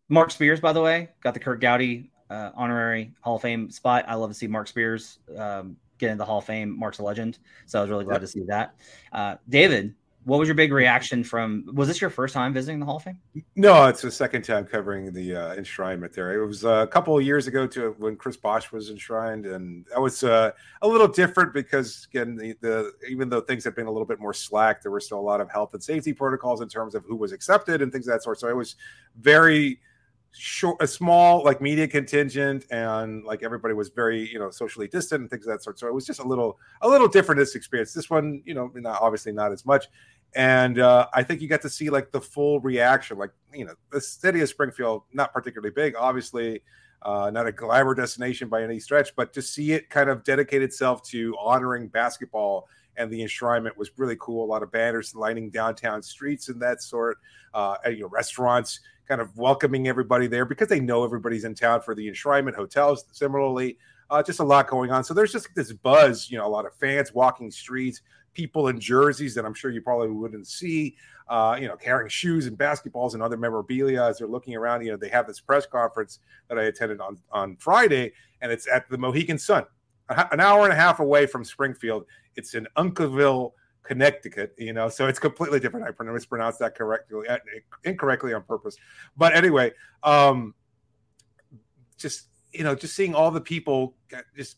Marc 0.10 0.32
Spears, 0.32 0.60
by 0.60 0.74
the 0.74 0.82
way, 0.82 1.10
got 1.22 1.34
the 1.34 1.40
Curt 1.40 1.62
Gowdy 1.62 2.12
uh, 2.30 2.52
honorary 2.56 3.14
Hall 3.22 3.38
of 3.38 3.42
Fame 3.42 3.70
spot. 3.72 4.06
I 4.08 4.16
love 4.16 4.30
to 4.30 4.34
see 4.34 4.48
Marc 4.48 4.68
Spears 4.68 5.20
um, 5.38 5.78
get 5.98 6.08
into 6.08 6.20
the 6.20 6.26
Hall 6.26 6.40
of 6.40 6.46
Fame. 6.46 6.78
Marc's 6.78 7.00
a 7.00 7.04
legend, 7.04 7.40
so 7.66 7.80
I 7.80 7.82
was 7.82 7.90
really 7.90 8.06
glad 8.06 8.16
yep. 8.16 8.22
to 8.22 8.28
see 8.28 8.44
that. 8.48 8.76
Uh, 9.12 9.36
David, 9.48 9.96
what 10.26 10.40
was 10.40 10.48
your 10.48 10.56
big 10.56 10.72
reaction 10.72 11.24
from? 11.24 11.66
Was 11.74 11.88
this 11.88 12.00
your 12.00 12.10
first 12.10 12.34
time 12.34 12.54
visiting 12.54 12.80
the 12.80 12.86
Hall 12.86 12.98
of 12.98 13.04
Fame? 13.04 13.20
No, 13.56 13.88
it's 13.88 14.02
the 14.02 14.12
second 14.12 14.44
time 14.44 14.66
covering 14.66 15.12
the 15.12 15.36
uh, 15.36 15.56
enshrinement 15.56 16.14
there. 16.14 16.42
It 16.42 16.46
was 16.46 16.64
uh, 16.64 16.84
a 16.84 16.88
couple 16.88 17.18
of 17.18 17.24
years 17.24 17.48
ago 17.48 17.68
to 17.68 17.96
when 17.98 18.16
Chris 18.16 18.38
Bosh 18.38 18.72
was 18.72 18.90
enshrined, 18.90 19.46
and 19.46 19.86
that 19.88 20.02
was 20.02 20.24
uh, 20.24 20.52
a 20.82 20.88
little 20.88 21.08
different 21.08 21.54
because 21.54 22.08
again, 22.10 22.36
the, 22.36 22.56
the, 22.62 22.94
even 23.10 23.30
though 23.30 23.42
things 23.42 23.64
had 23.64 23.76
been 23.76 23.88
a 23.88 23.92
little 23.92 24.08
bit 24.08 24.20
more 24.20 24.34
slack, 24.34 24.82
there 24.82 24.92
were 24.92 25.02
still 25.02 25.20
a 25.20 25.22
lot 25.22 25.42
of 25.42 25.52
health 25.52 25.74
and 25.74 25.84
safety 25.84 26.14
protocols 26.14 26.62
in 26.62 26.70
terms 26.70 26.96
of 26.96 27.04
who 27.06 27.16
was 27.16 27.32
accepted 27.32 27.82
and 27.82 27.92
things 27.92 28.08
of 28.08 28.14
that 28.14 28.24
sort. 28.24 28.40
So 28.40 28.48
it 28.48 28.56
was 28.56 28.76
very 29.20 29.80
short, 30.34 30.78
a 30.82 30.88
small 30.88 31.44
like 31.44 31.62
media 31.62 31.88
contingent, 31.88 32.66
and 32.72 33.24
like 33.24 33.44
everybody 33.44 33.74
was 33.74 33.90
very 33.90 34.30
you 34.30 34.40
know 34.40 34.50
socially 34.50 34.88
distant 34.88 35.22
and 35.22 35.30
things 35.30 35.46
of 35.46 35.54
that 35.54 35.64
sort. 35.64 35.80
So 35.80 35.88
it 35.88 35.94
was 35.94 36.06
just 36.06 36.20
a 36.20 36.28
little 36.28 36.60
a 36.82 36.88
little 36.90 37.08
different 37.08 37.40
this 37.40 37.56
experience. 37.56 37.94
This 37.94 38.10
one, 38.10 38.42
you 38.46 38.54
know, 38.54 38.72
not, 38.76 39.02
obviously 39.02 39.32
not 39.32 39.52
as 39.52 39.66
much. 39.66 39.88
And 40.36 40.80
uh, 40.80 41.08
I 41.14 41.22
think 41.24 41.42
you 41.42 41.48
got 41.48 41.62
to 41.62 41.70
see 41.70 41.90
like 41.90 42.12
the 42.12 42.22
full 42.22 42.60
reaction. 42.60 43.18
Like 43.18 43.32
you 43.54 43.66
know, 43.66 43.76
the 43.92 44.02
city 44.02 44.42
of 44.42 44.50
Springfield, 44.50 45.04
not 45.14 45.34
particularly 45.34 45.74
big, 45.74 45.96
obviously. 45.98 46.62
Uh, 47.02 47.30
not 47.30 47.46
a 47.46 47.52
glamour 47.52 47.94
destination 47.94 48.48
by 48.48 48.64
any 48.64 48.80
stretch, 48.80 49.14
but 49.18 49.34
to 49.34 49.42
see 49.42 49.74
it 49.74 49.90
kind 49.90 50.10
of 50.10 50.24
dedicate 50.24 50.62
itself 50.62 51.04
to 51.04 51.36
honoring 51.38 51.90
basketball 51.90 52.66
and 52.98 53.12
the 53.12 53.22
enshrinement 53.22 53.76
was 53.78 53.92
really 53.98 54.16
cool. 54.20 54.46
A 54.46 54.50
lot 54.50 54.64
of 54.64 54.72
banners 54.72 55.16
lining 55.16 55.50
downtown 55.50 56.02
streets 56.02 56.50
and 56.50 56.62
that 56.62 56.82
sort. 56.82 57.18
Uh, 57.54 57.76
you 57.88 58.00
know, 58.00 58.08
restaurants 58.08 58.80
kind 59.08 59.22
of 59.22 59.36
welcoming 59.38 59.88
everybody 59.88 60.28
there 60.28 60.46
because 60.46 60.68
they 60.68 60.80
know 60.80 61.04
everybody's 61.04 61.44
in 61.44 61.56
town 61.56 61.82
for 61.82 61.96
the 61.96 62.10
enshrinement. 62.10 62.56
Hotels 62.56 63.06
similarly, 63.12 63.78
uh, 64.10 64.24
just 64.24 64.40
a 64.40 64.44
lot 64.44 64.68
going 64.68 64.92
on. 64.92 65.04
So 65.04 65.14
there's 65.14 65.32
just 65.32 65.50
this 65.56 65.72
buzz. 65.74 66.30
You 66.30 66.38
know, 66.38 66.46
a 66.46 66.50
lot 66.50 66.66
of 66.66 66.74
fans 66.76 67.14
walking 67.14 67.52
streets, 67.52 68.02
people 68.34 68.68
in 68.68 68.80
jerseys 68.80 69.36
that 69.36 69.46
I'm 69.46 69.54
sure 69.54 69.72
you 69.72 69.82
probably 69.82 70.10
wouldn't 70.10 70.48
see. 70.48 70.96
Uh, 71.30 71.58
you 71.60 71.68
know, 71.68 71.78
carrying 71.78 72.10
shoes 72.10 72.48
and 72.48 72.58
basketballs 72.58 73.14
and 73.14 73.24
other 73.24 73.38
memorabilia 73.38 74.04
as 74.04 74.18
they're 74.18 74.28
looking 74.28 74.56
around. 74.56 74.84
You 74.86 74.92
know, 74.92 74.98
they 74.98 75.10
have 75.10 75.26
this 75.26 75.40
press 75.40 75.66
conference 75.66 76.20
that 76.50 76.60
I 76.60 76.64
attended 76.64 77.00
on 77.00 77.18
on 77.32 77.56
Friday, 77.56 78.12
and 78.42 78.52
it's 78.52 78.68
at 78.68 78.90
the 78.90 78.98
Mohegan 78.98 79.40
Sun, 79.40 79.66
an 80.10 80.40
hour 80.40 80.66
and 80.66 80.74
a 80.74 80.76
half 80.76 81.00
away 81.00 81.26
from 81.26 81.46
Springfield. 81.46 82.06
It's 82.36 82.56
in 82.56 82.68
Uncasville, 82.78 83.54
Connecticut, 83.84 84.56
you 84.58 84.74
know, 84.74 84.90
so 84.90 85.08
it's 85.08 85.20
completely 85.20 85.60
different. 85.60 85.86
I 85.86 86.04
mispronounced 86.04 86.60
that 86.60 86.76
correctly, 86.76 87.28
uh, 87.28 87.38
incorrectly 87.84 88.34
on 88.34 88.44
purpose. 88.44 88.78
But 89.18 89.36
anyway, 89.36 89.74
um, 90.04 90.56
just 91.98 92.28
you 92.54 92.64
know, 92.64 92.76
just 92.76 92.96
seeing 92.96 93.14
all 93.16 93.32
the 93.32 93.42
people 93.42 93.96
just 94.36 94.58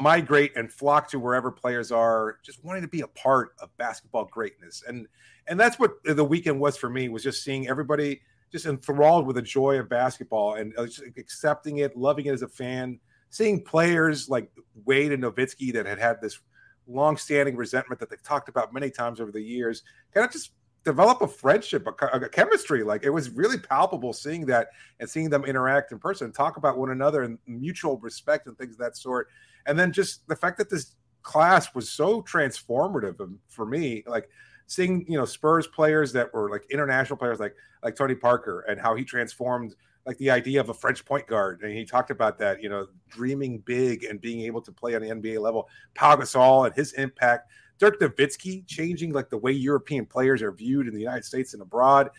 migrate 0.00 0.52
and 0.56 0.72
flock 0.72 1.10
to 1.10 1.18
wherever 1.18 1.50
players 1.50 1.90
are, 1.90 2.38
just 2.44 2.64
wanting 2.64 2.82
to 2.82 2.88
be 2.88 3.00
a 3.00 3.08
part 3.08 3.54
of 3.60 3.76
basketball 3.76 4.26
greatness, 4.26 4.82
and 4.86 5.06
and 5.46 5.60
that's 5.60 5.78
what 5.78 6.02
the 6.04 6.24
weekend 6.24 6.58
was 6.58 6.76
for 6.76 6.88
me. 6.88 7.08
Was 7.08 7.22
just 7.22 7.44
seeing 7.44 7.68
everybody 7.68 8.22
just 8.50 8.66
enthralled 8.66 9.26
with 9.26 9.36
the 9.36 9.42
joy 9.42 9.78
of 9.78 9.88
basketball 9.88 10.54
and 10.54 10.72
uh, 10.78 10.86
accepting 11.16 11.78
it, 11.78 11.96
loving 11.96 12.26
it 12.26 12.32
as 12.32 12.42
a 12.42 12.48
fan, 12.48 13.00
seeing 13.30 13.62
players 13.62 14.28
like 14.28 14.48
Wade 14.84 15.10
and 15.10 15.24
Nowitzki 15.24 15.72
that 15.72 15.86
had 15.86 15.98
had 15.98 16.20
this 16.20 16.38
long-standing 16.86 17.56
resentment 17.56 18.00
that 18.00 18.10
they've 18.10 18.22
talked 18.22 18.48
about 18.48 18.72
many 18.72 18.90
times 18.90 19.20
over 19.20 19.32
the 19.32 19.40
years, 19.40 19.82
kind 20.12 20.26
of 20.26 20.32
just 20.32 20.52
develop 20.84 21.22
a 21.22 21.28
friendship, 21.28 21.86
a, 21.86 22.06
a, 22.06 22.28
chemistry. 22.28 22.82
Like 22.82 23.04
it 23.04 23.10
was 23.10 23.30
really 23.30 23.58
palpable 23.58 24.12
seeing 24.12 24.44
that 24.46 24.68
and 25.00 25.08
seeing 25.08 25.30
them 25.30 25.44
interact 25.44 25.92
in 25.92 25.98
person, 25.98 26.30
talk 26.30 26.56
about 26.56 26.76
one 26.76 26.90
another 26.90 27.22
and 27.22 27.38
mutual 27.46 27.98
respect 27.98 28.46
and 28.46 28.56
things 28.56 28.74
of 28.74 28.78
that 28.80 28.96
sort. 28.96 29.28
And 29.66 29.78
then 29.78 29.92
just 29.92 30.26
the 30.28 30.36
fact 30.36 30.58
that 30.58 30.68
this 30.68 30.94
class 31.22 31.74
was 31.74 31.90
so 31.90 32.22
transformative 32.22 33.16
for 33.48 33.64
me, 33.66 34.04
like 34.06 34.28
seeing 34.66 35.04
you 35.08 35.16
know 35.18 35.24
Spurs 35.24 35.66
players 35.66 36.12
that 36.12 36.32
were 36.32 36.50
like 36.50 36.66
international 36.70 37.16
players, 37.16 37.40
like 37.40 37.54
like 37.82 37.96
Tony 37.96 38.14
Parker, 38.14 38.64
and 38.68 38.80
how 38.80 38.94
he 38.94 39.04
transformed 39.04 39.74
like 40.06 40.18
the 40.18 40.30
idea 40.30 40.60
of 40.60 40.68
a 40.68 40.74
French 40.74 41.04
point 41.04 41.26
guard, 41.26 41.62
and 41.62 41.72
he 41.72 41.84
talked 41.84 42.10
about 42.10 42.38
that, 42.38 42.62
you 42.62 42.68
know, 42.68 42.86
dreaming 43.08 43.58
big 43.58 44.04
and 44.04 44.20
being 44.20 44.42
able 44.42 44.60
to 44.62 44.72
play 44.72 44.94
on 44.94 45.02
the 45.02 45.08
NBA 45.08 45.40
level. 45.40 45.68
Pau 45.94 46.16
Gasol 46.16 46.66
and 46.66 46.74
his 46.74 46.92
impact. 46.94 47.50
Dirk 47.78 48.00
Nowitzki 48.00 48.66
changing 48.66 49.12
like 49.12 49.30
the 49.30 49.38
way 49.38 49.52
European 49.52 50.06
players 50.06 50.42
are 50.42 50.52
viewed 50.52 50.86
in 50.86 50.94
the 50.94 51.00
United 51.00 51.24
States 51.24 51.54
and 51.54 51.62
abroad, 51.62 52.10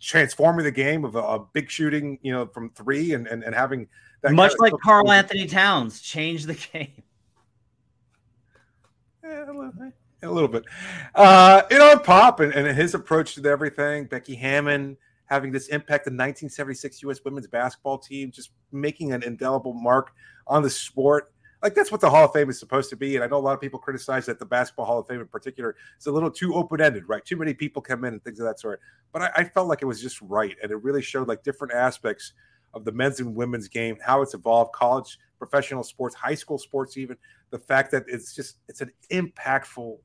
transforming 0.00 0.64
the 0.64 0.70
game 0.70 1.04
of 1.04 1.16
a, 1.16 1.18
a 1.18 1.38
big 1.52 1.70
shooting, 1.70 2.18
you 2.22 2.32
know, 2.32 2.46
from 2.46 2.70
three 2.70 3.14
and 3.14 3.26
and, 3.26 3.42
and 3.42 3.54
having 3.54 3.88
that 4.22 4.32
much 4.32 4.52
like 4.58 4.72
Karl-Anthony 4.84 5.46
Towns 5.46 6.00
changed 6.00 6.46
the 6.46 6.54
game. 6.72 7.02
Yeah, 9.24 9.44
a 9.44 9.52
little, 9.52 9.72
a 10.22 10.30
little 10.30 10.48
bit. 10.48 10.64
Uh, 11.14 11.62
you 11.70 11.78
know, 11.78 11.96
Pop 11.98 12.40
and, 12.40 12.52
and 12.52 12.76
his 12.76 12.94
approach 12.94 13.34
to 13.34 13.44
everything, 13.48 14.04
Becky 14.06 14.34
Hammon 14.34 14.96
having 15.32 15.50
this 15.50 15.68
impact 15.68 16.04
the 16.04 16.10
1976 16.10 17.02
U.S. 17.04 17.24
women's 17.24 17.46
basketball 17.46 17.96
team, 17.96 18.30
just 18.30 18.50
making 18.70 19.12
an 19.14 19.22
indelible 19.22 19.72
mark 19.72 20.12
on 20.46 20.62
the 20.62 20.68
sport. 20.68 21.32
Like 21.62 21.74
that's 21.74 21.90
what 21.90 22.02
the 22.02 22.10
Hall 22.10 22.26
of 22.26 22.32
Fame 22.34 22.50
is 22.50 22.58
supposed 22.58 22.90
to 22.90 22.96
be. 22.96 23.14
And 23.14 23.24
I 23.24 23.28
know 23.28 23.38
a 23.38 23.38
lot 23.38 23.54
of 23.54 23.60
people 23.60 23.78
criticize 23.78 24.26
that 24.26 24.38
the 24.38 24.44
Basketball 24.44 24.84
Hall 24.84 24.98
of 24.98 25.06
Fame 25.06 25.20
in 25.20 25.28
particular 25.28 25.74
is 25.98 26.06
a 26.06 26.12
little 26.12 26.30
too 26.30 26.54
open 26.54 26.82
ended, 26.82 27.08
right? 27.08 27.24
Too 27.24 27.36
many 27.36 27.54
people 27.54 27.80
come 27.80 28.04
in 28.04 28.12
and 28.12 28.22
things 28.22 28.40
of 28.40 28.46
that 28.46 28.60
sort. 28.60 28.80
But 29.10 29.22
I, 29.22 29.30
I 29.36 29.44
felt 29.44 29.68
like 29.68 29.80
it 29.80 29.86
was 29.86 30.02
just 30.02 30.20
right, 30.20 30.54
and 30.62 30.70
it 30.70 30.76
really 30.82 31.00
showed 31.00 31.28
like 31.28 31.42
different 31.42 31.72
aspects 31.72 32.34
of 32.74 32.84
the 32.84 32.92
men's 32.92 33.20
and 33.20 33.34
women's 33.34 33.68
game, 33.68 33.96
how 34.04 34.20
it's 34.20 34.34
evolved, 34.34 34.74
college, 34.74 35.18
professional 35.38 35.82
sports, 35.82 36.14
high 36.14 36.34
school 36.34 36.58
sports, 36.58 36.98
even 36.98 37.16
the 37.48 37.58
fact 37.58 37.90
that 37.92 38.04
it's 38.06 38.34
just 38.34 38.58
it's 38.68 38.82
an 38.82 38.92
impactful 39.10 39.96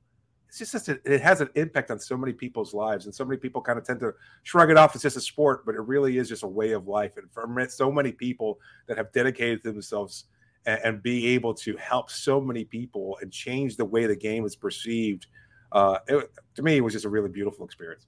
it's 0.61 0.71
just 0.71 0.85
such 0.85 0.95
a, 0.95 1.13
it 1.13 1.21
has 1.21 1.41
an 1.41 1.49
impact 1.55 1.91
on 1.91 1.99
so 1.99 2.17
many 2.17 2.33
people's 2.33 2.73
lives 2.73 3.05
and 3.05 3.13
so 3.13 3.25
many 3.25 3.37
people 3.37 3.61
kind 3.61 3.77
of 3.77 3.85
tend 3.85 3.99
to 3.99 4.13
shrug 4.43 4.69
it 4.69 4.77
off 4.77 4.95
as 4.95 5.01
just 5.01 5.17
a 5.17 5.21
sport 5.21 5.65
but 5.65 5.75
it 5.75 5.81
really 5.81 6.17
is 6.17 6.27
just 6.27 6.43
a 6.43 6.47
way 6.47 6.71
of 6.71 6.87
life 6.87 7.17
and 7.17 7.31
for 7.31 7.67
so 7.69 7.91
many 7.91 8.11
people 8.11 8.59
that 8.87 8.97
have 8.97 9.11
dedicated 9.11 9.61
themselves 9.63 10.25
and, 10.65 10.79
and 10.83 11.03
be 11.03 11.27
able 11.27 11.53
to 11.53 11.75
help 11.77 12.09
so 12.09 12.41
many 12.41 12.63
people 12.63 13.17
and 13.21 13.31
change 13.31 13.77
the 13.77 13.85
way 13.85 14.05
the 14.05 14.15
game 14.15 14.45
is 14.45 14.55
perceived 14.55 15.27
uh, 15.71 15.99
it, 16.07 16.29
to 16.55 16.61
me 16.61 16.77
it 16.77 16.81
was 16.81 16.93
just 16.93 17.05
a 17.05 17.09
really 17.09 17.29
beautiful 17.29 17.65
experience. 17.65 18.07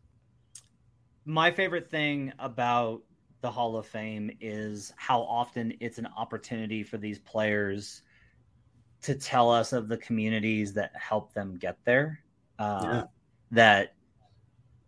My 1.25 1.51
favorite 1.51 1.89
thing 1.89 2.33
about 2.39 3.01
the 3.41 3.51
hall 3.51 3.77
of 3.77 3.85
fame 3.85 4.31
is 4.41 4.93
how 4.97 5.21
often 5.21 5.73
it's 5.79 5.97
an 5.97 6.07
opportunity 6.17 6.83
for 6.83 6.97
these 6.97 7.19
players 7.19 8.01
to 9.01 9.15
tell 9.15 9.49
us 9.49 9.71
of 9.71 9.87
the 9.87 9.97
communities 9.97 10.73
that 10.73 10.91
helped 10.95 11.33
them 11.33 11.55
get 11.57 11.77
there 11.85 12.19
uh, 12.59 12.79
yeah. 12.83 13.03
that 13.51 13.95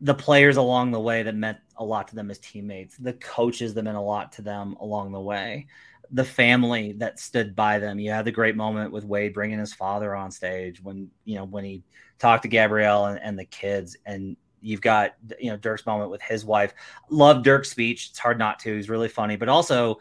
the 0.02 0.14
players 0.14 0.58
along 0.58 0.92
the 0.92 1.00
way 1.00 1.24
that 1.24 1.36
meant 1.36 1.60
a 1.78 1.84
lot 1.84 2.08
to 2.10 2.16
them 2.16 2.30
as 2.30 2.40
teammates, 2.40 2.98
the 2.98 3.14
coaches 3.14 3.74
that 3.74 3.84
meant 3.84 3.98
a 3.98 4.02
lot 4.02 4.32
to 4.34 4.42
them 4.42 4.76
along 4.80 5.12
the 5.12 5.20
way, 5.20 5.68
the 6.12 6.24
family 6.24 6.92
that 6.94 7.20
stood 7.20 7.56
by 7.56 7.80
them. 7.80 8.00
You 8.00 8.12
had 8.12 8.26
the 8.26 8.32
great 8.32 8.56
moment 8.56 8.92
with 8.92 9.06
Wade 9.06 9.34
bringing 9.34 9.60
his 9.60 9.74
father 9.74 10.16
on 10.16 10.32
stage 10.32 10.84
when 10.84 11.10
you 11.26 11.36
know 11.36 11.46
when 11.46 11.64
he 11.64 11.84
talked 12.20 12.44
to 12.44 12.50
Gabrielle 12.50 13.06
and, 13.06 13.20
and 13.22 13.40
the 13.40 13.46
kids, 13.46 13.96
and 14.06 14.36
you've 14.62 14.82
got 14.82 15.16
you 15.40 15.52
know 15.52 15.58
Dirk's 15.58 15.86
moment 15.86 16.12
with 16.12 16.22
his 16.22 16.44
wife. 16.44 16.74
Love 17.10 17.44
Dirk's 17.44 17.72
speech; 17.72 18.10
it's 18.10 18.20
hard 18.20 18.38
not 18.38 18.60
to. 18.60 18.76
He's 18.76 18.90
really 18.90 19.08
funny, 19.08 19.38
but 19.38 19.50
also 19.50 20.00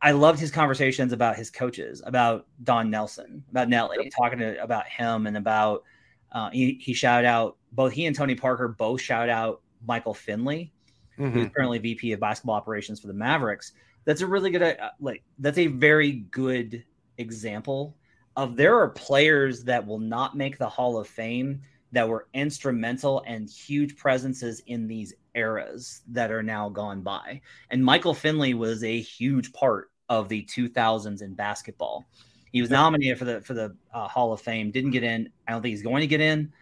I 0.00 0.12
loved 0.12 0.38
his 0.38 0.50
conversations 0.50 1.12
about 1.12 1.36
his 1.36 1.50
coaches, 1.50 2.02
about 2.04 2.46
Don 2.64 2.90
Nelson, 2.90 3.44
about 3.50 3.68
Nelly, 3.68 4.10
talking 4.16 4.38
to, 4.38 4.62
about 4.62 4.86
him 4.88 5.26
and 5.26 5.36
about 5.36 5.84
uh, 6.32 6.50
he, 6.50 6.78
he 6.80 6.94
shouted 6.94 7.26
out 7.26 7.56
both 7.72 7.92
he 7.92 8.06
and 8.06 8.16
Tony 8.16 8.34
Parker 8.34 8.68
both 8.68 9.00
shout 9.00 9.28
out 9.28 9.60
Michael 9.86 10.14
Finley, 10.14 10.72
mm-hmm. 11.18 11.30
who's 11.30 11.50
currently 11.54 11.78
VP 11.78 12.12
of 12.12 12.20
basketball 12.20 12.54
operations 12.54 13.00
for 13.00 13.06
the 13.06 13.14
Mavericks. 13.14 13.72
That's 14.04 14.20
a 14.20 14.26
really 14.26 14.50
good, 14.50 14.62
uh, 14.62 14.90
like, 15.00 15.22
that's 15.38 15.58
a 15.58 15.68
very 15.68 16.12
good 16.30 16.84
example 17.18 17.96
of 18.36 18.56
there 18.56 18.78
are 18.78 18.88
players 18.88 19.64
that 19.64 19.86
will 19.86 19.98
not 19.98 20.36
make 20.36 20.58
the 20.58 20.68
Hall 20.68 20.98
of 20.98 21.06
Fame 21.06 21.60
that 21.92 22.08
were 22.08 22.26
instrumental 22.32 23.22
and 23.26 23.48
huge 23.48 23.96
presences 23.96 24.62
in 24.66 24.88
these 24.88 25.14
eras 25.34 26.02
that 26.08 26.30
are 26.30 26.42
now 26.42 26.68
gone 26.68 27.02
by. 27.02 27.40
And 27.70 27.84
Michael 27.84 28.14
Finley 28.14 28.54
was 28.54 28.82
a 28.82 29.00
huge 29.00 29.52
part 29.52 29.90
of 30.08 30.28
the 30.28 30.42
2000s 30.44 31.22
in 31.22 31.34
basketball. 31.34 32.06
He 32.52 32.60
was 32.60 32.70
nominated 32.70 33.18
for 33.18 33.24
the 33.24 33.40
for 33.40 33.54
the 33.54 33.74
uh, 33.92 34.06
Hall 34.08 34.32
of 34.32 34.40
Fame. 34.40 34.70
Didn't 34.70 34.90
get 34.90 35.02
in. 35.02 35.30
I 35.48 35.52
don't 35.52 35.62
think 35.62 35.72
he's 35.72 35.82
going 35.82 36.02
to 36.02 36.06
get 36.06 36.20
in. 36.20 36.52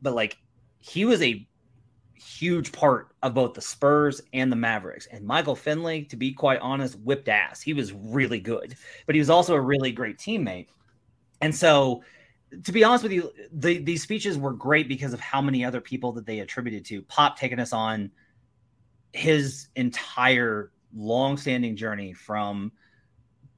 But 0.00 0.14
like, 0.14 0.38
he 0.80 1.04
was 1.04 1.22
a 1.22 1.46
huge 2.14 2.72
part 2.72 3.08
of 3.22 3.34
both 3.34 3.54
the 3.54 3.60
Spurs 3.60 4.22
and 4.32 4.50
the 4.50 4.56
Mavericks. 4.56 5.06
And 5.10 5.24
Michael 5.26 5.54
Finley, 5.54 6.04
to 6.04 6.16
be 6.16 6.32
quite 6.32 6.60
honest, 6.60 6.98
whipped 7.00 7.28
ass. 7.28 7.60
He 7.60 7.74
was 7.74 7.92
really 7.92 8.40
good, 8.40 8.74
but 9.06 9.14
he 9.14 9.18
was 9.18 9.30
also 9.30 9.54
a 9.54 9.60
really 9.60 9.92
great 9.92 10.18
teammate. 10.18 10.68
And 11.42 11.54
so, 11.54 12.02
to 12.62 12.72
be 12.72 12.82
honest 12.82 13.02
with 13.02 13.12
you, 13.12 13.30
the, 13.52 13.78
these 13.78 14.02
speeches 14.02 14.38
were 14.38 14.52
great 14.52 14.88
because 14.88 15.12
of 15.12 15.20
how 15.20 15.42
many 15.42 15.64
other 15.64 15.80
people 15.80 16.12
that 16.12 16.24
they 16.24 16.40
attributed 16.40 16.84
to. 16.86 17.02
Pop 17.02 17.38
taking 17.38 17.58
us 17.58 17.72
on 17.72 18.10
his 19.12 19.68
entire 19.76 20.70
long-standing 20.96 21.76
journey 21.76 22.12
from, 22.12 22.72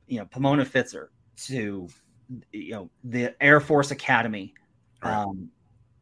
you 0.06 0.18
know, 0.18 0.24
Pomona-Pitzer 0.24 1.08
to 1.44 1.88
you 2.52 2.72
know 2.72 2.90
the 3.04 3.34
Air 3.42 3.60
Force 3.60 3.90
Academy, 3.90 4.54
right. 5.02 5.14
um, 5.14 5.50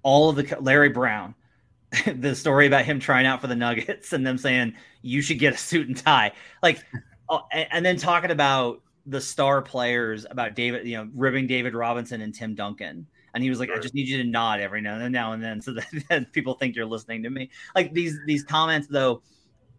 all 0.02 0.30
of 0.30 0.36
the 0.36 0.56
Larry 0.60 0.88
Brown, 0.88 1.34
the 2.06 2.34
story 2.34 2.66
about 2.66 2.84
him 2.84 3.00
trying 3.00 3.26
out 3.26 3.40
for 3.40 3.46
the 3.46 3.56
Nuggets 3.56 4.12
and 4.12 4.26
them 4.26 4.38
saying 4.38 4.74
you 5.02 5.22
should 5.22 5.38
get 5.38 5.54
a 5.54 5.58
suit 5.58 5.88
and 5.88 5.96
tie, 5.96 6.32
like, 6.62 6.84
oh, 7.28 7.42
and, 7.52 7.68
and, 7.70 7.86
then 7.86 7.96
talking 7.96 8.30
about 8.30 8.82
the 9.06 9.20
star 9.20 9.60
players 9.60 10.26
about 10.30 10.54
David, 10.54 10.86
you 10.86 10.96
know, 10.96 11.08
ribbing 11.14 11.46
David 11.46 11.74
Robinson 11.74 12.20
and 12.20 12.34
Tim 12.34 12.54
Duncan. 12.54 13.06
And 13.34 13.42
he 13.42 13.50
was 13.50 13.58
like, 13.58 13.68
right. 13.68 13.78
"I 13.78 13.82
just 13.82 13.94
need 13.94 14.06
you 14.06 14.18
to 14.18 14.24
nod 14.24 14.60
every 14.60 14.80
now 14.80 14.96
and 14.96 15.12
now 15.12 15.32
and 15.32 15.42
then, 15.42 15.60
so 15.60 15.72
that, 15.72 15.86
that 16.08 16.32
people 16.32 16.54
think 16.54 16.76
you're 16.76 16.86
listening 16.86 17.24
to 17.24 17.30
me." 17.30 17.50
Like 17.74 17.92
these 17.92 18.16
these 18.26 18.44
comments, 18.44 18.86
though, 18.88 19.22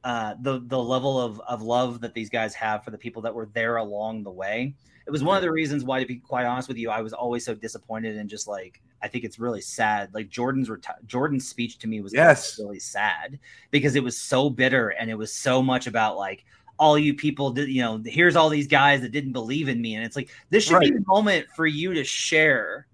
uh, 0.06 0.36
the 0.40 0.62
the 0.68 0.82
level 0.82 1.20
of 1.20 1.42
of 1.42 1.62
love 1.62 2.00
that 2.00 2.14
these 2.14 2.30
guys 2.30 2.54
have 2.56 2.86
for 2.86 2.92
the 2.92 2.98
people 2.98 3.22
that 3.24 3.36
were 3.36 3.48
there 3.48 3.76
along 3.78 4.24
the 4.24 4.32
way 4.32 4.74
it 5.06 5.12
was 5.12 5.24
one 5.24 5.36
of 5.36 5.44
the 5.44 5.52
reasons 5.52 5.84
why, 5.84 6.00
to 6.00 6.06
be 6.06 6.16
quite 6.16 6.46
honest 6.46 6.68
with 6.68 6.78
you, 6.78 6.90
I 6.90 7.02
was 7.02 7.14
always 7.14 7.46
so 7.46 7.54
disappointed 7.54 8.18
and 8.18 8.28
just 8.30 8.48
like 8.48 8.82
I 9.04 9.08
think 9.08 9.24
it's 9.24 9.38
really 9.38 9.62
sad. 9.62 10.12
Like 10.14 10.30
Jordan's 10.30 10.68
reti- 10.68 11.06
Jordan's 11.06 11.48
speech 11.48 11.78
to 11.80 11.88
me 11.88 12.02
was 12.02 12.12
yes. 12.14 12.58
really 12.58 12.80
sad 12.80 13.38
because 13.70 13.96
it 13.96 14.04
was 14.04 14.18
so 14.18 14.50
bitter 14.50 14.90
and 14.90 15.12
it 15.12 15.16
was 15.16 15.32
so 15.32 15.62
much 15.62 15.86
about 15.86 16.18
like 16.18 16.44
all 16.80 16.98
you 16.98 17.14
people 17.14 17.52
did, 17.52 17.70
you 17.70 17.84
know, 17.84 18.02
here's 18.04 18.36
all 18.36 18.50
these 18.50 18.68
guys 18.68 19.02
that 19.02 19.12
didn't 19.12 19.32
believe 19.32 19.70
in 19.70 19.80
me. 19.80 19.96
And 19.96 20.04
it's 20.04 20.16
like 20.16 20.30
this 20.50 20.64
should 20.64 20.78
right. 20.78 20.92
be 20.92 20.98
a 20.98 21.08
moment 21.08 21.46
for 21.56 21.68
you 21.68 21.94
to 21.94 22.04
share. 22.04 22.88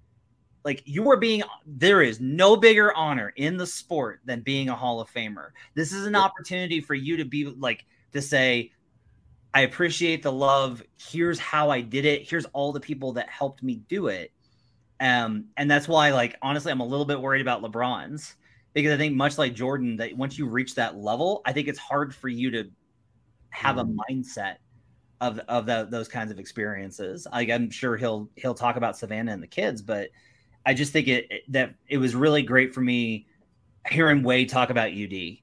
Like 0.63 0.83
you 0.85 1.09
are 1.09 1.17
being 1.17 1.43
there 1.65 2.01
is 2.01 2.19
no 2.19 2.55
bigger 2.55 2.95
honor 2.95 3.33
in 3.35 3.57
the 3.57 3.65
sport 3.65 4.21
than 4.25 4.41
being 4.41 4.69
a 4.69 4.75
Hall 4.75 4.99
of 4.99 5.11
Famer. 5.11 5.49
This 5.73 5.91
is 5.91 6.05
an 6.05 6.15
opportunity 6.15 6.81
for 6.81 6.93
you 6.93 7.17
to 7.17 7.25
be 7.25 7.45
like 7.45 7.85
to 8.13 8.21
say, 8.21 8.71
I 9.53 9.61
appreciate 9.61 10.23
the 10.23 10.31
love. 10.31 10.81
Here's 10.97 11.39
how 11.39 11.69
I 11.69 11.81
did 11.81 12.05
it. 12.05 12.29
Here's 12.29 12.45
all 12.45 12.71
the 12.71 12.79
people 12.79 13.13
that 13.13 13.29
helped 13.29 13.63
me 13.63 13.81
do 13.89 14.07
it. 14.07 14.31
Um, 14.99 15.45
and 15.57 15.69
that's 15.69 15.87
why, 15.87 16.11
like, 16.11 16.37
honestly, 16.41 16.71
I'm 16.71 16.79
a 16.79 16.85
little 16.85 17.05
bit 17.05 17.19
worried 17.19 17.41
about 17.41 17.63
LeBron's 17.63 18.35
because 18.73 18.93
I 18.93 18.97
think, 18.97 19.15
much 19.15 19.37
like 19.37 19.55
Jordan, 19.55 19.97
that 19.97 20.15
once 20.15 20.37
you 20.37 20.45
reach 20.45 20.75
that 20.75 20.95
level, 20.95 21.41
I 21.45 21.53
think 21.53 21.67
it's 21.67 21.79
hard 21.79 22.13
for 22.13 22.29
you 22.29 22.51
to 22.51 22.69
have 23.49 23.77
a 23.77 23.83
mm. 23.83 23.97
mindset 24.09 24.57
of 25.19 25.39
of 25.39 25.65
the, 25.65 25.87
those 25.89 26.07
kinds 26.07 26.31
of 26.31 26.39
experiences. 26.39 27.27
Like, 27.31 27.49
I'm 27.49 27.69
sure 27.69 27.97
he'll 27.97 28.29
he'll 28.35 28.53
talk 28.53 28.75
about 28.75 28.97
Savannah 28.97 29.33
and 29.33 29.43
the 29.43 29.47
kids, 29.47 29.81
but 29.81 30.09
I 30.65 30.73
just 30.73 30.93
think 30.93 31.07
it, 31.07 31.27
it, 31.29 31.43
that 31.49 31.75
it 31.87 31.97
was 31.97 32.15
really 32.15 32.41
great 32.41 32.73
for 32.73 32.81
me 32.81 33.27
hearing 33.89 34.23
Wade 34.23 34.49
talk 34.49 34.69
about 34.69 34.91
UD. 34.91 35.37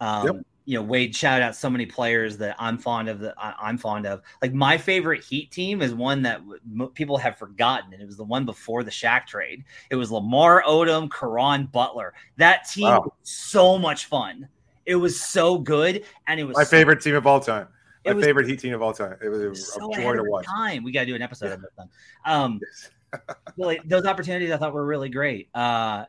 Um, 0.00 0.26
yep. 0.26 0.46
You 0.64 0.78
know, 0.78 0.82
Wade 0.82 1.14
shout 1.14 1.42
out 1.42 1.56
so 1.56 1.68
many 1.68 1.86
players 1.86 2.38
that 2.38 2.54
I'm 2.58 2.78
fond 2.78 3.08
of. 3.08 3.18
That 3.18 3.34
I, 3.36 3.68
am 3.68 3.78
fond 3.78 4.06
of. 4.06 4.22
Like 4.40 4.54
my 4.54 4.78
favorite 4.78 5.24
Heat 5.24 5.50
team 5.50 5.82
is 5.82 5.92
one 5.92 6.22
that 6.22 6.40
w- 6.46 6.90
people 6.94 7.18
have 7.18 7.36
forgotten, 7.36 7.92
and 7.92 8.00
it 8.00 8.06
was 8.06 8.16
the 8.16 8.24
one 8.24 8.44
before 8.46 8.84
the 8.84 8.90
Shaq 8.90 9.26
trade. 9.26 9.64
It 9.90 9.96
was 9.96 10.12
Lamar 10.12 10.62
Odom, 10.62 11.10
Caron 11.10 11.66
Butler. 11.66 12.14
That 12.36 12.68
team 12.68 12.84
wow. 12.84 13.00
was 13.00 13.12
so 13.24 13.76
much 13.76 14.06
fun. 14.06 14.48
It 14.86 14.96
was 14.96 15.20
so 15.20 15.58
good, 15.58 16.04
and 16.28 16.38
it 16.38 16.44
was 16.44 16.56
my 16.56 16.64
so 16.64 16.70
favorite 16.70 17.00
team 17.00 17.16
of 17.16 17.26
all 17.26 17.40
time. 17.40 17.66
My 18.04 18.12
was, 18.12 18.24
favorite 18.24 18.48
Heat 18.48 18.60
team 18.60 18.74
of 18.74 18.82
all 18.82 18.92
time. 18.92 19.16
It 19.22 19.28
was, 19.28 19.40
it 19.42 19.48
was 19.48 19.72
so 19.72 19.92
a 19.92 19.96
joy 19.96 20.14
to 20.14 20.22
watch. 20.22 20.46
Time. 20.46 20.84
We 20.84 20.92
got 20.92 21.00
to 21.00 21.06
do 21.06 21.14
an 21.16 21.22
episode 21.22 21.46
yeah. 21.46 21.54
of 21.54 21.64
it. 21.64 21.70
Um, 22.24 22.60
yes. 22.62 22.90
Really, 23.56 23.80
those 23.84 24.06
opportunities 24.06 24.50
I 24.50 24.56
thought 24.56 24.72
were 24.72 24.84
really 24.84 25.08
great. 25.08 25.48
Uh, 25.54 26.04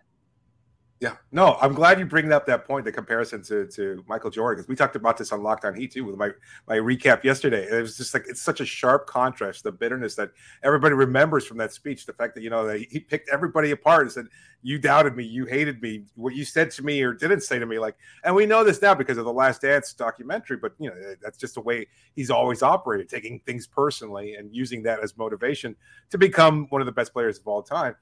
yeah, 0.99 1.17
no, 1.33 1.57
I'm 1.59 1.73
glad 1.73 1.99
you 1.99 2.05
bring 2.05 2.31
up 2.31 2.45
that 2.45 2.65
point, 2.65 2.85
the 2.85 2.91
comparison 2.91 3.43
to 3.43 3.67
to 3.67 4.05
Michael 4.07 4.29
Jordan, 4.29 4.61
because 4.61 4.69
we 4.69 4.75
talked 4.75 4.95
about 4.95 5.17
this 5.17 5.33
on 5.33 5.43
Locked 5.43 5.65
On 5.65 5.75
Heat 5.75 5.91
too 5.91 6.05
with 6.05 6.15
my 6.15 6.29
my 6.65 6.77
recap 6.77 7.25
yesterday. 7.25 7.67
It 7.69 7.81
was 7.81 7.97
just 7.97 8.13
like 8.13 8.23
it's 8.27 8.41
such 8.41 8.61
a 8.61 8.65
sharp 8.65 9.05
contrast, 9.05 9.63
the 9.63 9.71
bitterness 9.71 10.15
that 10.15 10.31
everybody 10.63 10.95
remembers 10.95 11.45
from 11.45 11.57
that 11.57 11.73
speech, 11.73 12.05
the 12.05 12.13
fact 12.13 12.35
that 12.35 12.41
you 12.41 12.49
know 12.49 12.65
that 12.65 12.79
he 12.79 13.01
picked 13.01 13.27
everybody 13.29 13.71
apart 13.71 14.03
and 14.03 14.11
said, 14.13 14.27
"You 14.61 14.79
doubted 14.79 15.17
me, 15.17 15.25
you 15.25 15.45
hated 15.45 15.81
me, 15.81 16.05
what 16.15 16.35
you 16.35 16.45
said 16.45 16.71
to 16.71 16.83
me 16.85 17.01
or 17.01 17.13
didn't 17.13 17.41
say 17.41 17.59
to 17.59 17.65
me." 17.65 17.79
Like, 17.79 17.97
and 18.23 18.33
we 18.33 18.45
know 18.45 18.63
this 18.63 18.81
now 18.81 18.95
because 18.95 19.17
of 19.17 19.25
the 19.25 19.33
Last 19.33 19.61
Dance 19.61 19.91
documentary, 19.93 20.55
but 20.55 20.73
you 20.79 20.89
know 20.89 20.95
that's 21.21 21.37
just 21.37 21.55
the 21.55 21.61
way 21.61 21.85
he's 22.15 22.29
always 22.29 22.63
operated, 22.63 23.09
taking 23.09 23.41
things 23.41 23.67
personally 23.67 24.35
and 24.35 24.55
using 24.55 24.81
that 24.83 25.01
as 25.03 25.17
motivation 25.17 25.75
to 26.11 26.17
become 26.17 26.67
one 26.69 26.81
of 26.81 26.85
the 26.85 26.93
best 26.93 27.11
players 27.11 27.39
of 27.39 27.47
all 27.47 27.61
time. 27.61 27.95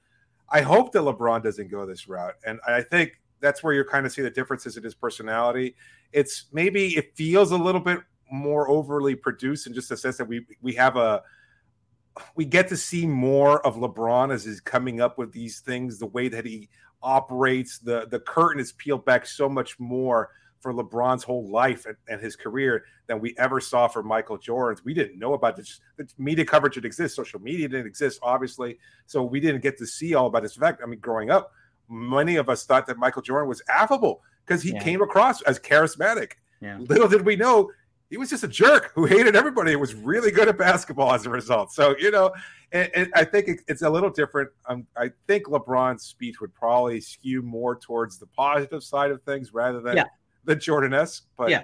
I 0.52 0.60
hope 0.60 0.92
that 0.92 1.00
LeBron 1.00 1.42
doesn't 1.42 1.70
go 1.70 1.86
this 1.86 2.06
route, 2.06 2.34
and 2.46 2.60
I 2.66 2.82
think 2.82 3.20
that's 3.40 3.62
where 3.62 3.72
you 3.72 3.84
kind 3.84 4.06
of 4.06 4.12
see 4.12 4.22
the 4.22 4.30
differences 4.30 4.76
in 4.76 4.84
his 4.84 4.94
personality. 4.94 5.74
It's 6.12 6.46
maybe 6.52 6.96
it 6.96 7.16
feels 7.16 7.52
a 7.52 7.56
little 7.56 7.80
bit 7.80 8.00
more 8.30 8.68
overly 8.70 9.14
produced 9.14 9.66
in 9.66 9.74
just 9.74 9.88
the 9.88 9.96
sense 9.96 10.16
that 10.18 10.26
we 10.26 10.46
we 10.60 10.74
have 10.74 10.96
a 10.96 11.22
we 12.34 12.44
get 12.44 12.68
to 12.68 12.76
see 12.76 13.06
more 13.06 13.64
of 13.66 13.76
LeBron 13.76 14.32
as 14.32 14.44
he's 14.44 14.60
coming 14.60 15.00
up 15.00 15.18
with 15.18 15.32
these 15.32 15.60
things, 15.60 15.98
the 15.98 16.06
way 16.06 16.28
that 16.28 16.44
he 16.44 16.68
operates, 17.02 17.78
the 17.78 18.06
the 18.10 18.20
curtain 18.20 18.60
is 18.60 18.72
peeled 18.72 19.04
back 19.04 19.26
so 19.26 19.48
much 19.48 19.78
more 19.80 20.30
for 20.62 20.72
LeBron's 20.72 21.24
whole 21.24 21.50
life 21.50 21.86
and, 21.86 21.96
and, 22.08 22.20
his 22.20 22.36
career 22.36 22.84
than 23.08 23.20
we 23.20 23.34
ever 23.36 23.60
saw 23.60 23.88
for 23.88 24.02
Michael 24.02 24.38
Jordan's. 24.38 24.84
We 24.84 24.94
didn't 24.94 25.18
know 25.18 25.34
about 25.34 25.56
this. 25.56 25.80
The 25.96 26.06
media 26.18 26.44
coverage 26.44 26.74
didn't 26.74 26.86
exist. 26.86 27.16
Social 27.16 27.40
media 27.40 27.68
didn't 27.68 27.86
exist, 27.86 28.20
obviously. 28.22 28.78
So 29.06 29.24
we 29.24 29.40
didn't 29.40 29.60
get 29.60 29.76
to 29.78 29.86
see 29.86 30.14
all 30.14 30.26
about 30.26 30.44
his 30.44 30.54
fact. 30.54 30.80
I 30.82 30.86
mean, 30.86 31.00
growing 31.00 31.30
up, 31.30 31.52
many 31.88 32.36
of 32.36 32.48
us 32.48 32.64
thought 32.64 32.86
that 32.86 32.96
Michael 32.96 33.22
Jordan 33.22 33.48
was 33.48 33.60
affable 33.68 34.22
because 34.46 34.62
he 34.62 34.72
yeah. 34.72 34.82
came 34.82 35.02
across 35.02 35.42
as 35.42 35.58
charismatic. 35.58 36.32
Yeah. 36.60 36.78
Little 36.78 37.08
did 37.08 37.26
we 37.26 37.34
know 37.34 37.70
he 38.08 38.18
was 38.18 38.30
just 38.30 38.44
a 38.44 38.48
jerk 38.48 38.92
who 38.94 39.04
hated 39.04 39.34
everybody. 39.34 39.72
It 39.72 39.80
was 39.80 39.94
really 39.94 40.30
good 40.30 40.46
at 40.46 40.56
basketball 40.58 41.12
as 41.12 41.26
a 41.26 41.30
result. 41.30 41.72
So, 41.72 41.96
you 41.98 42.10
know, 42.10 42.32
and, 42.70 42.90
and 42.94 43.12
I 43.16 43.24
think 43.24 43.48
it, 43.48 43.60
it's 43.66 43.82
a 43.82 43.90
little 43.90 44.10
different. 44.10 44.50
Um, 44.66 44.86
I 44.96 45.10
think 45.26 45.46
LeBron's 45.46 46.04
speech 46.04 46.40
would 46.40 46.54
probably 46.54 47.00
skew 47.00 47.42
more 47.42 47.74
towards 47.74 48.18
the 48.18 48.26
positive 48.26 48.84
side 48.84 49.10
of 49.10 49.22
things 49.22 49.52
rather 49.52 49.80
than 49.80 49.96
yeah 49.96 50.04
the 50.44 50.56
Jordan 50.56 50.94
esque, 50.94 51.24
but 51.36 51.50
yeah, 51.50 51.62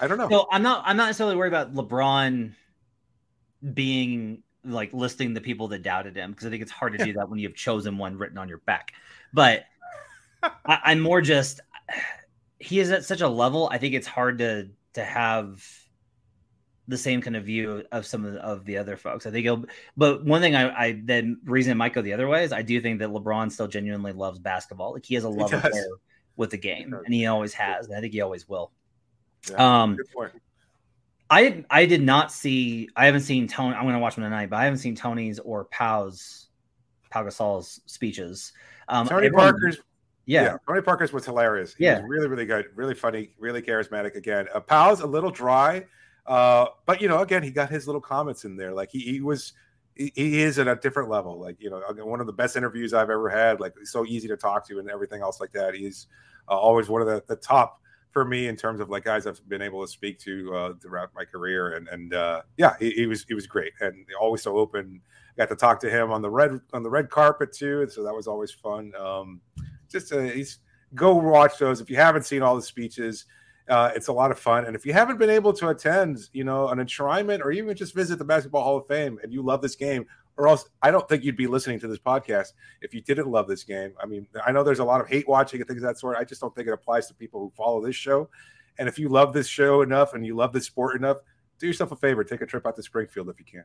I 0.00 0.06
don't 0.06 0.18
know. 0.18 0.28
So 0.28 0.46
I'm 0.50 0.62
not 0.62 0.82
I'm 0.86 0.96
not 0.96 1.06
necessarily 1.06 1.36
worried 1.36 1.52
about 1.52 1.74
LeBron 1.74 2.52
being 3.74 4.42
like 4.64 4.92
listing 4.92 5.34
the 5.34 5.40
people 5.40 5.68
that 5.68 5.82
doubted 5.82 6.16
him 6.16 6.32
because 6.32 6.46
I 6.46 6.50
think 6.50 6.62
it's 6.62 6.72
hard 6.72 6.98
to 6.98 7.04
do 7.04 7.12
that 7.14 7.28
when 7.28 7.38
you 7.38 7.48
have 7.48 7.56
chosen 7.56 7.98
one 7.98 8.18
written 8.18 8.38
on 8.38 8.48
your 8.48 8.58
back. 8.58 8.92
But 9.32 9.64
I, 10.42 10.78
I'm 10.84 11.00
more 11.00 11.20
just 11.20 11.60
he 12.58 12.80
is 12.80 12.90
at 12.90 13.04
such 13.04 13.20
a 13.20 13.28
level. 13.28 13.68
I 13.70 13.78
think 13.78 13.94
it's 13.94 14.06
hard 14.06 14.38
to 14.38 14.68
to 14.94 15.04
have 15.04 15.64
the 16.88 16.96
same 16.96 17.20
kind 17.20 17.36
of 17.36 17.44
view 17.44 17.84
of 17.90 18.06
some 18.06 18.24
of 18.24 18.34
the, 18.34 18.40
of 18.40 18.64
the 18.64 18.78
other 18.78 18.96
folks. 18.96 19.26
I 19.26 19.30
think 19.32 19.42
he'll, 19.42 19.64
but 19.96 20.24
one 20.24 20.40
thing 20.40 20.54
I, 20.54 20.70
I 20.70 20.92
the 20.92 21.36
reason 21.44 21.72
it 21.72 21.74
might 21.74 21.92
go 21.92 22.02
the 22.02 22.12
other 22.12 22.28
way 22.28 22.44
is 22.44 22.52
I 22.52 22.62
do 22.62 22.80
think 22.80 23.00
that 23.00 23.08
LeBron 23.08 23.50
still 23.50 23.66
genuinely 23.66 24.12
loves 24.12 24.38
basketball. 24.38 24.92
Like 24.92 25.04
he 25.04 25.14
has 25.14 25.24
a 25.24 25.28
love 25.28 25.52
affair 25.52 25.88
with 26.36 26.50
the 26.50 26.58
game, 26.58 26.92
and 26.92 27.14
he 27.14 27.26
always 27.26 27.54
has. 27.54 27.86
And 27.86 27.96
I 27.96 28.00
think 28.00 28.12
he 28.12 28.20
always 28.20 28.48
will. 28.48 28.72
Yeah, 29.50 29.82
um, 29.82 29.96
good 29.96 30.10
point. 30.14 30.32
I 31.28 31.64
I 31.70 31.86
did 31.86 32.02
not 32.02 32.30
see. 32.30 32.88
I 32.96 33.06
haven't 33.06 33.22
seen 33.22 33.48
Tony. 33.48 33.74
I'm 33.74 33.82
going 33.82 33.94
to 33.94 34.00
watch 34.00 34.14
them 34.14 34.24
tonight, 34.24 34.50
but 34.50 34.56
I 34.56 34.64
haven't 34.64 34.78
seen 34.78 34.94
Tony's 34.94 35.38
or 35.38 35.64
Pau's 35.64 36.48
Pau 37.10 37.24
Gasol's 37.24 37.80
speeches. 37.86 38.52
Um, 38.88 39.08
Tony 39.08 39.26
everyone, 39.26 39.52
Parker's. 39.52 39.78
Yeah. 40.26 40.42
yeah. 40.42 40.56
Tony 40.66 40.82
Parker's 40.82 41.12
was 41.12 41.24
hilarious. 41.24 41.74
He 41.74 41.84
yeah, 41.84 42.00
was 42.00 42.08
really, 42.08 42.28
really 42.28 42.46
good, 42.46 42.66
really 42.74 42.94
funny, 42.94 43.30
really 43.38 43.62
charismatic. 43.62 44.16
Again, 44.16 44.46
uh, 44.52 44.60
Pau's 44.60 45.00
a 45.00 45.06
little 45.06 45.30
dry, 45.30 45.84
uh, 46.26 46.66
but 46.84 47.00
you 47.00 47.08
know, 47.08 47.20
again, 47.20 47.42
he 47.42 47.50
got 47.50 47.70
his 47.70 47.86
little 47.86 48.00
comments 48.00 48.44
in 48.44 48.56
there. 48.56 48.72
Like 48.72 48.90
he, 48.90 49.00
he 49.00 49.20
was 49.20 49.52
he 49.96 50.42
is 50.42 50.58
at 50.58 50.68
a 50.68 50.76
different 50.76 51.08
level. 51.08 51.40
Like 51.40 51.56
you 51.58 51.70
know, 51.70 51.80
one 52.04 52.20
of 52.20 52.26
the 52.26 52.32
best 52.32 52.56
interviews 52.56 52.92
I've 52.92 53.10
ever 53.10 53.28
had. 53.28 53.60
Like 53.60 53.74
so 53.84 54.04
easy 54.04 54.28
to 54.28 54.36
talk 54.36 54.66
to 54.68 54.78
and 54.78 54.90
everything 54.90 55.22
else 55.22 55.40
like 55.40 55.52
that. 55.52 55.74
He's 55.74 56.06
uh, 56.48 56.56
always 56.56 56.88
one 56.88 57.00
of 57.00 57.08
the, 57.08 57.22
the 57.26 57.36
top 57.36 57.80
for 58.10 58.24
me 58.24 58.48
in 58.48 58.56
terms 58.56 58.80
of 58.80 58.88
like 58.88 59.04
guys 59.04 59.26
I've 59.26 59.46
been 59.48 59.62
able 59.62 59.84
to 59.84 59.90
speak 59.90 60.18
to 60.20 60.54
uh, 60.54 60.72
throughout 60.80 61.10
my 61.14 61.24
career. 61.24 61.74
And 61.74 61.88
and 61.88 62.14
uh, 62.14 62.42
yeah, 62.56 62.74
he, 62.78 62.90
he, 62.90 63.06
was 63.06 63.24
he 63.24 63.34
was 63.34 63.46
great 63.46 63.72
and 63.80 64.06
always 64.20 64.42
so 64.42 64.56
open. 64.56 65.00
Got 65.36 65.48
to 65.50 65.56
talk 65.56 65.80
to 65.80 65.90
him 65.90 66.10
on 66.10 66.22
the 66.22 66.30
red 66.30 66.58
on 66.72 66.82
the 66.82 66.90
red 66.90 67.10
carpet 67.10 67.52
too, 67.52 67.88
so 67.90 68.02
that 68.04 68.14
was 68.14 68.26
always 68.26 68.50
fun. 68.50 68.92
Um, 68.98 69.40
just 69.90 70.12
uh, 70.12 70.20
he's 70.20 70.58
go 70.94 71.14
watch 71.14 71.58
those 71.58 71.80
if 71.80 71.90
you 71.90 71.96
haven't 71.96 72.24
seen 72.24 72.42
all 72.42 72.56
the 72.56 72.62
speeches. 72.62 73.26
Uh, 73.68 73.90
it's 73.96 74.08
a 74.08 74.12
lot 74.12 74.30
of 74.30 74.38
fun. 74.38 74.64
And 74.64 74.76
if 74.76 74.86
you 74.86 74.92
haven't 74.92 75.18
been 75.18 75.30
able 75.30 75.52
to 75.54 75.68
attend, 75.68 76.28
you 76.32 76.44
know, 76.44 76.68
an 76.68 76.78
enshrinement 76.78 77.40
or 77.40 77.50
even 77.50 77.76
just 77.76 77.94
visit 77.94 78.18
the 78.18 78.24
Basketball 78.24 78.62
Hall 78.62 78.76
of 78.76 78.86
Fame 78.86 79.18
and 79.22 79.32
you 79.32 79.42
love 79.42 79.60
this 79.60 79.74
game, 79.74 80.06
or 80.36 80.48
else 80.48 80.68
I 80.82 80.90
don't 80.90 81.08
think 81.08 81.24
you'd 81.24 81.36
be 81.36 81.46
listening 81.46 81.80
to 81.80 81.88
this 81.88 81.98
podcast 81.98 82.52
if 82.82 82.94
you 82.94 83.00
didn't 83.00 83.28
love 83.28 83.48
this 83.48 83.64
game. 83.64 83.94
I 84.00 84.06
mean, 84.06 84.28
I 84.44 84.52
know 84.52 84.62
there's 84.62 84.78
a 84.78 84.84
lot 84.84 85.00
of 85.00 85.08
hate 85.08 85.28
watching 85.28 85.60
and 85.60 85.66
things 85.66 85.82
of 85.82 85.88
that 85.88 85.98
sort. 85.98 86.16
I 86.16 86.24
just 86.24 86.40
don't 86.40 86.54
think 86.54 86.68
it 86.68 86.72
applies 86.72 87.08
to 87.08 87.14
people 87.14 87.40
who 87.40 87.52
follow 87.56 87.84
this 87.84 87.96
show. 87.96 88.28
And 88.78 88.88
if 88.88 88.98
you 88.98 89.08
love 89.08 89.32
this 89.32 89.48
show 89.48 89.82
enough 89.82 90.14
and 90.14 90.24
you 90.24 90.36
love 90.36 90.52
this 90.52 90.66
sport 90.66 90.96
enough, 90.96 91.18
do 91.58 91.66
yourself 91.66 91.92
a 91.92 91.96
favor, 91.96 92.22
take 92.22 92.42
a 92.42 92.46
trip 92.46 92.66
out 92.66 92.76
to 92.76 92.82
Springfield 92.82 93.30
if 93.30 93.38
you 93.38 93.46
can. 93.46 93.64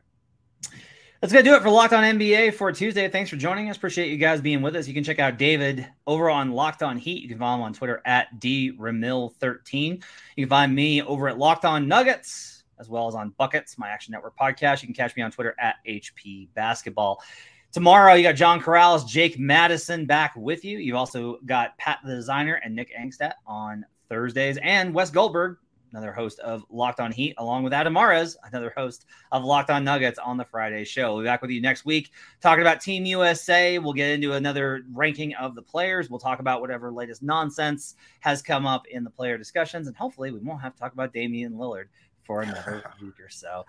That's 1.22 1.32
going 1.32 1.44
to 1.44 1.50
do 1.52 1.54
it 1.54 1.62
for 1.62 1.70
Locked 1.70 1.92
On 1.92 2.02
NBA 2.02 2.54
for 2.54 2.72
Tuesday. 2.72 3.08
Thanks 3.08 3.30
for 3.30 3.36
joining 3.36 3.70
us. 3.70 3.76
Appreciate 3.76 4.10
you 4.10 4.16
guys 4.16 4.40
being 4.40 4.60
with 4.60 4.74
us. 4.74 4.88
You 4.88 4.92
can 4.92 5.04
check 5.04 5.20
out 5.20 5.38
David 5.38 5.86
over 6.04 6.28
on 6.28 6.50
Locked 6.50 6.82
On 6.82 6.98
Heat. 6.98 7.22
You 7.22 7.28
can 7.28 7.38
follow 7.38 7.58
him 7.58 7.62
on 7.62 7.72
Twitter 7.72 8.02
at 8.04 8.40
DRamil13. 8.40 10.02
You 10.34 10.44
can 10.44 10.48
find 10.48 10.74
me 10.74 11.00
over 11.00 11.28
at 11.28 11.38
Locked 11.38 11.64
On 11.64 11.86
Nuggets, 11.86 12.64
as 12.80 12.88
well 12.88 13.06
as 13.06 13.14
on 13.14 13.32
Buckets, 13.38 13.78
my 13.78 13.88
Action 13.88 14.10
Network 14.10 14.36
podcast. 14.36 14.82
You 14.82 14.88
can 14.88 14.96
catch 14.96 15.14
me 15.14 15.22
on 15.22 15.30
Twitter 15.30 15.54
at 15.60 15.76
HP 15.86 16.48
Basketball. 16.54 17.22
Tomorrow, 17.70 18.14
you 18.14 18.24
got 18.24 18.34
John 18.34 18.60
Corrales, 18.60 19.06
Jake 19.06 19.38
Madison 19.38 20.06
back 20.06 20.34
with 20.34 20.64
you. 20.64 20.78
You've 20.78 20.96
also 20.96 21.38
got 21.46 21.78
Pat 21.78 22.00
the 22.04 22.16
Designer 22.16 22.54
and 22.64 22.74
Nick 22.74 22.92
Angstadt 22.98 23.34
on 23.46 23.86
Thursdays, 24.08 24.58
and 24.60 24.92
Wes 24.92 25.12
Goldberg 25.12 25.58
another 25.92 26.12
host 26.12 26.38
of 26.40 26.64
Locked 26.70 27.00
On 27.00 27.12
Heat, 27.12 27.34
along 27.38 27.62
with 27.62 27.72
Adam 27.72 27.92
Mares, 27.92 28.36
another 28.44 28.72
host 28.76 29.06
of 29.30 29.44
Locked 29.44 29.70
On 29.70 29.84
Nuggets 29.84 30.18
on 30.18 30.36
the 30.36 30.44
Friday 30.44 30.84
show. 30.84 31.14
We'll 31.14 31.22
be 31.22 31.26
back 31.26 31.42
with 31.42 31.50
you 31.50 31.60
next 31.60 31.84
week 31.84 32.10
talking 32.40 32.62
about 32.62 32.80
Team 32.80 33.04
USA. 33.04 33.78
We'll 33.78 33.92
get 33.92 34.10
into 34.10 34.32
another 34.32 34.82
ranking 34.92 35.34
of 35.34 35.54
the 35.54 35.62
players. 35.62 36.10
We'll 36.10 36.18
talk 36.18 36.40
about 36.40 36.60
whatever 36.60 36.90
latest 36.90 37.22
nonsense 37.22 37.94
has 38.20 38.42
come 38.42 38.66
up 38.66 38.86
in 38.88 39.04
the 39.04 39.10
player 39.10 39.38
discussions, 39.38 39.86
and 39.86 39.96
hopefully 39.96 40.32
we 40.32 40.38
won't 40.38 40.62
have 40.62 40.74
to 40.74 40.80
talk 40.80 40.92
about 40.92 41.12
Damian 41.12 41.52
Lillard 41.52 41.86
for 42.24 42.42
another 42.42 42.82
week 43.02 43.20
or 43.20 43.28
so. 43.28 43.64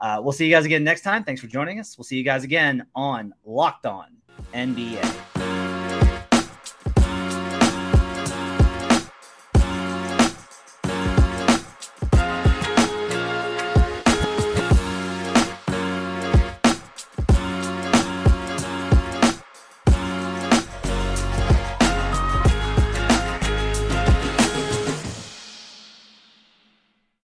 Uh, 0.00 0.20
we'll 0.22 0.32
see 0.32 0.46
you 0.46 0.52
guys 0.52 0.64
again 0.64 0.84
next 0.84 1.02
time. 1.02 1.24
Thanks 1.24 1.40
for 1.40 1.48
joining 1.48 1.80
us. 1.80 1.96
We'll 1.98 2.04
see 2.04 2.16
you 2.16 2.24
guys 2.24 2.44
again 2.44 2.86
on 2.94 3.34
Locked 3.44 3.86
On 3.86 4.06
NBA. 4.54 5.67